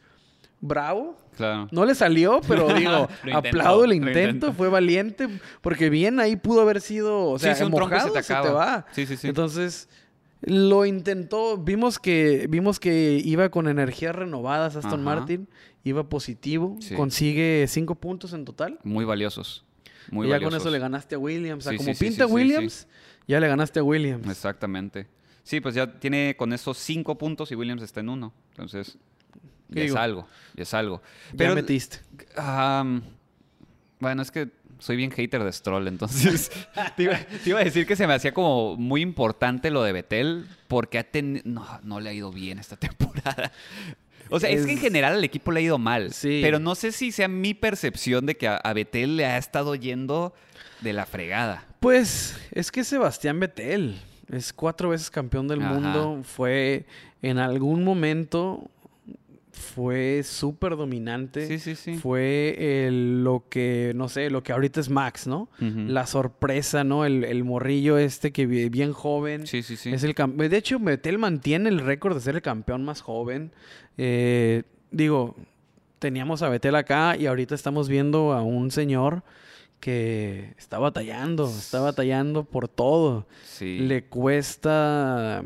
[0.60, 1.18] Bravo.
[1.38, 1.68] Claro.
[1.72, 5.28] No le salió, pero digo, intentó, aplaudo el intento, fue valiente,
[5.62, 8.34] porque bien ahí pudo haber sido, o sea, sí, un tronco y se mojado se,
[8.34, 8.86] te va.
[8.92, 9.28] Sí, sí, sí.
[9.30, 9.88] Entonces,
[10.42, 15.16] lo intentó, vimos que, vimos que iba con energías renovadas Aston Ajá.
[15.20, 15.48] Martin,
[15.84, 16.96] iba positivo, Sí.
[16.96, 18.80] consigue cinco puntos en total.
[18.84, 19.64] Muy valiosos.
[20.10, 20.54] Muy y ya valiosos.
[20.54, 21.66] con eso le ganaste a Williams.
[21.68, 22.88] O sea, Sí, como sí, pinta Williams,
[23.28, 24.28] ya le ganaste a Williams.
[24.28, 25.08] Exactamente.
[25.44, 28.34] Sí, pues ya tiene con esos cinco puntos y Williams está en uno.
[28.50, 28.98] Entonces,
[29.74, 30.28] ¿Qué ya es algo.
[30.56, 31.02] Ya es algo.
[31.32, 32.00] ya Pero, metiste.
[32.36, 33.02] am,
[34.00, 34.50] bueno, es que
[34.82, 36.52] soy bien hater de Stroll, entonces
[36.98, 39.91] te, iba, te iba a decir que se me hacía como muy importante lo de
[39.94, 43.52] Betel porque ha teni- no, no le ha ido bien esta temporada.
[44.30, 46.14] O sea, es, que en general al equipo le ha ido mal.
[46.14, 46.40] Sí.
[46.41, 49.76] Pero no sé si sea mi percepción de que a, a Betel le ha estado
[49.76, 50.34] yendo
[50.82, 51.66] de la fregada.
[51.80, 53.99] Pues es que Sebastián Vettel
[54.32, 55.74] es cuatro veces campeón del Ajá.
[55.74, 56.22] mundo.
[56.24, 56.86] Fue
[57.22, 58.70] en algún momento
[59.62, 61.48] fue súper dominante.
[61.48, 61.96] Sí, sí, sí.
[61.96, 65.48] Fue el- lo que, no sé, lo que ahorita es Max, ¿no?
[65.60, 67.06] La sorpresa, ¿no?
[67.06, 69.48] El, el morrillo este que bien joven.
[69.48, 69.92] Sí, sí, sí.
[69.94, 73.52] Es el de hecho, Vettel mantiene el récord de ser el campeón más joven.
[73.98, 75.36] Eh, digo,
[76.00, 79.24] teníamos a Vettel acá y ahorita estamos viendo a un señor
[79.80, 83.28] que está batallando, está batallando por todo.
[83.44, 83.80] Sí.
[83.80, 85.44] Le cuesta...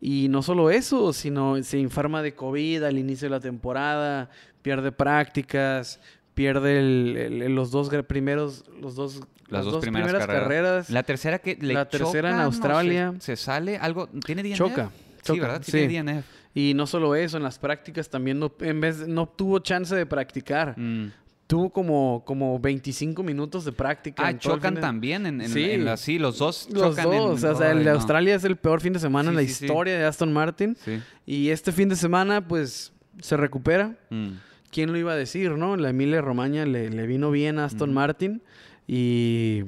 [0.00, 4.30] Y no solo eso, sino se enferma de COVID al inicio de la temporada,
[4.62, 6.00] pierde prácticas,
[6.34, 10.42] pierde el- el- los dos primeros, los dos, Las dos, primeras, carreras.
[10.42, 10.90] carreras.
[10.90, 13.14] La tercera que le La tercera en choca, Australia.
[13.20, 14.06] se, sale algo.
[14.24, 14.56] ¿Tiene DNF?
[14.58, 14.90] Choca,
[15.22, 15.62] Sí, ¿verdad?
[15.64, 15.72] sí.
[15.72, 16.26] Tiene DNF.
[16.54, 20.04] Y no solo eso, en las prácticas también no, en vez no tuvo chance de
[20.06, 20.78] practicar.
[20.78, 21.10] Mm.
[21.46, 24.26] Tuvo como, como 25 minutos de práctica.
[24.26, 25.62] Ah, en chocan también en, en, Sí.
[25.70, 27.44] en la- sí, los dos Los chocan en- dos.
[27.44, 27.92] o sea, el de no.
[27.92, 30.76] Australia es el peor fin de semana en la sí, historia de Aston Martin.
[30.84, 31.00] Sí.
[31.24, 33.96] Y este fin de semana, pues, se recupera.
[34.10, 34.30] Mm.
[34.72, 35.76] ¿Quién lo iba a decir, no?
[35.76, 37.94] La Emilia Romagna le, le vino bien a Aston.
[37.94, 38.42] Martin.
[38.88, 39.62] Y.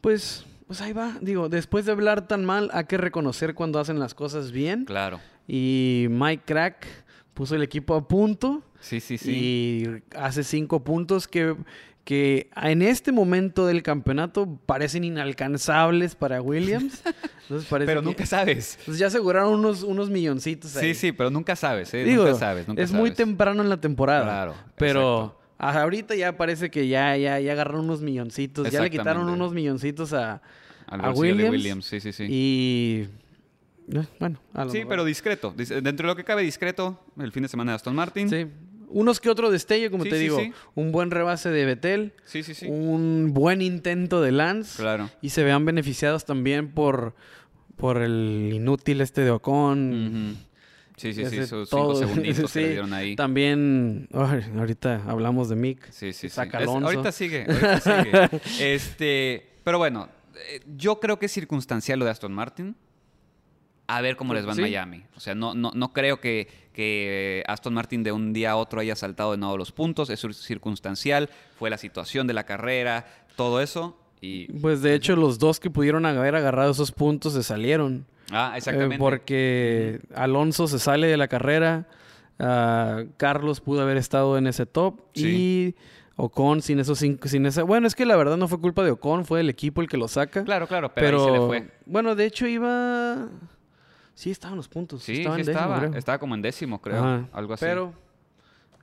[0.00, 0.44] Pues.
[0.66, 1.16] Pues ahí va.
[1.20, 4.84] Digo, después de hablar tan mal, hay que reconocer cuando hacen las cosas bien.
[4.84, 5.18] Claro.
[5.48, 6.86] Y Mike Crack
[7.34, 8.62] puso el equipo a punto.
[8.80, 9.30] Sí, sí, sí.
[9.32, 11.54] Y hace cinco puntos que,
[12.04, 17.02] que en este momento del campeonato parecen inalcanzables para Williams.
[17.42, 18.76] Entonces parece Pero que- nunca sabes.
[18.80, 20.94] Entonces ya aseguraron unos, unos milloncitos ahí.
[20.94, 22.04] Sí, sí, pero nunca sabes, ¿eh?
[22.04, 24.24] Digo, nunca sabes, nunca es muy temprano en la temporada.
[24.24, 28.70] Claro, Pero ahorita ya parece que ya, ya, ya agarraron unos milloncitos.
[28.70, 30.40] Ya le quitaron unos milloncitos a,
[30.86, 31.50] Al a Williams.
[31.50, 32.26] Williams, sí, sí, sí.
[32.30, 33.08] Y...
[33.92, 34.88] eh, Bueno, a lo Sí, mejor.
[34.90, 35.52] pero discreto.
[35.56, 38.28] Dis- Dentro de lo que cabe discreto, el fin de semana de Aston Martin.
[38.30, 38.46] Sí.
[38.92, 40.38] Unos que otro destello, como Sí, te sí, digo.
[40.40, 40.52] sí.
[40.74, 42.12] Un buen rebase de Betel.
[42.24, 42.54] sí, sí.
[42.54, 42.66] sí.
[42.68, 44.80] Un buen intento de Lance.
[44.82, 45.08] Claro.
[45.22, 47.14] Y se vean beneficiados también por,
[47.76, 50.36] por el inútil este de Ocon.
[50.96, 53.16] Sí, sí, sí, esos cinco segunditos que le dieron ahí.
[53.16, 55.90] También, ahorita hablamos de Mick.
[55.90, 56.40] Sí, sí, sí.
[56.40, 58.74] Es- ahorita sigue, ahorita sigue.
[58.74, 60.08] Este, pero bueno,
[60.50, 62.76] eh, yo creo que es circunstancial lo de Aston Martin.
[63.86, 64.60] a ver cómo les va en.
[64.60, 65.04] Miami.
[65.16, 68.80] O sea, no, no, no creo que, que Aston Martin de un día a otro
[68.80, 70.08] haya saltado de nuevo los puntos.
[70.10, 71.28] Es circunstancial,
[71.58, 73.06] fue la situación de la carrera,
[73.36, 73.96] todo eso.
[74.20, 78.06] Y, Pues de hecho, los dos que pudieron haber agarrado esos puntos se salieron.
[78.30, 78.98] ah, Eh, exactamente.
[78.98, 81.88] porque Alonso se sale de la carrera.
[82.38, 85.00] ah, Carlos pudo haber estado en ese top.
[85.14, 85.26] Sí.
[85.26, 85.74] Y
[86.16, 87.28] Ocon sin esos cinco.
[87.28, 89.80] Sin esa, bueno, es que la verdad no fue culpa de Ocon, fue el equipo
[89.80, 90.44] el que lo saca.
[90.44, 91.70] Claro, claro, pero, pero ahí se le fue.
[91.86, 93.26] bueno, de hecho iba.
[94.20, 95.02] Sí, estaban los puntos.
[95.02, 95.78] Sí, estaba sí en décimo, estaba.
[95.80, 95.94] creo.
[95.98, 96.98] Estaba como en décimo, creo.
[97.02, 97.28] Ajá.
[97.32, 97.64] Algo así.
[97.64, 97.94] Pero,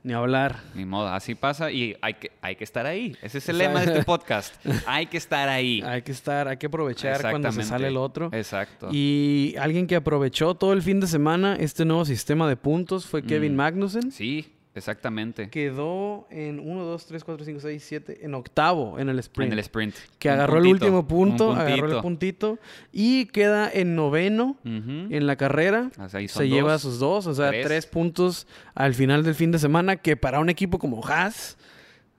[0.02, 0.60] ni hablar.
[0.74, 3.16] Ni modo, así pasa y hay que, hay que estar ahí.
[3.22, 4.54] Ese es el O sea- lema de este podcast.
[4.86, 5.80] Hay que estar ahí.
[5.82, 8.30] Hay que estar, hay que aprovechar cuando se sale el otro.
[8.32, 8.88] Exacto.
[8.92, 13.22] Y alguien que aprovechó todo el fin de semana este nuevo sistema de puntos fue
[13.22, 13.56] Kevin Mm.
[13.56, 14.10] Magnussen.
[14.12, 15.50] Sí, exactamente.
[15.50, 19.52] Quedó en 1, 2, 3, 4, 5, 6, 7, en octavo en el sprint.
[19.52, 19.94] En el sprint.
[20.18, 22.58] que agarró el puntito, último un punto, agarró el puntito.
[22.92, 25.08] y queda en noveno Ujú.
[25.14, 25.90] en la carrera.
[25.98, 26.82] O sea, Se lleva dos.
[26.82, 27.66] sus dos, o sea, tres.
[27.66, 27.86] tres.
[27.86, 31.58] puntos al final del fin de semana, que para un equipo como Haas,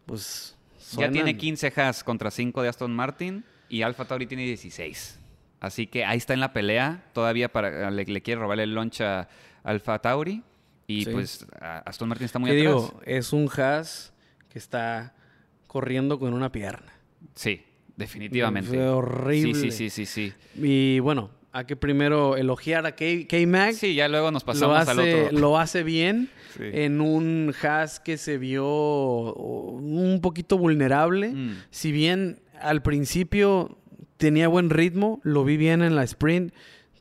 [0.06, 0.56] pues...
[0.92, 5.20] Ya suenan- tiene 15 Haas contra 5 de Aston Martin y Alfa Tauri tiene 16.
[5.60, 7.04] Así que ahí está en la pelea.
[7.14, 9.28] Todavía para, le, le quiere robar el launch a
[9.64, 10.42] Alfa Tauri.
[10.90, 11.12] Y Sí.
[11.12, 12.76] pues Aston Martin está muy ¿Qué atrás.
[12.76, 13.02] digo?
[13.06, 14.12] Es un Haas
[14.50, 15.14] que está
[15.68, 16.92] corriendo con una pierna.
[17.36, 17.62] Sí,
[17.96, 18.70] definitivamente.
[18.72, 19.54] Fue horrible.
[19.54, 20.34] Sí, sí, sí, sí, sí.
[20.62, 23.74] Y bueno, hay que primero elogiar a K- K-Mag.
[23.76, 25.40] Sí, ya luego nos pasamos hace, al otro.
[25.40, 26.64] lo hace bien Sí.
[26.74, 28.66] en un Haas que se vio
[29.36, 31.30] un poquito vulnerable.
[31.30, 31.58] Mm.
[31.70, 33.78] Si bien al principio
[34.18, 36.52] tenía buen ritmo, lo vi bien en la sprint,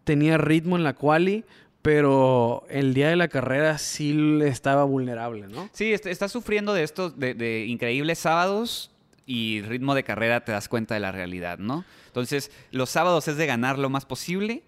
[0.04, 1.44] tenía ritmo en la quali,
[1.82, 5.68] pero el día de la carrera sí estaba vulnerable, ¿no?
[5.72, 8.90] Sí, est- está sufriendo de estos, de, de increíbles sábados
[9.26, 11.84] y ritmo de carrera te das cuenta de la realidad, ¿no?
[12.06, 14.62] Entonces, los sábados es de ganar lo más posible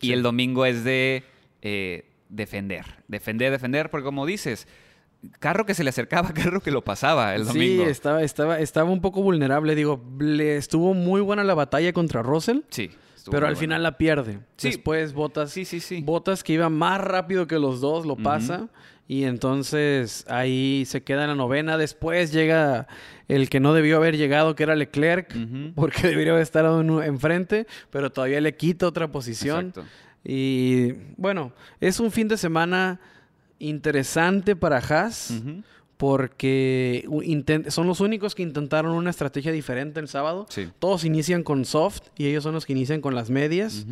[0.00, 0.12] y Sí.
[0.12, 1.24] el domingo es de
[1.62, 4.66] eh, defender, defender, defender, porque como dices,
[5.40, 7.84] carro que se le acercaba, carro que lo pasaba el domingo.
[7.84, 9.74] Sí, estaba, estaba, estaba un poco vulnerable.
[9.74, 12.90] Digo, le estuvo muy buena la batalla contra Russell, Sí,
[13.24, 14.40] estuvo pero al final la pierde.
[14.56, 14.68] Sí.
[14.68, 16.02] Después Botas, Sí, sí, sí.
[16.02, 18.68] Botas que iba más rápido que los dos, lo pasa.
[19.08, 21.76] Y entonces ahí se queda en la novena.
[21.76, 22.86] Después llega
[23.28, 25.34] el que no debió haber llegado, que era Leclerc,
[25.74, 29.68] porque debería haber estado en- enfrente, pero todavía le quita otra posición.
[29.68, 29.84] Exacto.
[30.24, 32.98] Y bueno, es un fin de semana
[33.58, 35.32] interesante para Haas.
[36.04, 37.08] Porque
[37.68, 40.46] son los únicos que intentaron una estrategia diferente el sábado.
[40.50, 40.68] Sí.
[40.78, 43.86] Todos inician con soft y ellos son los que inician con las medias.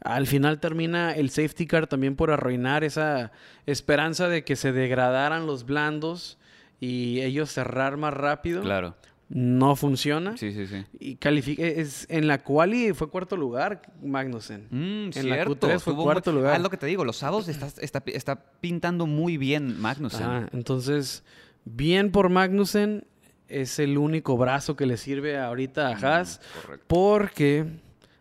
[0.00, 3.32] Al final termina el safety car también por arruinar esa
[3.66, 6.38] esperanza de que se degradaran los blandos
[6.80, 8.60] y ellos cerrar más rápido.
[8.62, 8.94] Claro.
[9.30, 10.36] No funciona.
[10.36, 10.84] Sí, sí, sí.
[11.00, 14.66] Y califica es en la quali fue cuarto lugar Magnussen.
[14.70, 15.66] Mm, En la cierto.
[15.66, 16.52] Q3 fue cuarto muy- lugar.
[16.52, 20.22] Ah, es lo que te digo, los sábados está, está, está pintando muy bien Magnussen.
[20.22, 21.24] Ajá, entonces,
[21.64, 23.06] bien por Magnussen,
[23.48, 26.84] es el único brazo que le sirve ahorita a Haas, correcto.
[26.88, 27.66] porque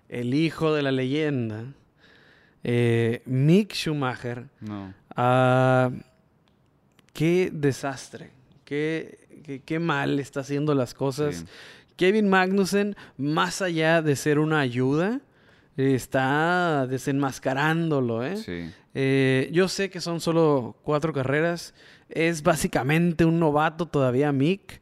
[0.10, 1.64] el hijo de la leyenda,
[2.64, 4.94] eh, Mick Schumacher, No.
[5.15, 5.90] ah,
[7.14, 8.32] qué desastre,
[8.65, 11.36] qué, qué, qué mal está haciendo las cosas.
[11.38, 11.45] Sí.
[11.95, 15.20] Kevin Magnussen, más allá de ser una ayuda,
[15.78, 18.38] está desenmascarándolo, ¿eh?
[18.38, 18.72] Sí.
[18.95, 21.74] Eh, yo sé que son solo cuatro carreras.
[22.10, 24.82] Es básicamente un novato todavía, Mick.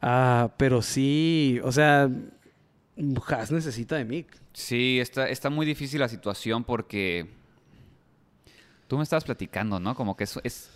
[0.00, 2.10] Ah, pero sí, o sea,
[3.28, 4.26] Haas necesita de Mick.
[4.52, 7.28] Sí, está, está muy difícil la situación porque
[8.88, 9.94] tú me estabas platicando, ¿no?
[9.94, 10.70] Como que es, es,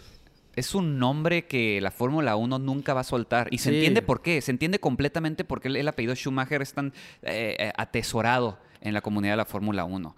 [0.54, 3.48] es un nombre que la Fórmula 1 nunca va a soltar.
[3.50, 4.40] Y se entiende por qué.
[4.40, 8.94] Se entiende completamente por qué el, el apellido Schumacher es tan eh, eh, atesorado en
[8.94, 10.16] la comunidad de la Fórmula 1.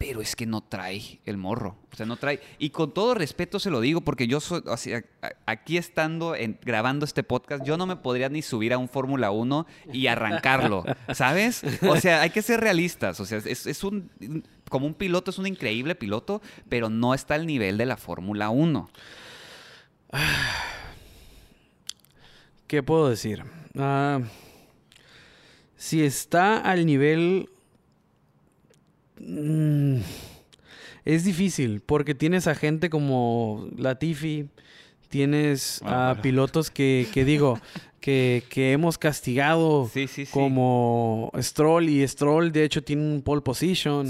[0.00, 1.76] Pero es que no trae el morro.
[1.92, 2.40] O sea, no trae.
[2.58, 4.62] Y con todo respeto se lo digo, porque yo soy.
[4.64, 5.04] o sea,
[5.44, 9.30] aquí estando, en- grabando este podcast, yo no me podría ni subir a un Fórmula
[9.30, 10.84] 1 y arrancarlo.
[11.12, 11.62] ¿Sabes?
[11.86, 13.20] O sea, hay que ser realistas.
[13.20, 14.10] O sea, es, es un.
[14.70, 16.40] Como un piloto, es un increíble piloto,
[16.70, 18.88] pero no está al nivel de la Fórmula 1.
[22.66, 23.44] ¿Qué puedo decir?
[23.76, 24.20] Ah,
[25.76, 27.50] si está al nivel...
[29.20, 29.96] mm,
[31.04, 34.48] es difícil, porque tienes a gente como Latifi,
[35.08, 37.58] tienes Ah, a pilotos que, que digo,
[38.00, 40.32] que, que hemos castigado Sí, sí, sí.
[40.32, 44.06] como Stroll, y Stroll de hecho tiene un pole position.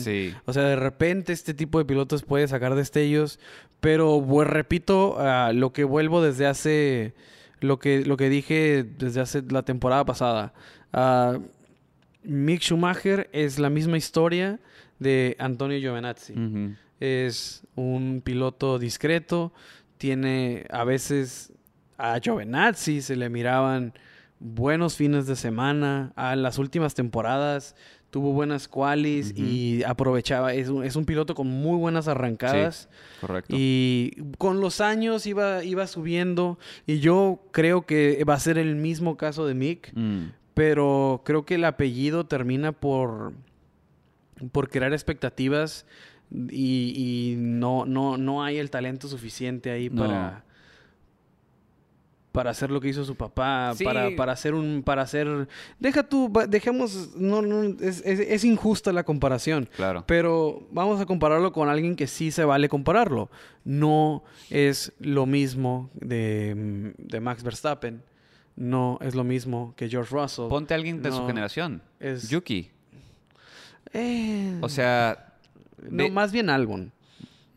[0.47, 3.39] O sea, de repente este tipo de pilotos puede sacar destellos,
[3.81, 5.19] pero pues, repito
[5.55, 7.15] lo que vuelvo desde hace,
[7.61, 10.53] lo que, lo que dije desde hace la temporada pasada.
[10.93, 11.39] Ah,
[12.23, 14.61] Mick Schumacher es la misma historia
[15.01, 16.35] de Antonio Giovinazzi.
[17.01, 19.53] Es un piloto discreto,
[19.99, 21.53] tiene a veces
[21.99, 23.93] a Giovinazzi se le miraban
[24.39, 27.75] buenos fines de semana, a las últimas temporadas
[28.11, 32.89] tuvo buenas qualis y aprovechaba, es un, es un piloto con muy buenas arrancadas.
[33.21, 33.55] Correcto.
[33.57, 36.59] Y con los años iba, iba subiendo.
[36.87, 39.93] Y yo creo que va a ser el mismo caso de Mick.
[39.95, 40.33] Mm.
[40.55, 43.33] Pero creo que el apellido termina por,
[44.53, 45.87] por crear expectativas.
[46.33, 50.03] Y, y no, no, no hay el talento suficiente ahí No.
[50.07, 50.45] para.
[52.33, 53.83] Para hacer lo que hizo su papá, Sí.
[53.83, 55.49] para, para hacer un, para hacer,
[55.81, 60.05] deja tú, dejemos, no, no, es, es- es injusta la comparación, Claro.
[60.07, 63.31] pero vamos a compararlo con alguien que sí se vale compararlo.
[63.65, 68.01] No es lo mismo de, de Max Verstappen.
[68.55, 70.47] No es lo mismo que George Russell.
[70.49, 71.83] Ponte a alguien de su generación.
[71.99, 72.71] es- Yuki.
[73.93, 75.35] Eh, O sea.
[75.89, 76.93] no, más bien Albon.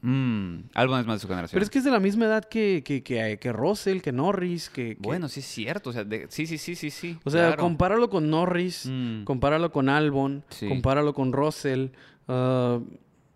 [0.02, 1.56] Mm, Albon es más de su generación.
[1.56, 4.70] Pero es que es de la misma edad que, que, que, que Russell, que Norris,
[4.70, 4.96] que...
[4.96, 5.92] que- Bueno, sí es cierto.
[5.92, 7.18] O sea, de- sí, sí, sí, sí, sí.
[7.24, 7.62] o sea, claro.
[7.64, 9.24] compáralo con Norris, Mm.
[9.24, 10.68] compáralo con Albon, Sí.
[10.68, 11.88] compáralo con Russell,
[12.28, 12.80] ah,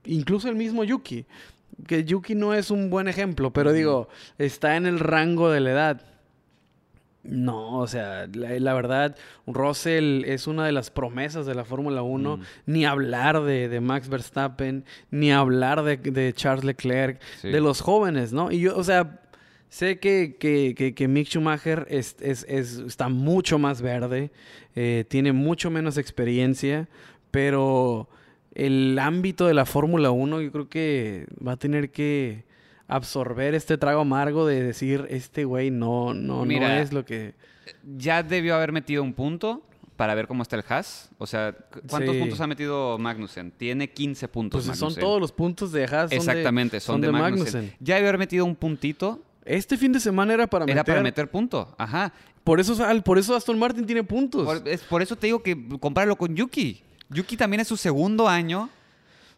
[0.05, 1.25] incluso el mismo Yuki.
[1.85, 5.71] Que Yuki no es un buen ejemplo, pero digo, está en el rango de la
[5.71, 6.01] edad.
[7.27, 12.01] No, o sea, la, la verdad, Russell es una de las promesas de la Fórmula
[12.01, 12.37] 1.
[12.37, 12.41] Mm.
[12.67, 17.49] Ni hablar de, de Max Verstappen, ni hablar de, de Charles Leclerc, Sí.
[17.49, 18.51] de los jóvenes, ¿no?
[18.51, 19.19] Y yo, o sea,
[19.69, 24.31] sé que, que, que, que Mick Schumacher es, es- es- está mucho más verde,
[24.75, 26.87] eh, tiene mucho menos experiencia,
[27.31, 28.07] pero
[28.55, 32.45] el ámbito de la Fórmula 1 yo creo que va a tener que
[32.88, 37.34] absorber este trago amargo de decir, este güey no, no, no Mira, es lo que...
[37.97, 39.61] Ya debió haber metido un punto
[39.97, 41.09] para ver cómo está el Haas.
[41.18, 42.22] O sea, cu- ¿cuántos Sí.
[42.22, 43.51] puntos ha metido Magnussen?
[43.51, 44.65] Tiene 15 puntos.
[44.65, 45.01] Pues son Magnussen.
[45.03, 45.91] todos los puntos de Haas.
[46.03, 47.73] son de- Exactamente, son, de, Magnussen.
[47.80, 49.22] Ya debió haber metido un puntito.
[49.43, 50.85] Este fin de semana era para Era meter.
[50.85, 51.73] para meter punto.
[51.77, 52.14] Ajá.
[52.43, 54.45] Por eso, por eso Aston Martin tiene puntos.
[54.45, 56.81] Por, es por eso te digo que compáralo con Yuki.
[57.09, 58.69] Yuki también es su segundo año.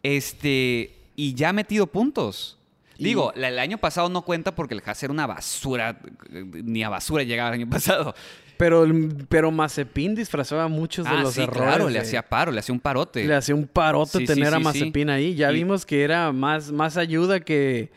[0.04, 0.94] Este.
[1.16, 2.58] Y ya ha metido puntos.
[3.04, 5.98] Digo, el año pasado no cuenta porque el Haas era una basura.
[6.30, 8.14] Ni a basura llegaba el año pasado.
[8.56, 8.84] Pero,
[9.30, 11.62] pero Mazepin disfrazaba muchos de Ah, los sí, errores.
[11.62, 13.24] claro, le hacía paro, le hacía un parote.
[13.24, 14.62] Le hacía un parote Sí, tener a sí.
[14.64, 15.34] Mazepin ahí.
[15.34, 17.90] Ya Y- vimos que era más, más ayuda que,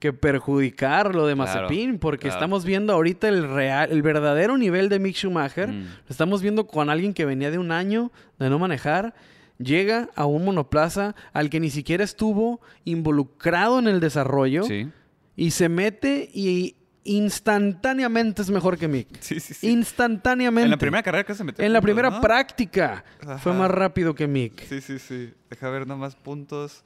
[0.00, 1.98] que perjudicar lo de Claro, Mazepin.
[2.00, 2.34] Porque claro.
[2.36, 5.68] estamos viendo ahorita el real, el verdadero nivel de Mick Schumacher.
[5.68, 5.82] Mm.
[5.84, 8.10] Lo estamos viendo con alguien que venía de un año
[8.40, 9.14] de no manejar.
[9.58, 14.62] Llega a un monoplaza al que ni siquiera estuvo involucrado en el desarrollo.
[14.62, 14.88] Sí.
[15.36, 19.20] Y se mete y instantáneamente es mejor que Mick.
[19.20, 19.70] Sí, sí, sí.
[19.70, 20.66] Instantáneamente.
[20.66, 21.64] En la primera carrera que se metió.
[21.64, 22.20] En la primera ¿no?
[22.20, 23.04] práctica
[23.40, 24.66] fue más rápido que Mick.
[24.68, 25.32] Sí, sí, sí.
[25.50, 26.84] Deja ver nomás puntos.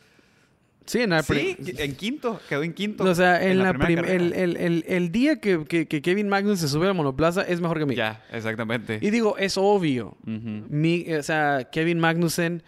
[0.86, 2.40] Sí, en la Sí, en quinto.
[2.48, 3.04] Quedó en quinto.
[3.04, 4.14] O sea, en, la prim- carrera.
[4.14, 7.60] el, el- el- el día que, que- que Kevin Magnus se sube al monoplaza es
[7.60, 7.96] mejor que Mick.
[7.96, 8.98] Ya, exactamente.
[9.00, 10.16] Y digo, es obvio.
[10.24, 12.62] Mi- o sea, Kevin Magnussen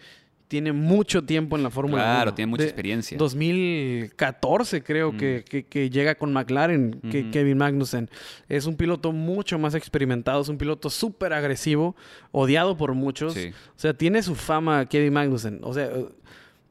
[0.47, 2.13] tiene mucho tiempo en la Fórmula 1.
[2.13, 3.17] Claro, tiene mucha experiencia.
[3.17, 5.17] 2014 creo Mm.
[5.17, 7.29] que, que- que llega con McLaren, que.
[7.31, 8.09] Kevin Magnussen.
[8.47, 11.95] Es un piloto mucho más experimentado, es un piloto súper agresivo,
[12.31, 13.33] odiado por muchos.
[13.33, 13.49] Sí.
[13.49, 15.59] O sea, tiene su fama Kevin Magnussen.
[15.63, 16.05] O sea, eh,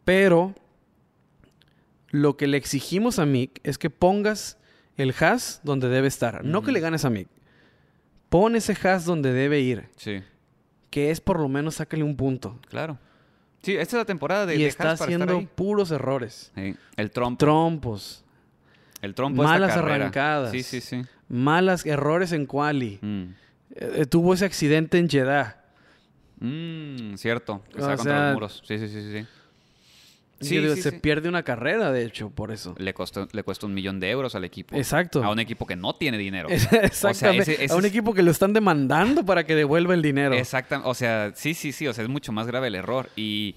[0.04, 0.54] pero
[2.15, 4.57] lo que le exigimos a Mick es que pongas
[4.97, 6.45] el Haas donde debe estar.
[6.45, 7.27] No que le ganes a Mick.
[8.28, 9.89] Pon ese Haas donde debe ir.
[9.97, 10.23] Sí,
[10.91, 12.61] Que es por lo menos sácale un punto.
[12.69, 12.99] claro.
[13.62, 16.53] Sí, esta es la temporada de y de está para haciendo puros errores.
[16.55, 17.39] Sí, El trompo.
[17.39, 18.24] Trompos.
[19.01, 20.51] el trompo esta malas arrancadas.
[20.53, 21.03] Sí, sí, sí.
[21.28, 22.99] Malas errores en quali.
[23.01, 23.23] Mm.
[23.70, 25.65] Eh, eh, tuvo ese accidente en Jeddah.
[26.39, 27.65] Mm, cierto.
[27.73, 28.62] Que O contra los muros.
[28.66, 29.27] Sí, sí, sí, sí.
[30.44, 30.74] Sí.
[30.76, 30.98] Sí, se sí.
[31.00, 32.74] pierde una carrera, de hecho, por eso.
[32.78, 34.76] Le, costó, le cuesta un millón de euros al equipo.
[34.76, 35.22] Exacto.
[35.24, 36.48] A un equipo que no tiene dinero.
[36.72, 37.52] Exactamente.
[37.52, 40.34] ese- ese a un es- equipo que lo están demandando para que devuelva el dinero.
[40.34, 40.88] Exactamente.
[40.88, 41.86] O sea, sí, sí, sí.
[41.88, 43.10] O sea, es mucho más grave el error.
[43.16, 43.56] Y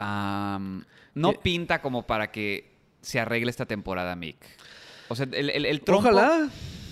[0.00, 2.70] no pinta como para que
[3.00, 4.36] se arregle esta temporada, Mick.
[5.08, 6.08] O sea, el, el, el trompo...
[6.08, 6.48] Ojalá.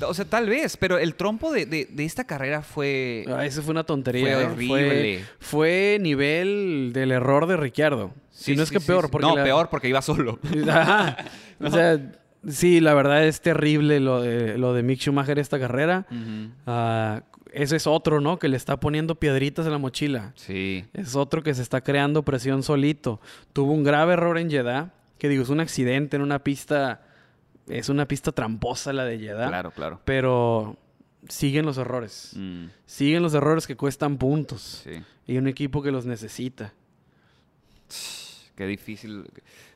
[0.09, 0.77] O sea, tal vez.
[0.77, 3.25] Pero el trompo de, de- de esta carrera fue...
[3.29, 4.35] Ah, eso fue una tontería.
[4.35, 4.47] Fue ¿eh?
[4.47, 5.25] horrible.
[5.39, 8.13] Fue, fue nivel del error de Ricciardo.
[8.31, 9.11] si Sí, no es que sí, peor.
[9.11, 10.39] Porque no, la- peor porque iba solo.
[10.71, 11.17] Ajá.
[11.61, 12.01] O sea,
[12.49, 16.07] sí, la verdad es terrible lo de, lo de Mick Schumacher esta carrera.
[16.67, 17.23] Ah,
[17.53, 18.39] ese es otro, ¿no?
[18.39, 20.33] Que le está poniendo piedritas en la mochila.
[20.37, 20.85] Sí.
[20.95, 23.21] Es otro que se está creando presión solito.
[23.53, 27.03] Tuvo un grave error en Jeddah, que digo, es un accidente en una pista,
[27.69, 30.01] es una pista tramposa la de Jeddah, Claro, claro.
[30.05, 30.77] pero
[31.29, 32.31] siguen los errores.
[32.35, 34.83] Mm, Siguen los errores que cuestan puntos.
[34.85, 35.03] sí.
[35.27, 36.73] Y un equipo que los necesita.
[38.57, 39.25] Qué difícil.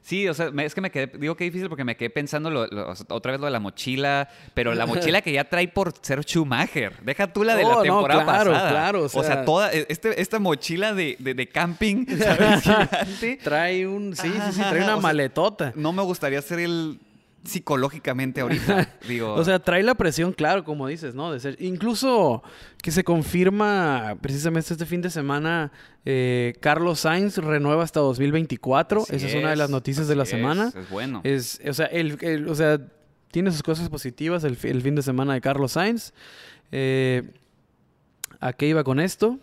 [0.02, 2.66] Sí, o sea, es que me quedé, digo que difícil porque me quedé pensando lo-
[2.66, 6.22] lo- otra vez lo de la mochila, pero la mochila que ya trae por ser
[6.22, 7.02] Schumacher.
[7.02, 8.70] Deja tú la de Oh, la no, temporada claro, pasada.
[8.70, 12.62] claro, o o sea, toda este, esta mochila de, de- de camping, ¿sabes?
[12.62, 13.38] Gigante.
[13.42, 15.72] Trae un, sí, sí, sí, trae una sea, maletota.
[15.74, 17.00] No me gustaría ser el
[17.46, 18.96] psicológicamente ahorita.
[19.08, 21.32] Digo, O sea, trae la presión, claro, como dices, ¿no?
[21.32, 22.42] De ser, incluso
[22.82, 25.72] que se confirma precisamente este fin de semana,
[26.04, 29.02] eh, Carlos Sainz renueva hasta 2024.
[29.02, 30.72] así Esa es, una de las noticias de la es, semana.
[30.74, 31.20] Es, bueno.
[31.24, 32.78] Es, o sea, el, el- o sea,
[33.30, 36.12] tiene sus cosas positivas el, fi- el fin de semana de Carlos Sainz.
[36.72, 37.22] Eh,
[38.40, 39.38] ¿A qué iba con esto?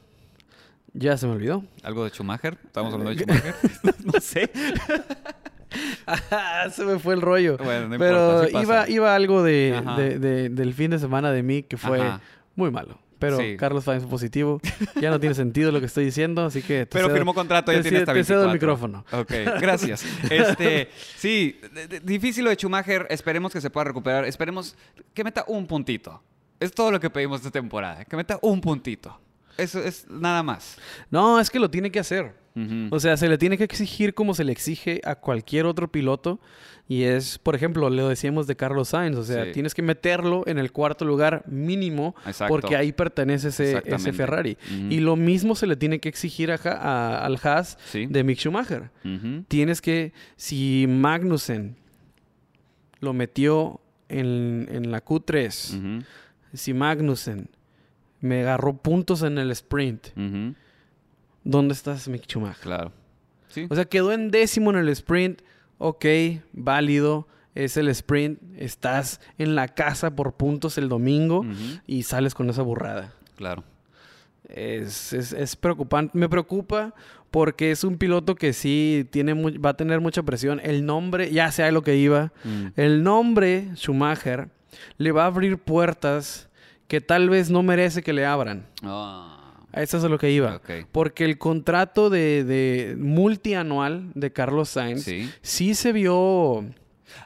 [0.94, 1.64] Ya se me olvidó.
[1.82, 2.58] ¿Algo de Schumacher?
[2.66, 3.56] ¿Estamos hablando de Schumacher?
[4.06, 4.52] no sé.
[6.72, 7.58] se me fue el rollo.
[7.58, 8.64] Bueno, no Pero importa, pasa.
[8.64, 12.22] iba, iba algo de, de- de- del fin de semana de mí que fue Ajá.
[12.56, 13.00] muy malo.
[13.20, 13.56] Pero Sí.
[13.58, 14.60] Carlos Sainz positivo.
[15.00, 16.86] Ya no tiene sentido lo que estoy diciendo, así que...
[16.88, 18.52] Pero cedo- firmó contrato, ya tiene Te cedo el 24.
[18.54, 19.06] micrófono.
[19.14, 19.32] Ok,
[19.62, 20.06] gracias.
[20.30, 21.58] Este, sí,
[22.04, 23.08] difícil lo de Schumacher.
[23.10, 24.26] Esperemos que se pueda recuperar.
[24.26, 24.76] Esperemos
[25.14, 26.22] que meta un puntito.
[26.60, 28.04] Es todo lo que pedimos esta temporada.
[28.04, 29.18] Que meta un puntito.
[29.58, 30.78] Eso es nada más.
[31.10, 32.34] No, es que lo tiene que hacer.
[32.92, 36.40] O sea, se le tiene que exigir como se le exige a cualquier otro piloto.
[36.88, 39.18] Y es, por ejemplo, lo decíamos de Carlos Sainz.
[39.18, 39.52] O sea, Sí.
[39.54, 42.54] tienes que meterlo en el cuarto lugar mínimo Exacto.
[42.54, 44.14] porque ahí pertenece ese, ese.
[44.14, 44.58] Ferrari.
[44.90, 48.06] Y lo mismo se le tiene que exigir a al Haas Sí.
[48.06, 48.92] de Mick Schumacher.
[49.48, 51.76] Tienes que, si Magnussen
[53.00, 56.06] lo metió en, en la Q3, Ujú.
[56.54, 57.50] si Magnussen
[58.22, 60.08] me agarró puntos en el sprint.
[61.44, 62.62] ¿Dónde estás Mick Schumacher?
[62.62, 62.92] Claro.
[63.50, 63.68] Sí.
[63.70, 65.42] O sea, quedó en décimo en el sprint.
[65.78, 66.06] Ok,
[66.54, 67.28] válido.
[67.56, 68.40] Es el sprint.
[68.58, 71.46] Estás en la casa por puntos el domingo
[71.86, 73.14] y sales con esa burrada.
[73.36, 73.64] Claro.
[74.50, 76.18] Es, es- es preocupante.
[76.18, 76.94] Me preocupa
[77.32, 80.60] porque es un piloto que sí tiene va a tener mucha presión.
[80.64, 82.32] El nombre, ya sé a lo que iba.
[82.44, 82.68] Mm.
[82.76, 84.50] El nombre Schumacher
[84.98, 86.50] le va a abrir puertas
[86.88, 88.66] que tal vez no merece que le abran.
[88.84, 89.43] Ah.
[89.74, 90.62] Eso es a lo que iba.
[90.92, 95.30] Porque el contrato de, de multianual de Carlos Sainz Sí.
[95.42, 96.64] sí se vio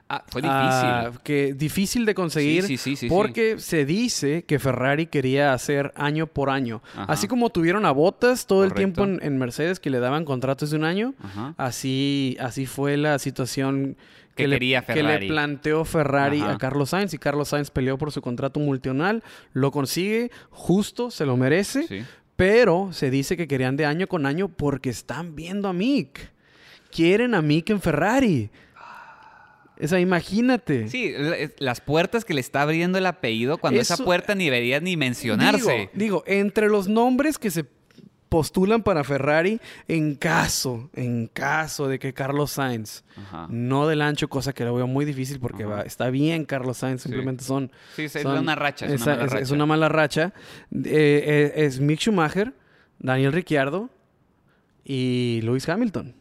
[0.10, 0.54] Ah, fue difícil.
[0.54, 5.94] ah, que difícil de conseguir Sí, sí, sí, porque se dice que Ferrari quería hacer
[5.96, 6.82] año por año.
[6.94, 7.06] Ajá.
[7.12, 8.80] Así como tuvieron a Botas todo Correcto.
[8.82, 11.54] el tiempo en, en Mercedes que le daban contratos de un año, Ajá.
[11.58, 13.96] así, así fue la situación
[14.36, 15.28] Que le, quería que le Ferrari.
[15.30, 16.54] planteó Ferrari Ajá.
[16.54, 21.26] a Carlos Sainz y Carlos Sainz peleó por su contrato multianual, lo consigue, justo, se
[21.26, 22.06] lo merece.
[22.38, 26.32] Pero se dice que querían de año con año porque están viendo a Mick.
[26.92, 28.50] Quieren a Mick en Ferrari.
[29.80, 30.88] O sea, imagínate.
[30.88, 34.80] Sí, la- las puertas que le está abriendo el apellido cuando esa puerta ni debería
[34.80, 35.90] ni mencionarse.
[35.94, 37.66] Digo, digo, entre los nombres que se
[38.30, 43.48] postulan para Ferrari, en caso, en caso de que Carlos Sainz Ajá.
[43.50, 47.04] no del ancho, cosa que lo veo muy difícil porque va- está bien Carlos Sainz,
[47.04, 47.72] simplemente son...
[47.96, 49.44] Sí, es una racha, es esa- una mala es- racha.
[49.44, 50.34] es una mala racha.
[50.72, 50.84] Eh,
[51.26, 52.54] eh, es Mick Schumacher,
[53.00, 53.90] Daniel Ricciardo
[54.84, 56.16] y Lewis Hamilton.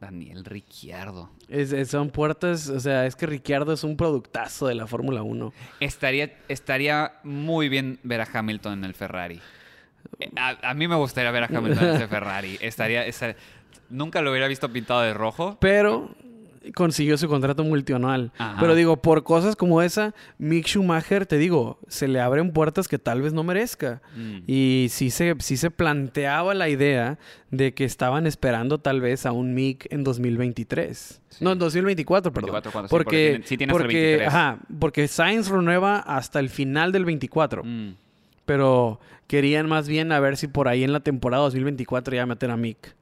[0.00, 1.30] Daniel Ricciardo.
[1.48, 5.22] Es- es- son puertas, o sea, es que Ricciardo es un productazo de la Fórmula
[5.24, 5.52] 1.
[5.80, 9.40] Estaría, estaría muy bien ver a Hamilton en el Ferrari.
[10.36, 12.58] A, a mí me gustaría ver a Hamilton en ese Ferrari.
[12.60, 13.04] Estaría,
[13.90, 15.56] nunca lo hubiera visto pintado de rojo.
[15.60, 16.10] Pero
[16.74, 18.32] consiguió su contrato multianual.
[18.38, 18.56] Ajá.
[18.60, 22.98] Pero digo, por cosas como esa, Mick Schumacher, te digo, se le abren puertas que
[22.98, 24.02] tal vez no merezca.
[24.16, 24.38] Mm.
[24.46, 27.18] Y sí se, sí se planteaba la idea
[27.50, 31.22] de que estaban esperando tal vez a un Mick en 2023.
[31.28, 31.44] Sí.
[31.44, 32.52] No, en 2024, perdón.
[32.52, 34.28] 24, cuando sí, porque porque, tiene- sí el porque, 23.
[34.28, 37.64] ajá, porque Sainz renueva hasta el final del 24.
[37.64, 37.94] Mm.
[38.48, 38.98] Pero
[39.28, 42.56] querían más bien a ver si por ahí en la temporada 2024 ya meter a
[42.56, 42.96] Mick.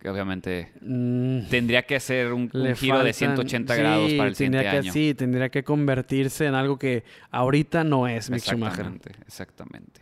[0.00, 4.60] Que obviamente Mm, tendría que hacer un, giro de faltan- 180 grados para el tendría
[4.62, 4.92] siguiente que, año.
[4.92, 8.86] Sí, tendría que convertirse en algo que ahorita no es Mick Schumacher.
[8.86, 10.00] Exactamente, exactamente.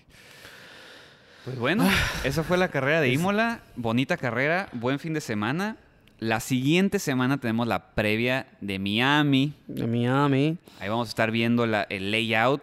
[1.45, 1.87] Pues bueno,
[2.25, 3.61] esa fue la carrera de Imola.
[3.77, 5.77] Bonita carrera, buen fin de semana.
[6.19, 9.53] La siguiente semana tenemos la previa de Miami.
[9.67, 10.57] De Miami.
[10.81, 12.63] Ahí vamos a estar viendo la- el layout,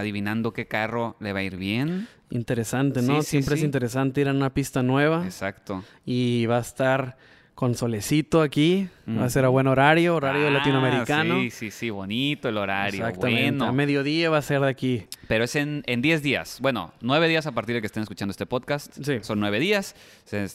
[0.00, 2.08] adivinando qué carro le va a ir bien.
[2.30, 3.16] Interesante, ¿no?
[3.16, 3.60] Sí, sí, Siempre sí.
[3.62, 5.24] es interesante ir a una pista nueva.
[5.24, 5.84] Exacto.
[6.04, 7.16] Y va a estar
[7.54, 8.88] con solecito aquí.
[9.06, 11.40] Va a ser a buen horario, horario Ah, latinoamericano.
[11.40, 13.06] Sí, sí, sí, bonito el horario.
[13.06, 13.50] Exactamente.
[13.50, 13.66] Bueno.
[13.66, 15.06] A mediodía va a ser de aquí.
[15.28, 16.58] Pero es en, en 10 días.
[16.62, 18.96] Bueno, 9 días a partir de que estén escuchando este podcast.
[19.02, 19.18] Sí.
[19.20, 19.94] Son 9 días.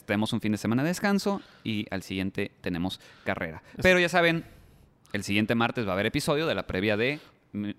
[0.06, 3.62] Tenemos un fin de semana de descanso y al siguiente tenemos carrera.
[3.82, 4.44] Pero ya saben,
[5.12, 7.20] el siguiente martes va a haber episodio de la previa de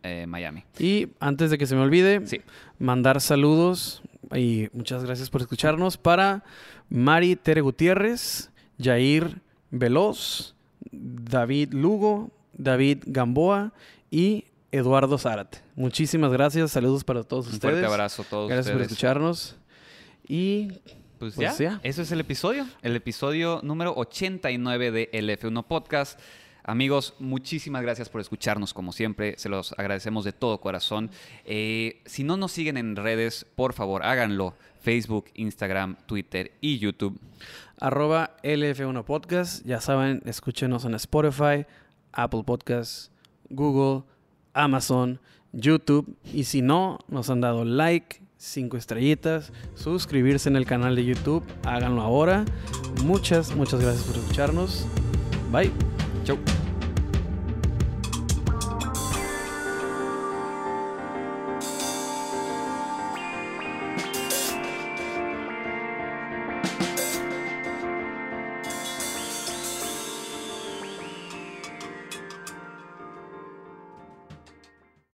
[0.03, 0.63] eh, Miami.
[0.79, 2.41] Y antes de que se me olvide, Sí.
[2.79, 4.01] mandar saludos
[4.35, 6.43] y muchas gracias por escucharnos para
[6.89, 8.49] Mari Tere Gutiérrez,
[8.81, 9.41] Jair
[9.71, 10.55] Veloz,
[10.91, 13.73] David Lugo, David Gamboa
[14.09, 15.59] y Eduardo Zárate.
[15.75, 17.73] Muchísimas gracias, saludos para todos Un ustedes.
[17.75, 19.55] fuerte abrazo a todos Gracias por escucharnos.
[20.27, 20.67] Y
[21.19, 21.79] Pues, Pues ya, ya.
[21.83, 26.19] eso es el episodio, el episodio número 89 de el F1 Podcast.
[26.67, 31.09] Amigos, muchísimas gracias por escucharnos como siempre, se los agradecemos de todo corazón.
[31.45, 34.53] Eh, si no nos siguen en redes, por favor háganlo.
[34.81, 37.19] Facebook, Instagram, Twitter y YouTube.
[37.79, 39.65] arroba LF1 Podcast.
[39.65, 41.65] Ya saben, escúchenos en Spotify,
[42.11, 43.11] Apple Podcasts,
[43.49, 44.03] Google,
[44.53, 45.21] Amazon,
[45.53, 46.17] YouTube.
[46.33, 51.43] Y si no, nos han dado like, cinco estrellitas, suscribirse en el canal de YouTube.
[51.63, 52.43] Háganlo ahora.
[53.05, 54.85] Muchas, muchas gracias por escucharnos.
[55.49, 55.96] Bye.
[56.27, 56.66] Ciao.